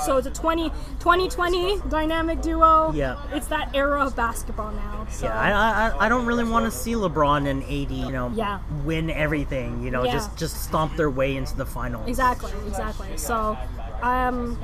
[0.06, 0.70] So it's a 20,
[1.00, 2.92] 2020 dynamic duo.
[2.94, 3.20] Yeah.
[3.34, 5.06] It's that era of basketball now.
[5.10, 5.26] So.
[5.26, 8.60] Yeah, I, I, I don't really want to see LeBron and AD, you know, Yeah.
[8.84, 9.82] win everything.
[9.82, 10.12] You know, Yeah.
[10.12, 12.08] just just stomp their way into the finals.
[12.08, 13.14] Exactly, exactly.
[13.18, 13.58] So,
[14.00, 14.58] um,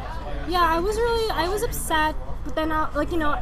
[0.49, 3.39] yeah, I was really, I was upset, but then, I, like, you know,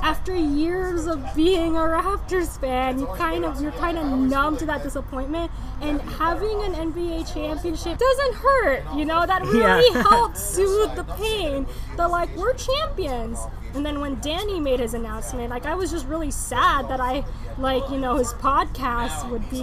[0.00, 4.66] after years of being a Raptors fan, you kind of, you're kind of numb to
[4.66, 5.50] that disappointment,
[5.80, 10.02] and having an NBA championship doesn't hurt, you know, that really Yeah.
[10.02, 11.66] helped soothe the pain.
[11.96, 13.38] They're like, we're champions.
[13.74, 17.24] And then when Danny made his announcement, like I was just really sad that I,
[17.58, 19.62] like you know, his podcast would be.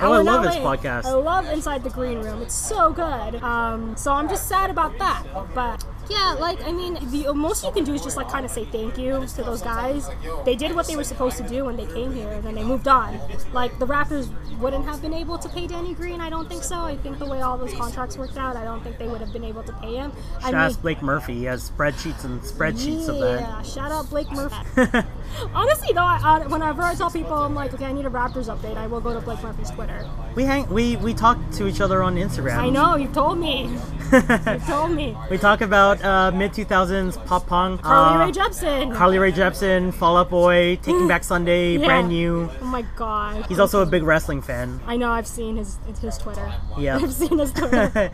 [0.00, 1.06] Oh, I love his podcast.
[1.06, 2.42] I love Inside the Green Room.
[2.42, 3.42] It's so good.
[3.42, 5.24] Um, so I'm just sad about that.
[5.54, 8.50] But yeah, like I mean, the most you can do is just like kind of
[8.50, 10.08] say thank you to those guys.
[10.44, 12.64] They did what they were supposed to do when they came here, and then they
[12.64, 13.18] moved on.
[13.52, 16.20] Like the Raptors wouldn't have been able to pay Danny Green.
[16.20, 16.76] I don't think so.
[16.76, 19.32] I think the way all those contracts worked out, I don't think they would have
[19.32, 20.12] been able to pay him.
[20.38, 21.34] I Shout mean, out Blake Murphy.
[21.34, 23.47] He has spreadsheets and spreadsheets of that.
[23.48, 24.56] Yeah, shout out Blake Murphy.
[25.54, 28.46] Honestly, though, I, I, whenever I tell people I'm like, okay, I need a Raptors
[28.54, 30.08] update, I will go to Blake Murphy's Twitter.
[30.34, 32.58] We hang we we talk to each other on Instagram.
[32.58, 33.70] I know you've told me.
[34.10, 35.14] You've told me.
[35.30, 37.82] We talk about uh, mid 2000s pop punk.
[37.82, 38.94] Carly uh, Rae Jepsen.
[38.96, 41.84] Carly Rae Jepsen, Fall Out Boy, Taking Back Sunday, Yeah.
[41.84, 42.50] brand new.
[42.62, 43.44] Oh my god.
[43.48, 44.80] He's also a big wrestling fan.
[44.86, 45.10] I know.
[45.10, 46.50] I've seen his his Twitter.
[46.78, 46.96] Yeah.
[46.96, 48.10] I've seen his Twitter.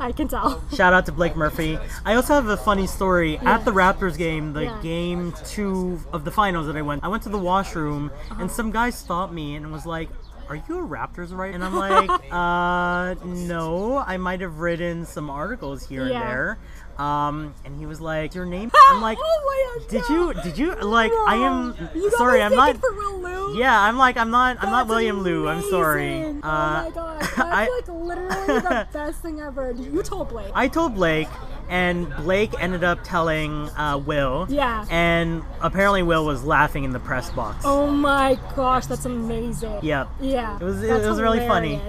[0.00, 0.62] I can tell.
[0.74, 1.78] Shout out to Blake Murphy.
[2.06, 3.36] I also have a funny story.
[3.38, 4.80] At the Raptors game, the Yeah.
[4.82, 8.42] game two of the finals that I went, I went to the washroom Uh-huh.
[8.42, 10.08] and some guy stopped me and was like,
[10.48, 11.52] are you a Raptors right?
[11.54, 13.98] And I'm like, uh, no.
[13.98, 16.20] I might have written some articles here Yeah.
[16.20, 16.58] and there.
[16.98, 18.70] Um, and he was like, your name?
[18.88, 19.88] I'm like, oh my god.
[19.90, 20.16] did no.
[20.32, 23.58] you, did you, like, I am, You sorry, I'm not, For Will Lou?
[23.58, 25.46] yeah, I'm like, I'm not, I'm not That's William Lou.
[25.46, 26.16] I'm sorry.
[26.20, 26.42] amazing.
[26.42, 27.20] Uh, oh my god.
[27.20, 29.72] That's I- like literally the best thing ever.
[29.72, 30.50] You told Blake.
[30.54, 31.28] I told Blake,
[31.68, 34.46] and Blake ended up telling uh, Will.
[34.48, 34.86] Yeah.
[34.90, 37.64] And apparently Will was laughing in the press box.
[37.64, 39.78] oh my gosh, that's amazing.
[39.82, 40.06] Yeah.
[40.20, 40.56] Yeah.
[40.56, 41.80] It was it, was really funny.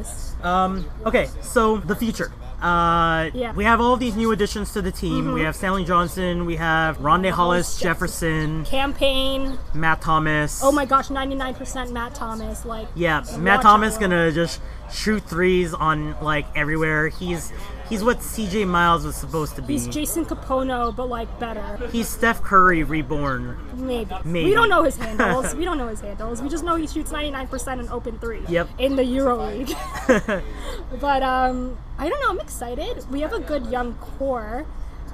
[0.44, 2.32] Um, okay, so the future.
[2.62, 3.50] Uh, Yeah.
[3.50, 3.58] Mm-hmm.
[3.58, 5.32] We have all of these new additions to the team.
[5.34, 6.46] We have Stanley Johnson.
[6.46, 9.60] We have Rondae Hollis, Jefferson, Cam Payne.
[9.76, 10.62] Matt Thomas.
[10.64, 12.66] Oh my gosh, 99% Matt Thomas.
[12.66, 12.88] Like.
[12.96, 14.02] Yeah, Matt Thomas out.
[14.02, 14.60] gonna just
[14.92, 17.10] shoot threes on like everywhere.
[17.10, 17.52] He's
[17.90, 19.74] he's what CJ Miles was supposed to be.
[19.74, 21.88] He's Jason Kapono, but like better.
[21.92, 23.58] He's Steph Curry reborn.
[23.76, 24.16] Maybe.
[24.24, 24.50] Maybe.
[24.50, 25.56] We don't know his handles.
[25.56, 26.42] we don't know his handles.
[26.42, 28.42] We just know he shoots 99% in open three.
[28.48, 28.70] Yep.
[28.80, 29.74] In the Euro League.
[30.08, 32.30] but um, I don't know.
[32.30, 33.10] I'm excited.
[33.10, 34.66] We have a good young core.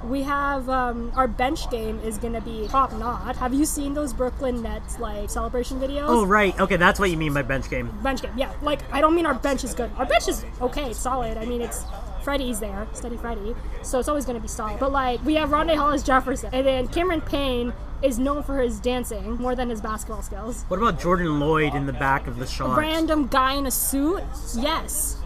[0.08, 3.36] We have um, our bench game is gonna be top notch.
[3.36, 6.06] Have you seen those Brooklyn Nets like celebration videos?
[6.08, 7.90] Oh right, okay, that's what you mean by bench game.
[8.02, 8.32] bench game.
[8.36, 9.90] Yeah, like I don't mean our bench is good.
[9.96, 11.38] Our bench is okay, it's solid.
[11.38, 11.84] I mean it's
[12.22, 14.78] Freddie's there, steady Freddie, so it's always gonna be solid.
[14.78, 17.72] But like we have Rondae Hollis Jefferson, and then Cameron Payne
[18.02, 20.64] is known for his dancing more than his basketball skills.
[20.68, 22.76] What about Jordan Lloyd in the back of the shot?
[22.76, 24.22] Random guy in a suit?
[24.56, 25.18] Yes.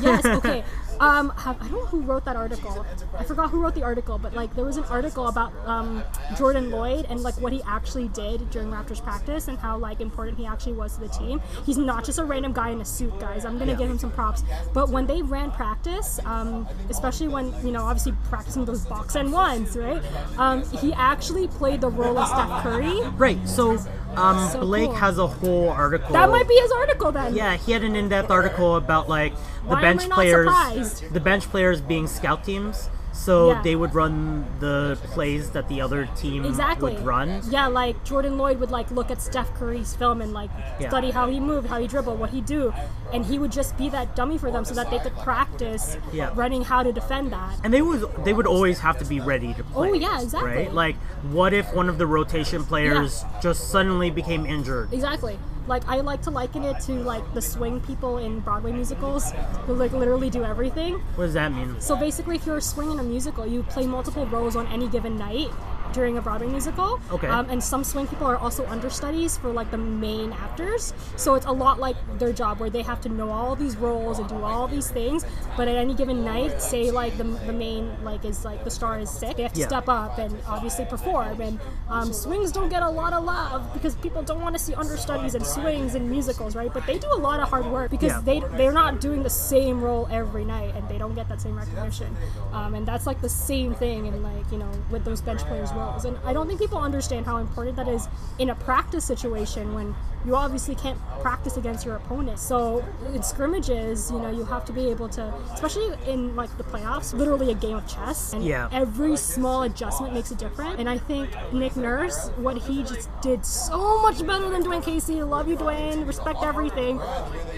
[0.00, 0.64] Yes, okay.
[1.00, 2.84] Um, have, I don't know who wrote that article.
[3.18, 6.02] I forgot who wrote the article, but like there was an article about um,
[6.36, 10.38] Jordan Lloyd and like what he actually did during Raptors practice and how like important
[10.38, 11.40] he actually was to the team.
[11.64, 13.44] He's not just a random guy in a suit, guys.
[13.44, 13.78] I'm gonna Yeah.
[13.78, 14.42] give him some props.
[14.72, 19.32] But when they ran practice, um, especially when you know obviously practicing those box and
[19.32, 20.02] ones, right?
[20.38, 23.00] Um, he actually played the role of Steph Curry.
[23.16, 23.38] Right.
[23.48, 23.78] So,
[24.16, 24.94] um, So Blake cool.
[24.94, 26.12] has a whole article.
[26.12, 27.34] That might be his article then.
[27.34, 29.40] Yeah, he had an in-depth article about like the
[29.74, 31.12] Why bench players, surprised?
[31.12, 32.88] the bench players being scout teams.
[33.16, 33.62] So Yeah.
[33.62, 36.92] they would run the plays that the other team Exactly.
[36.94, 37.40] would run.
[37.48, 40.88] Yeah, like Jordan Lloyd would like look at Steph Curry's film and like Yeah.
[40.90, 42.72] study how he moved, how he dribbled, what he do,
[43.12, 46.30] and he would just be that dummy for them so that they could practice Yeah.
[46.34, 47.54] running how to defend that.
[47.64, 49.90] And they would they would always have to be ready to play.
[49.90, 50.50] Oh, yeah, exactly.
[50.50, 50.74] Right?
[50.74, 50.96] Like,
[51.32, 54.92] what if one of the rotation players just suddenly became injured?
[54.92, 55.38] Exactly.
[55.66, 59.32] Like I like to liken it to like the swing people in Broadway musicals
[59.66, 60.94] who like literally do everything.
[61.16, 61.80] What does that mean?
[61.80, 64.88] So basically, if you're a swing in a musical, you play multiple roles on any
[64.88, 65.50] given night
[65.92, 67.00] during a Broadway musical.
[67.10, 67.26] Okay.
[67.28, 70.92] Um, and some swing people are also understudies for like the main actors.
[71.16, 74.18] So it's a lot like their job where they have to know all these roles
[74.18, 75.24] and do all these things.
[75.56, 78.98] But at any given night, say like the, the main like is like the star
[79.00, 79.68] is sick, they have to Yeah.
[79.68, 81.40] step up and obviously perform.
[81.40, 81.58] And
[81.88, 85.34] um, swings don't get a lot of love because people don't want to see understudies
[85.34, 86.72] and swings in musicals, right?
[86.72, 88.20] But they do a lot of hard work because Yeah.
[88.24, 91.56] they they're not doing the same role every night and they don't get that same
[91.56, 92.14] recognition.
[92.52, 95.70] Um, and that's like the same thing in like you know with those bench players
[95.76, 96.04] roles.
[96.04, 98.08] And I don't think people understand how important that is
[98.38, 99.94] in a practice situation when
[100.24, 102.38] you obviously can't practice against your opponent.
[102.40, 102.84] So
[103.14, 107.12] in scrimmages, you know, you have to be able to, especially in like the playoffs,
[107.14, 108.32] literally a game of chess.
[108.32, 108.68] And Yeah.
[108.72, 110.76] every small adjustment makes a difference.
[110.78, 115.22] And I think Nick Nurse, what he just did so much better than Dwane Casey.
[115.22, 116.04] Love you, Dwane.
[116.06, 117.00] Respect everything.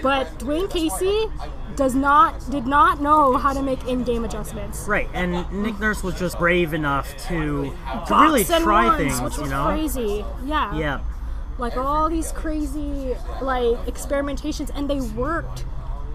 [0.03, 1.27] But Dwane Casey
[1.79, 4.85] does not did not know how to make in-game adjustments.
[4.85, 5.31] Right, and
[5.63, 7.73] Nick Nurse was just brave enough to
[8.07, 9.65] to really try ones, things, which you know.
[9.65, 10.25] crazy.
[10.45, 10.75] Yeah.
[10.77, 10.99] Yeah.
[11.57, 15.65] like all these crazy like experimentations and they worked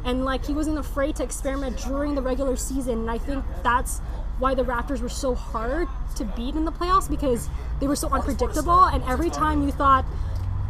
[0.04, 4.00] and like he wasn't afraid to experiment during the regular season and i think that's
[4.38, 5.86] why the raptors were so hard
[6.16, 7.48] to beat in the playoffs because
[7.80, 10.04] they were so unpredictable and every time you thought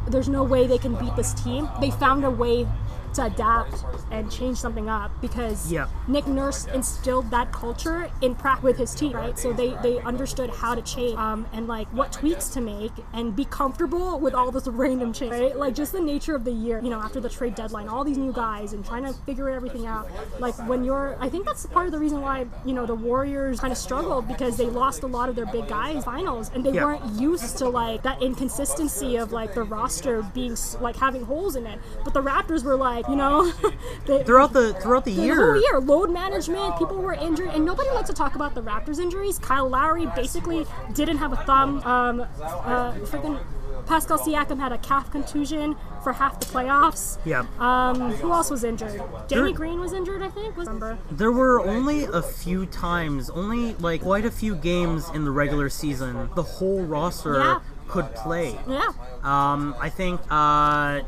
[0.09, 2.66] there's no way they can beat this team they found a way
[3.15, 5.86] to adapt and change something up because Yeah.
[6.09, 9.39] Nick Nurse instilled that culture in practice with his team, right?
[9.39, 13.35] So they they understood how to change um, and like what tweaks to make and
[13.36, 15.57] be comfortable with all this random change, right?
[15.57, 18.19] Like just the nature of the year, you know, after the trade deadline, all these
[18.19, 20.09] new guys and trying to figure everything out.
[20.39, 23.61] Like when you're, I think that's part of the reason why you know the Warriors
[23.61, 26.73] kind of struggled because they lost a lot of their big guys finals and they
[26.73, 26.85] Yeah.
[26.85, 31.66] weren't used to like that inconsistency of like the roster being like having holes in
[31.66, 31.78] it.
[32.05, 33.51] But the Raptors were like, you know,
[34.06, 35.52] they, Throughout the throughout the the year.
[35.52, 38.98] whole year, load management, people were injured, and nobody likes to talk about the Raptors
[38.98, 39.39] injuries.
[39.39, 41.82] Kyle Lowry basically didn't have a thumb.
[41.85, 43.39] Um, uh, freaking
[43.86, 47.18] Pascal Siakam had a calf contusion for half the playoffs.
[47.26, 47.44] Yeah.
[47.59, 49.02] Um, who else was injured?
[49.28, 50.56] Danny There- Green was injured, I think.
[50.56, 50.97] Was remember?
[51.10, 55.68] There were only a few times, only like quite a few games in the regular
[55.68, 57.60] season, the whole roster Yeah.
[57.89, 58.59] could play.
[58.66, 58.89] Yeah.
[59.22, 61.01] Um, I think, uh,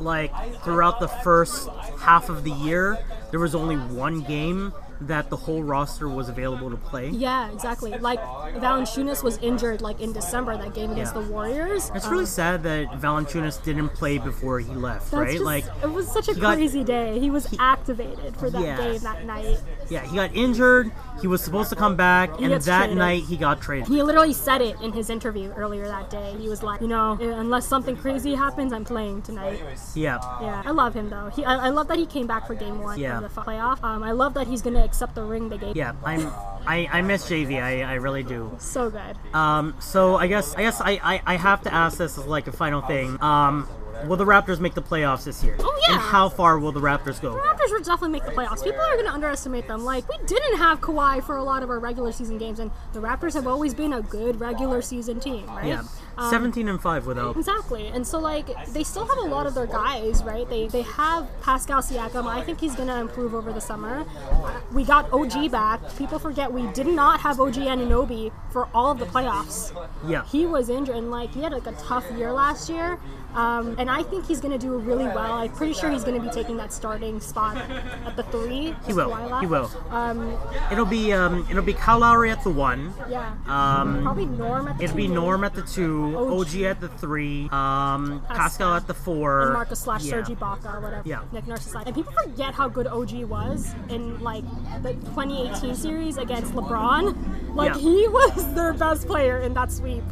[0.00, 0.32] like
[0.62, 1.68] throughout the first
[2.00, 2.98] half of the year,
[3.30, 4.72] there was only one game
[5.02, 7.08] that the whole roster was available to play.
[7.08, 7.90] Yeah, exactly.
[7.98, 11.22] Like Valanciunas was injured like in December that game against Yeah.
[11.22, 11.90] the Warriors.
[11.94, 15.30] It's Um, really sad that Valanciunas didn't play before he left, right?
[15.32, 17.18] just- like, it was such a he got- crazy day.
[17.18, 18.76] He was activated for that Yeah.
[18.76, 19.58] game that night.
[19.88, 20.90] yeah, he got injured.
[21.20, 22.96] He was supposed to come back, and that traded.
[22.96, 23.88] night he got traded.
[23.88, 26.34] He literally said it in his interview earlier that day.
[26.38, 29.60] He was like, you know, unless something crazy happens, I'm playing tonight.
[29.94, 30.18] Yeah.
[30.40, 31.28] Yeah, I love him though.
[31.30, 33.20] He, I, I love that he came back for game one Yeah.
[33.20, 33.82] of the playoff.
[33.82, 35.72] Um, I love that he's gonna accept the ring The game.
[35.76, 36.30] Yeah, I'm.
[36.66, 37.60] I, I miss JV.
[37.62, 38.54] I, I really do.
[38.58, 39.16] So good.
[39.34, 42.46] Um, so I guess I guess I, I, I have to ask this as like
[42.46, 43.20] a final thing.
[43.22, 43.66] Um,
[44.06, 45.56] will the Raptors make the playoffs this year?
[45.60, 45.94] Oh, yeah.
[45.94, 47.32] And how far will the Raptors go?
[47.32, 48.62] The Raptors will definitely make the playoffs.
[48.64, 49.84] People are going to underestimate them.
[49.84, 53.00] Like, we didn't have Kawhi for a lot of our regular season games, and the
[53.00, 55.66] Raptors have always been a good regular season team, right?
[55.66, 55.82] Yeah,
[56.16, 57.36] Um, 17 and five without.
[57.36, 60.48] Exactly, and so like they still have a lot of their guys, right?
[60.48, 62.26] They they have Pascal Siakam.
[62.26, 64.04] I think he's gonna improve over the summer.
[64.32, 65.80] Uh, We got OG back.
[65.96, 69.72] People forget we did not have OG Anunoby for all of the playoffs.
[70.06, 70.24] Yeah.
[70.24, 72.98] He was injured, and like he had like a tough year last year.
[73.34, 75.32] Um, and I think he's going to do really well.
[75.34, 78.74] I'm pretty sure he's going to be taking that starting spot at the three.
[78.86, 79.14] He will.
[79.40, 79.70] He will.
[79.90, 80.36] Um,
[80.72, 82.92] It'll be um, it'll be Kyle Lowry at the one.
[83.08, 83.34] yeah.
[83.46, 85.08] Um, Probably Norm at the It'll two, be.
[85.08, 86.40] Norm at the two, OG.
[86.48, 88.74] OG at the three, um, Pascal.
[88.74, 90.10] At the four, and Marcus slash yeah.
[90.10, 91.02] Serge Ibaka or whatever.
[91.04, 91.22] Yeah.
[91.32, 94.44] Nick Nurse is like, and people forget how good OG was in like
[94.82, 97.54] the 2018 series against LeBron.
[97.54, 97.80] Like Yeah.
[97.80, 100.02] he was their best player in that sweep.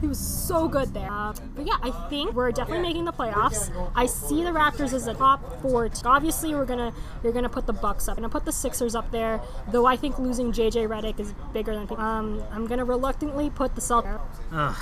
[0.00, 1.10] He was so good there.
[1.10, 3.70] Uh, but yeah, I think we're definitely making the playoffs.
[3.94, 5.88] I see the Raptors as a top four.
[5.88, 6.02] team.
[6.06, 6.92] Obviously, we're gonna
[7.22, 9.40] you're gonna put the Bucks up, and I put the Sixers up there.
[9.70, 12.02] Though I think losing JJ Redick is bigger than people.
[12.02, 14.20] Um, I'm gonna reluctantly put the Celtics.
[14.52, 14.76] Ugh.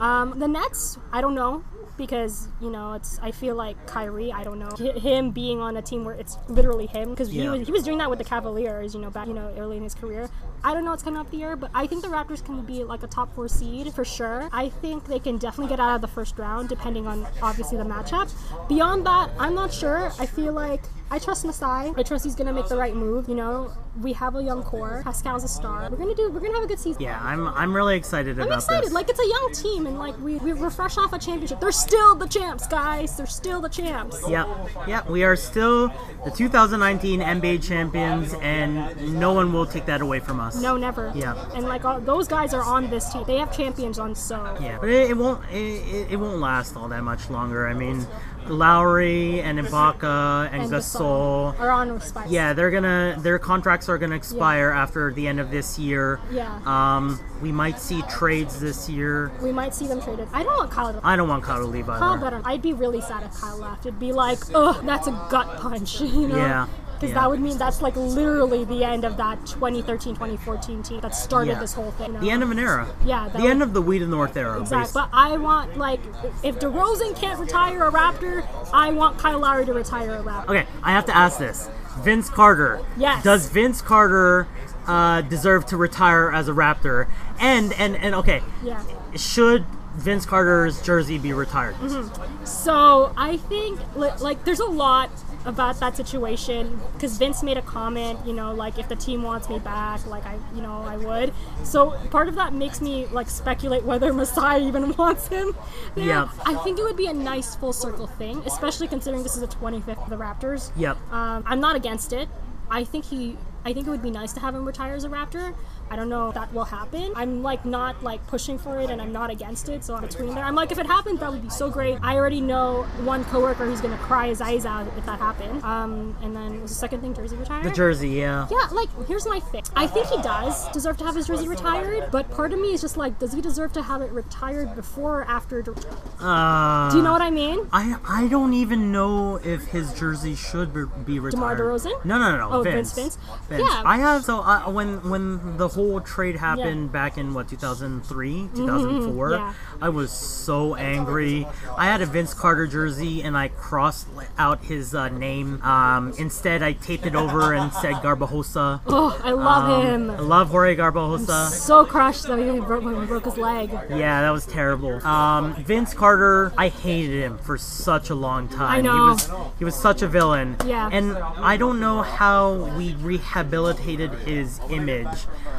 [0.00, 1.62] Um, the Nets, I don't know
[1.96, 3.18] because you know it's.
[3.22, 4.32] I feel like Kyrie.
[4.32, 7.66] I don't know him being on a team where it's literally him because he was
[7.66, 8.94] he was doing that with the Cavaliers.
[8.94, 10.28] You know, back you know early in his career.
[10.62, 12.84] I don't know what's coming up the year, but I think the Raptors can be
[12.84, 14.48] like a top four seed for sure.
[14.50, 17.84] I think they can definitely get out of the first round depending on obviously the
[17.84, 18.32] matchup.
[18.68, 20.10] Beyond that, I'm not sure.
[20.18, 20.82] I feel like
[21.14, 21.92] I trust Masai.
[21.96, 23.28] I trust he's gonna make the right move.
[23.28, 23.70] You know,
[24.00, 25.02] we have a young core.
[25.04, 25.88] Pascal's a star.
[25.88, 26.28] We're gonna do.
[26.28, 27.00] We're gonna have a good season.
[27.00, 28.86] Yeah, I'm I'm really excited I'm about excited.
[28.86, 28.92] this.
[28.92, 31.60] Like it's a young team, and like we we we're fresh off a championship.
[31.60, 33.16] They're still the champs, guys.
[33.16, 34.28] They're still the champs.
[34.28, 34.44] yeah,
[34.88, 35.92] yeah, we are still
[36.24, 40.60] the 2019 NBA champions, and no one will take that away from us.
[40.60, 41.12] No, never.
[41.14, 41.36] Yeah.
[41.54, 43.22] And like all, those guys are on this team.
[43.24, 44.56] They have champions on so.
[44.60, 47.68] Yeah, but it, it won't it, it won't last all that much longer.
[47.68, 48.04] I mean,
[48.48, 51.58] Lowry and Ibaka and, And Gasol.
[51.58, 52.30] are on Spice.
[52.30, 56.20] Yeah, they're gonna their contracts are gonna expire after the end of this year.
[56.30, 56.60] Yeah.
[56.66, 59.30] Um, we might see trades this year.
[59.42, 60.28] We might see them traded.
[60.32, 60.92] I don't want Kyle.
[60.92, 61.98] To, I don't want Kyle to leave either.
[61.98, 62.40] Kyle better.
[62.44, 63.86] I'd be really sad if Kyle left.
[63.86, 66.00] It'd be like, ugh, that's a gut punch.
[66.14, 66.36] You know.
[66.36, 67.14] Yeah, Because yeah.
[67.20, 71.60] that would mean that's like literally the end of that 2013-2014 team that started Yeah.
[71.60, 72.14] this whole thing.
[72.14, 72.88] you The end of an era.
[73.04, 74.60] Yeah, The would- end of the We the North era.
[74.60, 74.92] Exactly.
[74.94, 76.00] But I want like
[76.42, 80.48] if DeRozan can't retire a Raptor, I want Kyle Lowry to retire a Raptor.
[80.48, 81.68] Okay, I have to ask this.
[81.98, 82.80] Vince Carter.
[82.96, 83.22] Yes.
[83.22, 84.48] Does Vince Carter
[84.86, 87.06] uh, deserve to retire as a Raptor?
[87.40, 88.82] And and and okay, Yeah.
[89.16, 89.64] should
[89.96, 91.76] Vince Carter's jersey be retired?
[91.76, 92.44] Mm-hmm.
[92.44, 95.10] So I think like there's a lot
[95.44, 99.48] about that situation because Vince made a comment, you know, like if the team wants
[99.48, 101.32] me back, like I, you know, I would.
[101.64, 105.54] So part of that makes me like speculate whether Masai even wants him.
[105.94, 106.06] there.
[106.06, 106.28] Yeah.
[106.46, 109.48] I think it would be a nice full circle thing, especially considering this is the
[109.48, 110.70] 25th of the Raptors.
[110.76, 110.96] Yep.
[111.12, 112.28] Um, I'm not against it.
[112.70, 113.36] I think he.
[113.66, 115.54] I think it would be nice to have him retire as a Raptor.
[115.90, 117.12] I don't know if that will happen.
[117.14, 119.84] I'm like not like pushing for it, and I'm not against it.
[119.84, 120.44] So I'm between there.
[120.44, 121.98] I'm like, if it happens, that would be so great.
[122.02, 125.62] I already know one coworker who's gonna cry his eyes out if that happens.
[125.64, 127.64] Um, and then was the second thing jersey retired?
[127.64, 128.46] The jersey, yeah.
[128.50, 129.62] Yeah, like here's my thing.
[129.76, 132.80] I think he does deserve to have his jersey retired, but part of me is
[132.80, 135.62] just like, does he deserve to have it retired before or after?
[135.62, 135.74] Do
[136.20, 137.68] Uh, you know what I mean?
[137.72, 140.72] I I don't even know if his jersey should
[141.04, 141.58] be, retired.
[141.58, 142.04] DeRozan?
[142.04, 142.48] No, no, no, no.
[142.58, 142.92] Oh, Vince.
[142.94, 143.38] Vince, Vince?
[143.48, 143.62] Vince.
[143.70, 143.82] Yeah.
[143.84, 149.30] I have so uh, when when the whole trade happened back in what 2003, 2004.
[149.30, 149.32] Mm-hmm.
[149.34, 149.54] yeah.
[149.82, 151.46] I was so angry.
[151.76, 154.06] I had a Vince Carter jersey and I crossed
[154.38, 155.60] out his uh, name.
[155.62, 158.80] Um, instead, I taped it over and said Garbajosa.
[158.86, 160.10] Oh, I love Um, him.
[160.10, 161.48] I love Jorge Garbajosa.
[161.50, 163.70] so crushed that he broke, he broke his leg.
[163.90, 165.04] Yeah, that was terrible.
[165.06, 168.70] Um, Vince Carter, I hated him for such a long time.
[168.78, 168.94] I know.
[168.94, 170.56] He was he was such a villain.
[170.64, 170.88] Yeah.
[170.92, 175.08] And I don't know how we rehabilitated his image.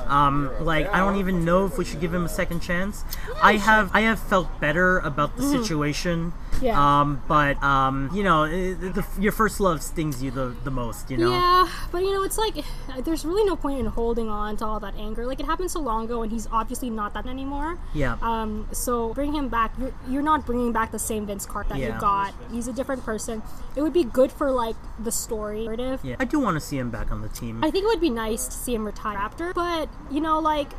[0.08, 3.04] Um, like I don't even know if we should give him a second chance.
[3.42, 6.34] I have I have felt better about the situation.
[6.62, 7.02] Yeah.
[7.02, 11.10] Um, but um, you know, it, the, your first love stings you the, the most.
[11.12, 11.32] You know.
[11.32, 12.56] Yeah, but you know, it's like
[13.04, 15.26] there's really no point in holding on to all that anger.
[15.26, 17.78] Like it happened so long ago, and he's obviously not that anymore.
[17.94, 18.18] Yeah.
[18.22, 18.68] Um.
[18.72, 19.74] So bring him back.
[19.80, 21.96] You're, you're not bringing back the same Vince Carter that Yeah.
[21.96, 22.34] you got.
[22.52, 23.42] He's a different person.
[23.76, 26.00] It would be good for like the story narrative.
[26.04, 26.16] Yeah.
[26.20, 27.64] I do want to see him back on the team.
[27.64, 30.70] I think it would be nice to see him retire after, but you know, like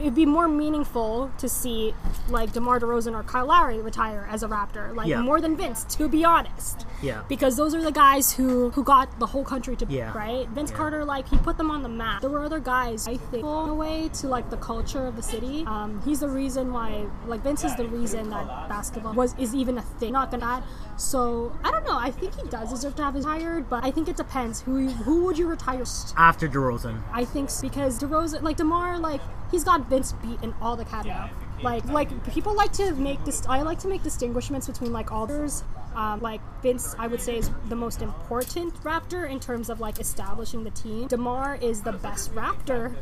[0.00, 1.94] it'd be more meaningful to see
[2.28, 5.15] like DeMar DeRozan or Kyle Lowry retire as a Raptor, like Yeah.
[5.22, 6.86] More than Vince, to be honest.
[7.02, 7.22] Yeah.
[7.28, 10.12] Because those are the guys who who got the whole country to Yeah.
[10.16, 10.48] right.
[10.48, 10.76] Vince Yeah.
[10.76, 12.20] Carter, like he put them on the map.
[12.22, 15.22] There were other guys, I think, in a way to like the culture of the
[15.22, 15.64] city.
[15.66, 19.76] Um, he's the reason why, like Vince is the reason that basketball was is even
[19.78, 20.12] a thing.
[20.12, 20.62] Not gonna that.
[20.96, 21.98] So I don't know.
[21.98, 24.60] I think he does deserve to have his hired, but I think it depends.
[24.62, 25.84] Who who would you retire?
[26.16, 27.00] After DeRozan.
[27.12, 29.20] I think s- because DeRozan, like Demar, like
[29.50, 31.30] he's got Vince beat in all the categories.
[31.62, 33.46] Like, like people like to make this.
[33.46, 35.64] I like to make distinguishments between like alders.
[35.94, 39.98] Um, like Vince, I would say is the most important Raptor in terms of like
[39.98, 41.08] establishing the team.
[41.08, 42.94] Demar is the best Raptor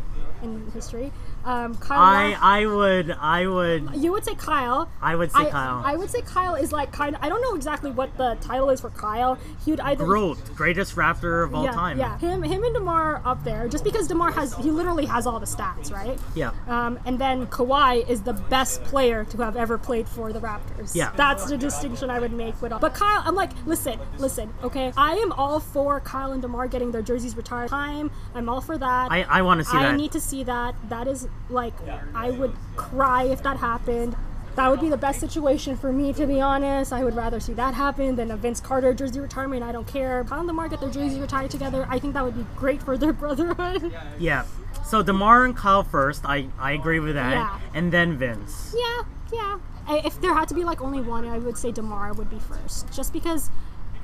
[0.43, 1.13] in history.
[1.45, 2.01] Um, Kyle.
[2.01, 4.89] I I would I would you would say Kyle.
[5.03, 5.83] I would say I, Kyle.
[5.85, 7.23] I would say Kyle is like kind of.
[7.23, 9.39] I don't know exactly what the title is for Kyle.
[9.65, 11.99] He would either Growth, greatest Raptor of all yeah, time.
[11.99, 13.69] Yeah, him, him and Demar up there.
[13.69, 16.19] Just because Demar has, he literally has all the stats, right?
[16.35, 16.53] Yeah.
[16.67, 20.95] Um, and then Kawhi is the best player to have ever played for the Raptors.
[20.95, 21.13] Yeah.
[21.17, 22.79] That's the distinction I would make with all.
[22.79, 24.93] But Kyle, I'm like, listen, listen, okay.
[24.97, 27.69] I am all for Kyle and Demar getting their jerseys retired.
[27.69, 29.13] Time, I'm all for that.
[29.13, 29.97] I, I want to see I that.
[30.15, 30.75] Need to see that.
[30.89, 31.75] That is like,
[32.15, 34.17] I would cry if that happened.
[34.57, 36.93] That would be the best situation for me, to be honest.
[36.93, 39.65] I would rather see that happen than a Vince Carter jersey retirement.
[39.65, 40.23] I don't care.
[40.25, 41.87] Kyle and Demar get their jerseys retired together.
[41.91, 43.93] I think that would be great for their brotherhood.
[44.19, 44.45] yeah.
[44.85, 46.25] So Demar and Kyle first.
[46.25, 47.33] I I agree with that.
[47.33, 47.59] Yeah.
[47.75, 48.75] And then Vince.
[48.79, 49.59] yeah, yeah.
[50.05, 52.91] If there had to be like only one, I would say Demar would be first,
[52.93, 53.51] just because,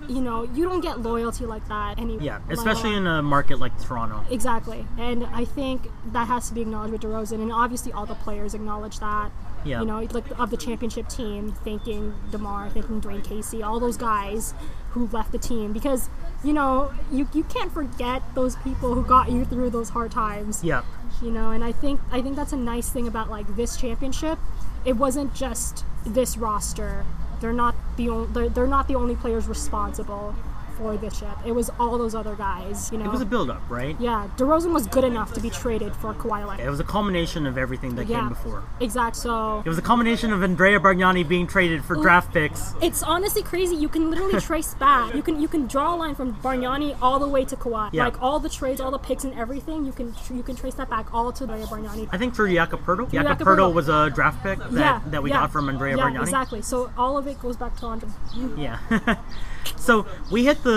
[0.09, 2.25] you know, you don't get loyalty like that anyway.
[2.25, 4.25] Yeah, especially in a market like Toronto.
[4.31, 8.15] Exactly, and I think that has to be acknowledged with DeRozan, and obviously all the
[8.15, 9.31] players acknowledge that.
[9.65, 9.81] Yeah.
[9.81, 14.55] You know, like of the championship team, thanking Demar, thanking Dwane Casey, all those guys
[14.91, 16.09] who left the team because
[16.43, 20.65] you know you you can't forget those people who got you through those hard times.
[20.65, 20.83] Yeah.
[21.23, 24.39] You know, and I think I think that's a nice thing about like this championship.
[24.85, 27.05] It wasn't just this roster.
[27.41, 30.35] They're not the only they're, they're not the only players responsible
[30.81, 31.29] for this ship.
[31.45, 32.91] It was all those other guys.
[32.91, 33.05] You know.
[33.05, 33.97] It was a build up, right?
[34.01, 36.65] Yeah, DeRozan was good enough to be traded for Kawhi Leonard.
[36.67, 38.65] It was a culmination of everything that yeah, came before.
[38.81, 39.21] Exactly.
[39.21, 42.75] So It was a culmination of Andrea Bargnani being traded for draft picks.
[42.81, 43.77] it's honestly crazy.
[43.77, 45.15] You can literally trace back.
[45.15, 47.91] You can you can draw a line from Bargnani all the way to Kawhi.
[47.93, 48.05] Yeah.
[48.05, 49.85] Like all the trades, all the picks, and everything.
[49.85, 52.09] You can you can trace that back all to Andrea Bargnani.
[52.13, 52.51] I think for.
[52.51, 53.73] Jakob Poeltl Jakoperto.
[53.73, 56.23] was a draft pick that, yeah, that we yeah, got from Andrea yeah, Bargnani.
[56.23, 56.63] exactly.
[56.63, 58.09] So all of it goes back to Andre.
[58.57, 58.79] Yeah.
[59.77, 60.70] so we hit the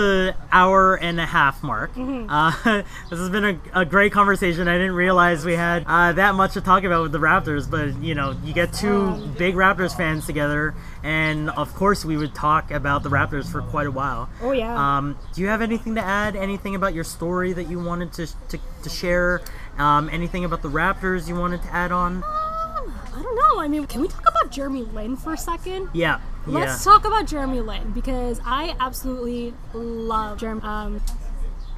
[0.52, 1.94] hour and a half mark.
[1.94, 2.30] Mm-hmm.
[2.30, 4.68] Uh, this has been a, a great conversation.
[4.68, 7.94] I didn't realize we had uh, that much to talk about with the Raptors, but
[8.02, 12.34] you know, you get two Um, big Raptors fans together, and of course, we would
[12.34, 14.28] talk about the Raptors for quite a while.
[14.42, 14.74] Oh, yeah.
[14.98, 16.36] Um, do you have anything to add?
[16.36, 19.40] Anything about your story that you wanted to to, to share?
[19.78, 22.22] Um, anything about the Raptors you wanted to add on?
[22.24, 23.60] I don't know.
[23.60, 25.88] I mean, can we talk about Jeremy Lin for a second?
[25.92, 26.20] Yeah.
[26.46, 26.92] Let's yeah.
[26.92, 30.60] talk about Jeremy Lin because I absolutely love Jeremy.
[30.62, 31.00] Um,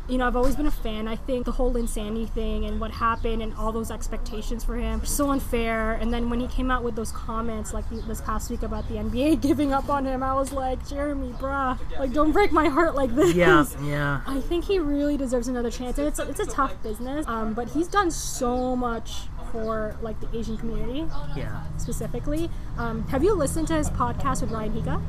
[0.08, 1.08] you know, I've always been a fan.
[1.08, 5.00] I think the whole insanity thing and what happened and all those expectations for him
[5.00, 5.94] are so unfair.
[5.94, 8.94] And then when he came out with those comments like this past week about the
[8.96, 12.94] NBA giving up on him, I was like, Jeremy, bruh, like don't break my heart
[12.94, 13.34] like this.
[13.34, 13.64] Yeah.
[13.82, 14.20] Yeah.
[14.26, 15.98] I think he really deserves another chance.
[15.98, 19.22] And it's a, it's a tough business, um, but he's done so much
[19.52, 21.06] for like the Asian community
[21.36, 21.62] Yeah.
[21.78, 22.50] specifically.
[22.78, 25.02] Um, have you listened to his podcast with Ryan Higa?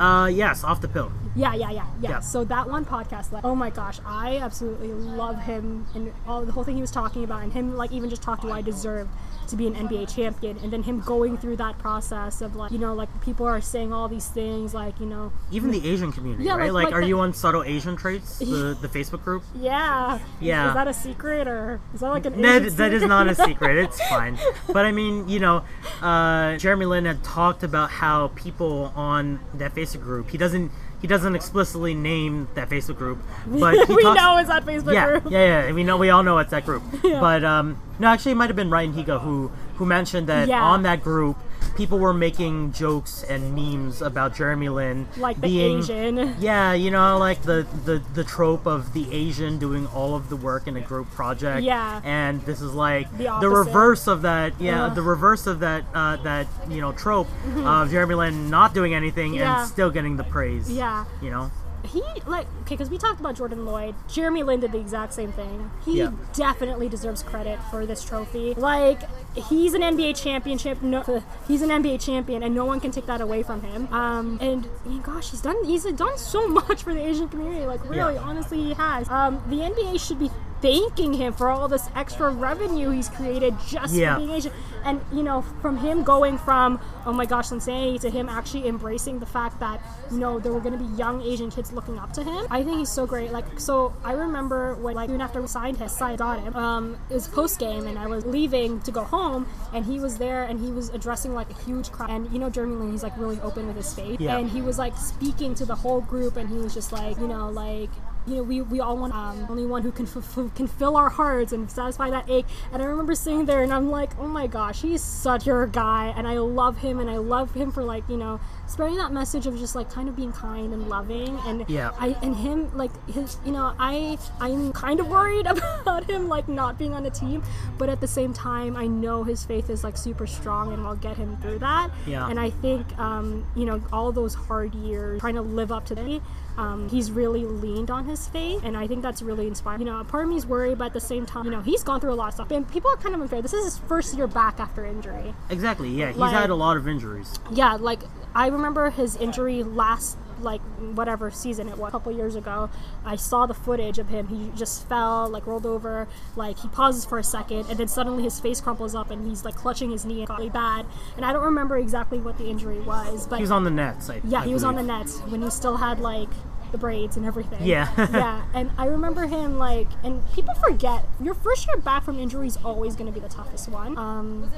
[0.00, 1.12] Uh, yes, off the pill.
[1.36, 2.10] Yeah, yeah, yeah, yeah.
[2.10, 2.20] Yeah.
[2.20, 6.52] So that one podcast, like, oh my gosh, I absolutely love him and all the
[6.52, 9.10] whole thing he was talking about, and him like even just talking why I deserved
[9.50, 12.78] to be an NBA champion, and then him going through that process of like, you
[12.78, 16.44] know, like people are saying all these things, like, you know, Even the Asian community,
[16.44, 16.72] Yeah, right?
[16.72, 18.38] like- Like, are the- you on subtle Asian traits?
[18.38, 19.42] The the Facebook group.
[19.54, 20.68] yeah, Yeah.
[20.68, 23.34] Is that a secret or is that like an That, Asian that is not a
[23.34, 23.76] secret.
[23.78, 24.38] It's fine.
[24.72, 25.64] But I mean, you know,
[26.02, 30.30] uh, Jeremy Lin had talked about how people on that Facebook group.
[30.30, 30.70] He doesn't.
[31.00, 35.06] He doesn't explicitly name that Facebook group, but we talks, know it's that Facebook yeah,
[35.06, 35.30] group.
[35.32, 35.72] yeah, yeah.
[35.72, 35.96] We know.
[35.96, 36.82] We all know it's that group.
[37.02, 40.62] But um, no, actually, it might have been Ryan Higa who who mentioned that Yeah.
[40.62, 41.36] on that group,
[41.80, 46.36] people were making jokes and memes about Jeremy Lin Like being Asian.
[46.38, 50.36] yeah, you know, like the, the the trope of the Asian doing all of the
[50.36, 51.62] work in a group project.
[51.62, 52.02] Yeah.
[52.04, 54.60] And this is like The the, reverse of that.
[54.60, 54.94] Yeah, Ugh.
[54.94, 55.84] the reverse of that.
[55.94, 57.28] Uh, that you know trope
[57.64, 59.40] of Jeremy Lin not doing anything Mm-hmm.
[59.40, 59.60] Yeah.
[59.62, 60.70] and still getting the praise.
[60.70, 61.06] Yeah.
[61.22, 61.50] You know.
[61.92, 63.94] He like okay because we talked about jordan lloyd.
[64.08, 65.70] Jeremy lin did the exact same thing.
[65.84, 66.12] He Yeah.
[66.32, 68.54] definitely deserves credit for this trophy.
[68.54, 69.00] Like
[69.34, 73.20] he's an nba championship no he's an nba champion and no one can take that
[73.20, 73.88] away from him.
[73.92, 74.68] Um and
[75.02, 77.66] gosh he's done he's done so much for the asian community.
[77.66, 78.20] Like really Yeah.
[78.22, 79.08] honestly he has.
[79.08, 80.30] Um the nba should be
[80.60, 84.14] thanking him for all this extra revenue he's created just Yeah.
[84.14, 84.52] for being asian
[84.84, 89.18] and you know from him going from oh my gosh insanity to him actually embracing
[89.18, 89.80] the fact that
[90.10, 92.62] you know there were going to be young asian kids looking up to him i
[92.62, 95.88] think he's so great like so i remember when like soon after we signed him
[95.88, 99.46] signed got him um it was post game and i was leaving to go home
[99.72, 102.50] and he was there and he was addressing like a huge crowd and you know
[102.50, 104.36] jeremy lin he's like really open with his faith Yeah.
[104.38, 107.28] and he was like speaking to the whole group and he was just like you
[107.28, 107.90] know like
[108.26, 111.08] you know, we, we all want um, only one who can f- can fill our
[111.08, 112.46] hearts and satisfy that ache.
[112.72, 116.12] And I remember sitting there and I'm like, oh my gosh, he's such a guy,
[116.16, 119.46] and I love him, and I love him for like you know spreading that message
[119.48, 121.90] of just like kind of being kind and loving, and Yeah.
[121.98, 125.46] I and him like his you know I I'm kind of worried
[125.80, 127.42] about him like not being on the team,
[127.78, 130.94] but at the same time I know his faith is like super strong and will
[130.96, 131.90] get him through that.
[132.06, 132.28] Yeah.
[132.28, 135.94] And I think um, you know all those hard years trying to live up to
[135.94, 136.20] that.
[136.56, 139.80] Um, he's really leaned on his faith, and I think that's really inspiring.
[139.80, 141.60] You know, a part of me is worried, but at the same time, you know,
[141.62, 143.40] he's gone through a lot of stuff, and people are kind of unfair.
[143.40, 145.34] This is his first year back after injury.
[145.48, 145.88] Exactly.
[145.88, 147.38] Yeah, he's Like- had a lot of injuries.
[147.50, 148.00] Yeah, like
[148.34, 150.60] I remember his injury last like
[150.94, 152.68] whatever season it was a couple years ago
[153.04, 157.04] i saw the footage of him he just fell like rolled over like he pauses
[157.04, 160.04] for a second and then suddenly his face crumples up and he's like clutching his
[160.04, 160.86] knee and got really bad
[161.16, 164.08] and i don't remember exactly what the injury was but He was on the Nets.
[164.10, 164.32] I, think.
[164.32, 166.28] yeah I he was on the nets when he still had like
[166.72, 167.88] the braids and everything Yeah.
[168.12, 172.46] yeah and i remember him like and people forget your first year back from injury
[172.46, 174.50] is always going to be the toughest one um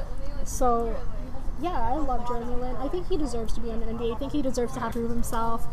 [0.45, 0.95] so
[1.63, 4.19] yeah i love jeremy lin i think he deserves to be on the nba i
[4.19, 5.67] think he deserves to have to prove himself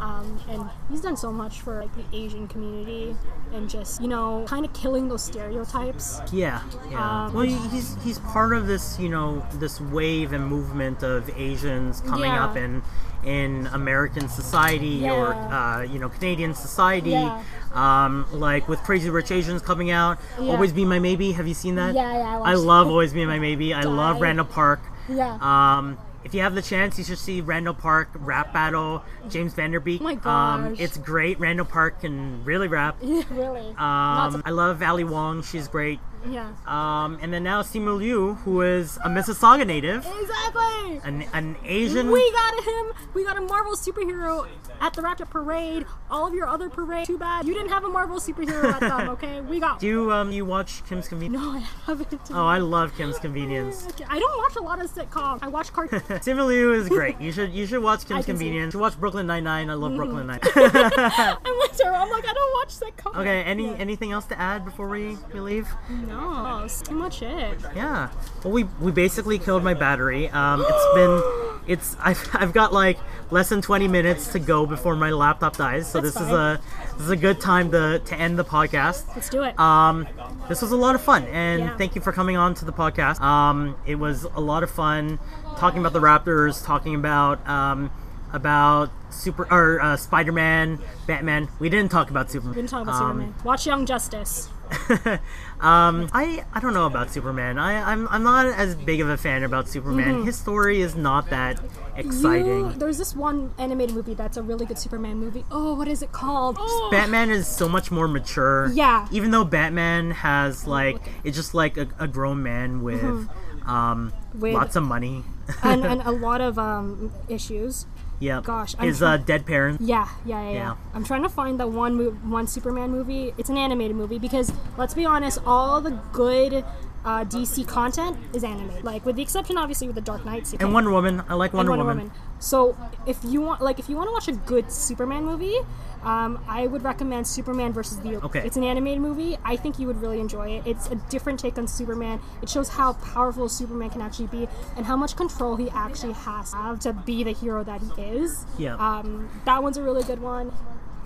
[0.00, 3.14] um, and he's done so much for like the asian community
[3.52, 7.24] and just you know kind of killing those stereotypes Yeah, yeah.
[7.26, 12.00] Um, well, he's he's part of this, you know, this wave and movement of Asians
[12.00, 12.44] coming Yeah.
[12.46, 12.82] up in
[13.24, 17.10] in American society or uh, you know Canadian society.
[17.10, 17.42] Yeah.
[17.74, 20.52] Um, like with Crazy Rich Asians coming out, Yeah.
[20.52, 21.32] Always Be My Maybe.
[21.32, 21.94] Have you seen that?
[21.94, 22.86] Yeah, yeah, I I love.
[22.88, 23.72] Always Be My Maybe.
[23.74, 24.80] I love Randall Park.
[25.16, 29.54] Yeah Um, if you have the chance, you should see Randall Park rap battle James
[29.54, 30.00] Van Der Beek.
[30.00, 30.76] Oh my Um, gosh.
[30.80, 31.40] it's great.
[31.40, 32.96] Randall Park can really rap.
[33.02, 35.42] yeah really Um, I love Ali Wong.
[35.42, 35.98] She's great.
[36.28, 41.56] Yeah Um, and then now Simu Liu, who is a Mississauga native, exactly an, an
[41.64, 42.10] Asian.
[42.10, 42.92] We got him.
[43.14, 44.46] We got a Marvel superhero
[44.80, 45.84] at the Raptor Parade.
[46.10, 47.06] All of your other parade.
[47.06, 49.08] Too bad you didn't have a Marvel superhero at them.
[49.12, 49.78] Okay, we got.
[49.80, 51.42] Do you um you watch Kim's Convenience?
[51.42, 52.20] no, I haven't.
[52.32, 53.88] Oh, I love Kim's Convenience.
[54.08, 55.40] I don't watch a lot of sitcoms.
[55.42, 56.02] I watch cartoons.
[56.26, 57.20] Simu Liu is great.
[57.20, 58.26] You should you should watch Kim's.
[58.26, 58.66] Convenience.
[58.74, 59.70] You should watch Brooklyn Nine Nine.
[59.70, 60.40] I love Brooklyn Nine.
[60.42, 63.16] I'm like, I'm like, I don't watch sitcoms.
[63.20, 63.42] okay.
[63.42, 63.76] Any Yeah.
[63.78, 65.68] anything else to add before we, we leave?
[65.90, 67.58] No, that's too much it.
[67.74, 68.10] Yeah.
[68.44, 70.28] Well, we we basically killed my battery.
[70.28, 71.22] Um, it's been
[71.66, 72.98] it's I've, I've got like
[73.30, 75.90] less than 20 minutes to go before my laptop dies.
[75.90, 76.60] So That's this is a
[76.94, 79.04] this is a good time to to end the podcast.
[79.14, 79.58] Let's do it.
[79.58, 80.06] Um,
[80.48, 81.76] this was a lot of fun, and Yeah.
[81.76, 83.20] thank you for coming on to the podcast.
[83.20, 85.18] Um, it was a lot of fun
[85.56, 87.90] talking about the Raptors, talking about um,
[88.32, 91.48] about super or uh, Spider-Man, Batman.
[91.58, 92.54] We didn't talk about Superman.
[92.56, 93.34] we didn't talk about Um, Superman.
[93.44, 94.48] Watch Young Justice.
[95.62, 97.58] um, I I don't know about Superman.
[97.58, 100.24] I I'm, I'm not as big of a fan about Superman.
[100.24, 101.60] His story is not that
[101.96, 102.46] exciting.
[102.46, 102.70] Mm-hmm.
[102.72, 105.44] You, there's this one animated movie that's a really good Superman movie.
[105.50, 106.56] Oh, what is it called?
[106.58, 108.70] Oh, Batman is so much more mature.
[108.72, 109.06] Yeah.
[109.12, 113.28] Even though Batman has like it's just like a, a grown man with um
[113.62, 114.40] Mm-hmm.
[114.40, 115.22] With- lots of money.
[115.62, 117.86] and, and a lot of um, issues.
[118.22, 118.40] Yeah.
[118.42, 119.82] Gosh, I'm his uh, dead parents.
[119.82, 120.54] Yeah, yeah, yeah, yeah.
[120.54, 120.76] Yeah.
[120.94, 123.34] I'm trying to find the one mo- one Superman movie.
[123.36, 126.64] It's an animated movie because let's be honest, all the good
[127.04, 128.84] uh, DC content is animated.
[128.84, 130.52] Like with the exception, obviously, with the Dark Knight.
[130.60, 131.22] And Wonder Woman.
[131.28, 131.84] I like and Wonder.
[131.84, 132.10] Woman.
[132.38, 132.76] So
[133.06, 135.56] if you want, like, if you want to watch a good Superman movie,
[136.04, 138.16] um, I would recommend Superman versus the.
[138.24, 138.40] Okay.
[138.44, 139.36] It's an animated movie.
[139.44, 140.66] I think you would really enjoy it.
[140.66, 142.20] It's a different take on Superman.
[142.42, 146.50] It shows how powerful Superman can actually be and how much control he actually has
[146.50, 148.44] to have to be the hero that he is.
[148.58, 148.74] Yeah.
[148.76, 150.52] Um, that one's a really good one.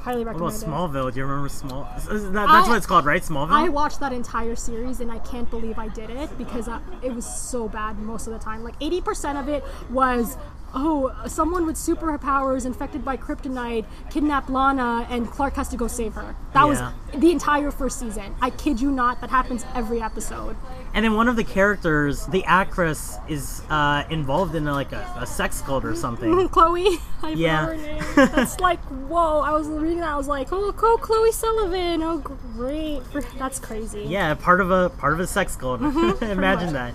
[0.00, 0.92] Highly What recommend about it.
[1.02, 1.12] Smallville?
[1.12, 1.82] Do you remember Small?
[1.82, 3.22] that- that's I- what it's called, right?
[3.22, 3.50] Smallville.
[3.50, 7.12] I watched that entire series and I can't believe I did it because uh, it
[7.12, 8.62] was so bad most of the time.
[8.62, 10.36] Like 80% of it was,
[10.78, 16.12] oh, someone with superpowers infected by kryptonite kidnapped Lana and Clark has to go save
[16.14, 16.36] her.
[16.52, 16.66] That Yeah.
[16.66, 16.80] was
[17.20, 18.34] the entire first season.
[18.42, 20.54] I kid you not, that happens every episode.
[20.94, 25.26] and then one of the characters, the actress, is uh, involved in like a, a
[25.26, 26.48] sex cult or something.
[26.50, 27.66] Chloe, I Yeah.
[27.66, 28.02] her name.
[28.16, 32.02] That's like, whoa, I was reading that, I was like, oh, cool, Chloe Sullivan.
[32.02, 32.18] Oh,
[32.54, 33.00] great.
[33.38, 34.02] That's crazy.
[34.08, 35.80] yeah, part of a part of a sex cult.
[35.80, 36.94] Imagine that.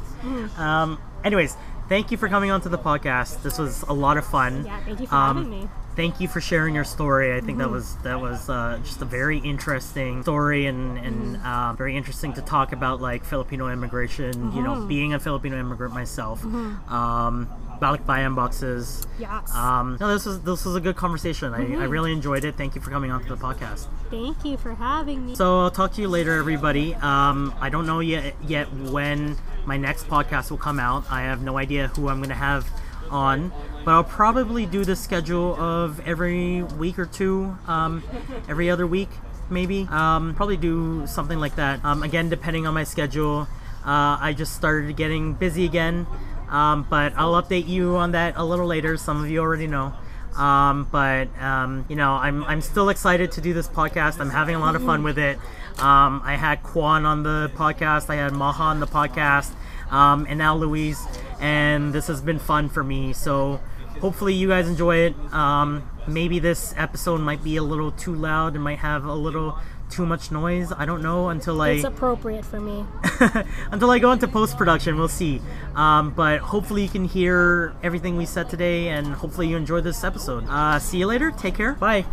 [0.58, 1.56] Um, anyways,
[1.92, 3.44] thank you for coming on to the podcast.
[3.44, 4.64] This was a lot of fun.
[4.66, 5.70] Yeah, thank you for Um, having me.
[5.96, 7.36] Thank you for sharing your story.
[7.36, 11.74] I think that was that was uh, just a very interesting story and and uh,
[11.74, 14.54] very interesting to talk about like Filipino immigration.
[14.54, 16.44] You know, being a Filipino immigrant myself.
[16.44, 17.50] Um,
[17.82, 19.08] Balikbayan boxes.
[19.18, 19.54] Yes.
[19.56, 21.54] Um, no, this was this was a good conversation.
[21.54, 22.56] I, I really enjoyed it.
[22.56, 23.88] Thank you for coming on to the podcast.
[24.12, 25.36] Thank you for having me.
[25.36, 26.94] So I'll talk to you later, everybody.
[26.96, 29.36] Um, I don't know yet yet when
[29.66, 31.12] my next podcast will come out.
[31.12, 32.70] I have no idea who I'm going to have
[33.12, 33.52] on,
[33.86, 38.04] but I'll probably do the schedule of every week or two, um,
[38.50, 39.10] every other week.
[39.50, 39.88] maybe.
[39.92, 41.84] Um, probably do something like that.
[41.84, 43.48] Um, again, depending on my schedule.
[43.86, 46.08] Uh, I just started getting busy again,
[46.50, 48.96] um, but I'll update you on that a little later.
[48.96, 49.94] Some of you already know.
[50.38, 54.22] Um, but um, you know, I'm I'm still excited to do this podcast.
[54.22, 55.38] I'm having a lot of fun with it.
[55.78, 58.10] I had Kwan on the podcast.
[58.10, 59.52] I had Maha on the podcast,
[59.92, 61.06] um, and now Louise.
[61.40, 63.14] And this has been fun for me.
[63.14, 63.60] So
[64.00, 65.16] hopefully you guys enjoy it.
[65.34, 68.56] Um, maybe this episode might be a little too loud.
[68.56, 69.58] It might have a little
[69.90, 70.72] too much noise.
[70.76, 72.86] I don't know until I It's appropriate for me.
[73.72, 74.98] until I go into post production.
[74.98, 75.42] We'll see.
[75.76, 80.04] Um, but hopefully you can hear everything we said today, and hopefully you enjoy this
[80.04, 80.46] episode.
[80.48, 81.32] Uh, see you later.
[81.32, 81.74] Take care.
[81.74, 82.06] Bye.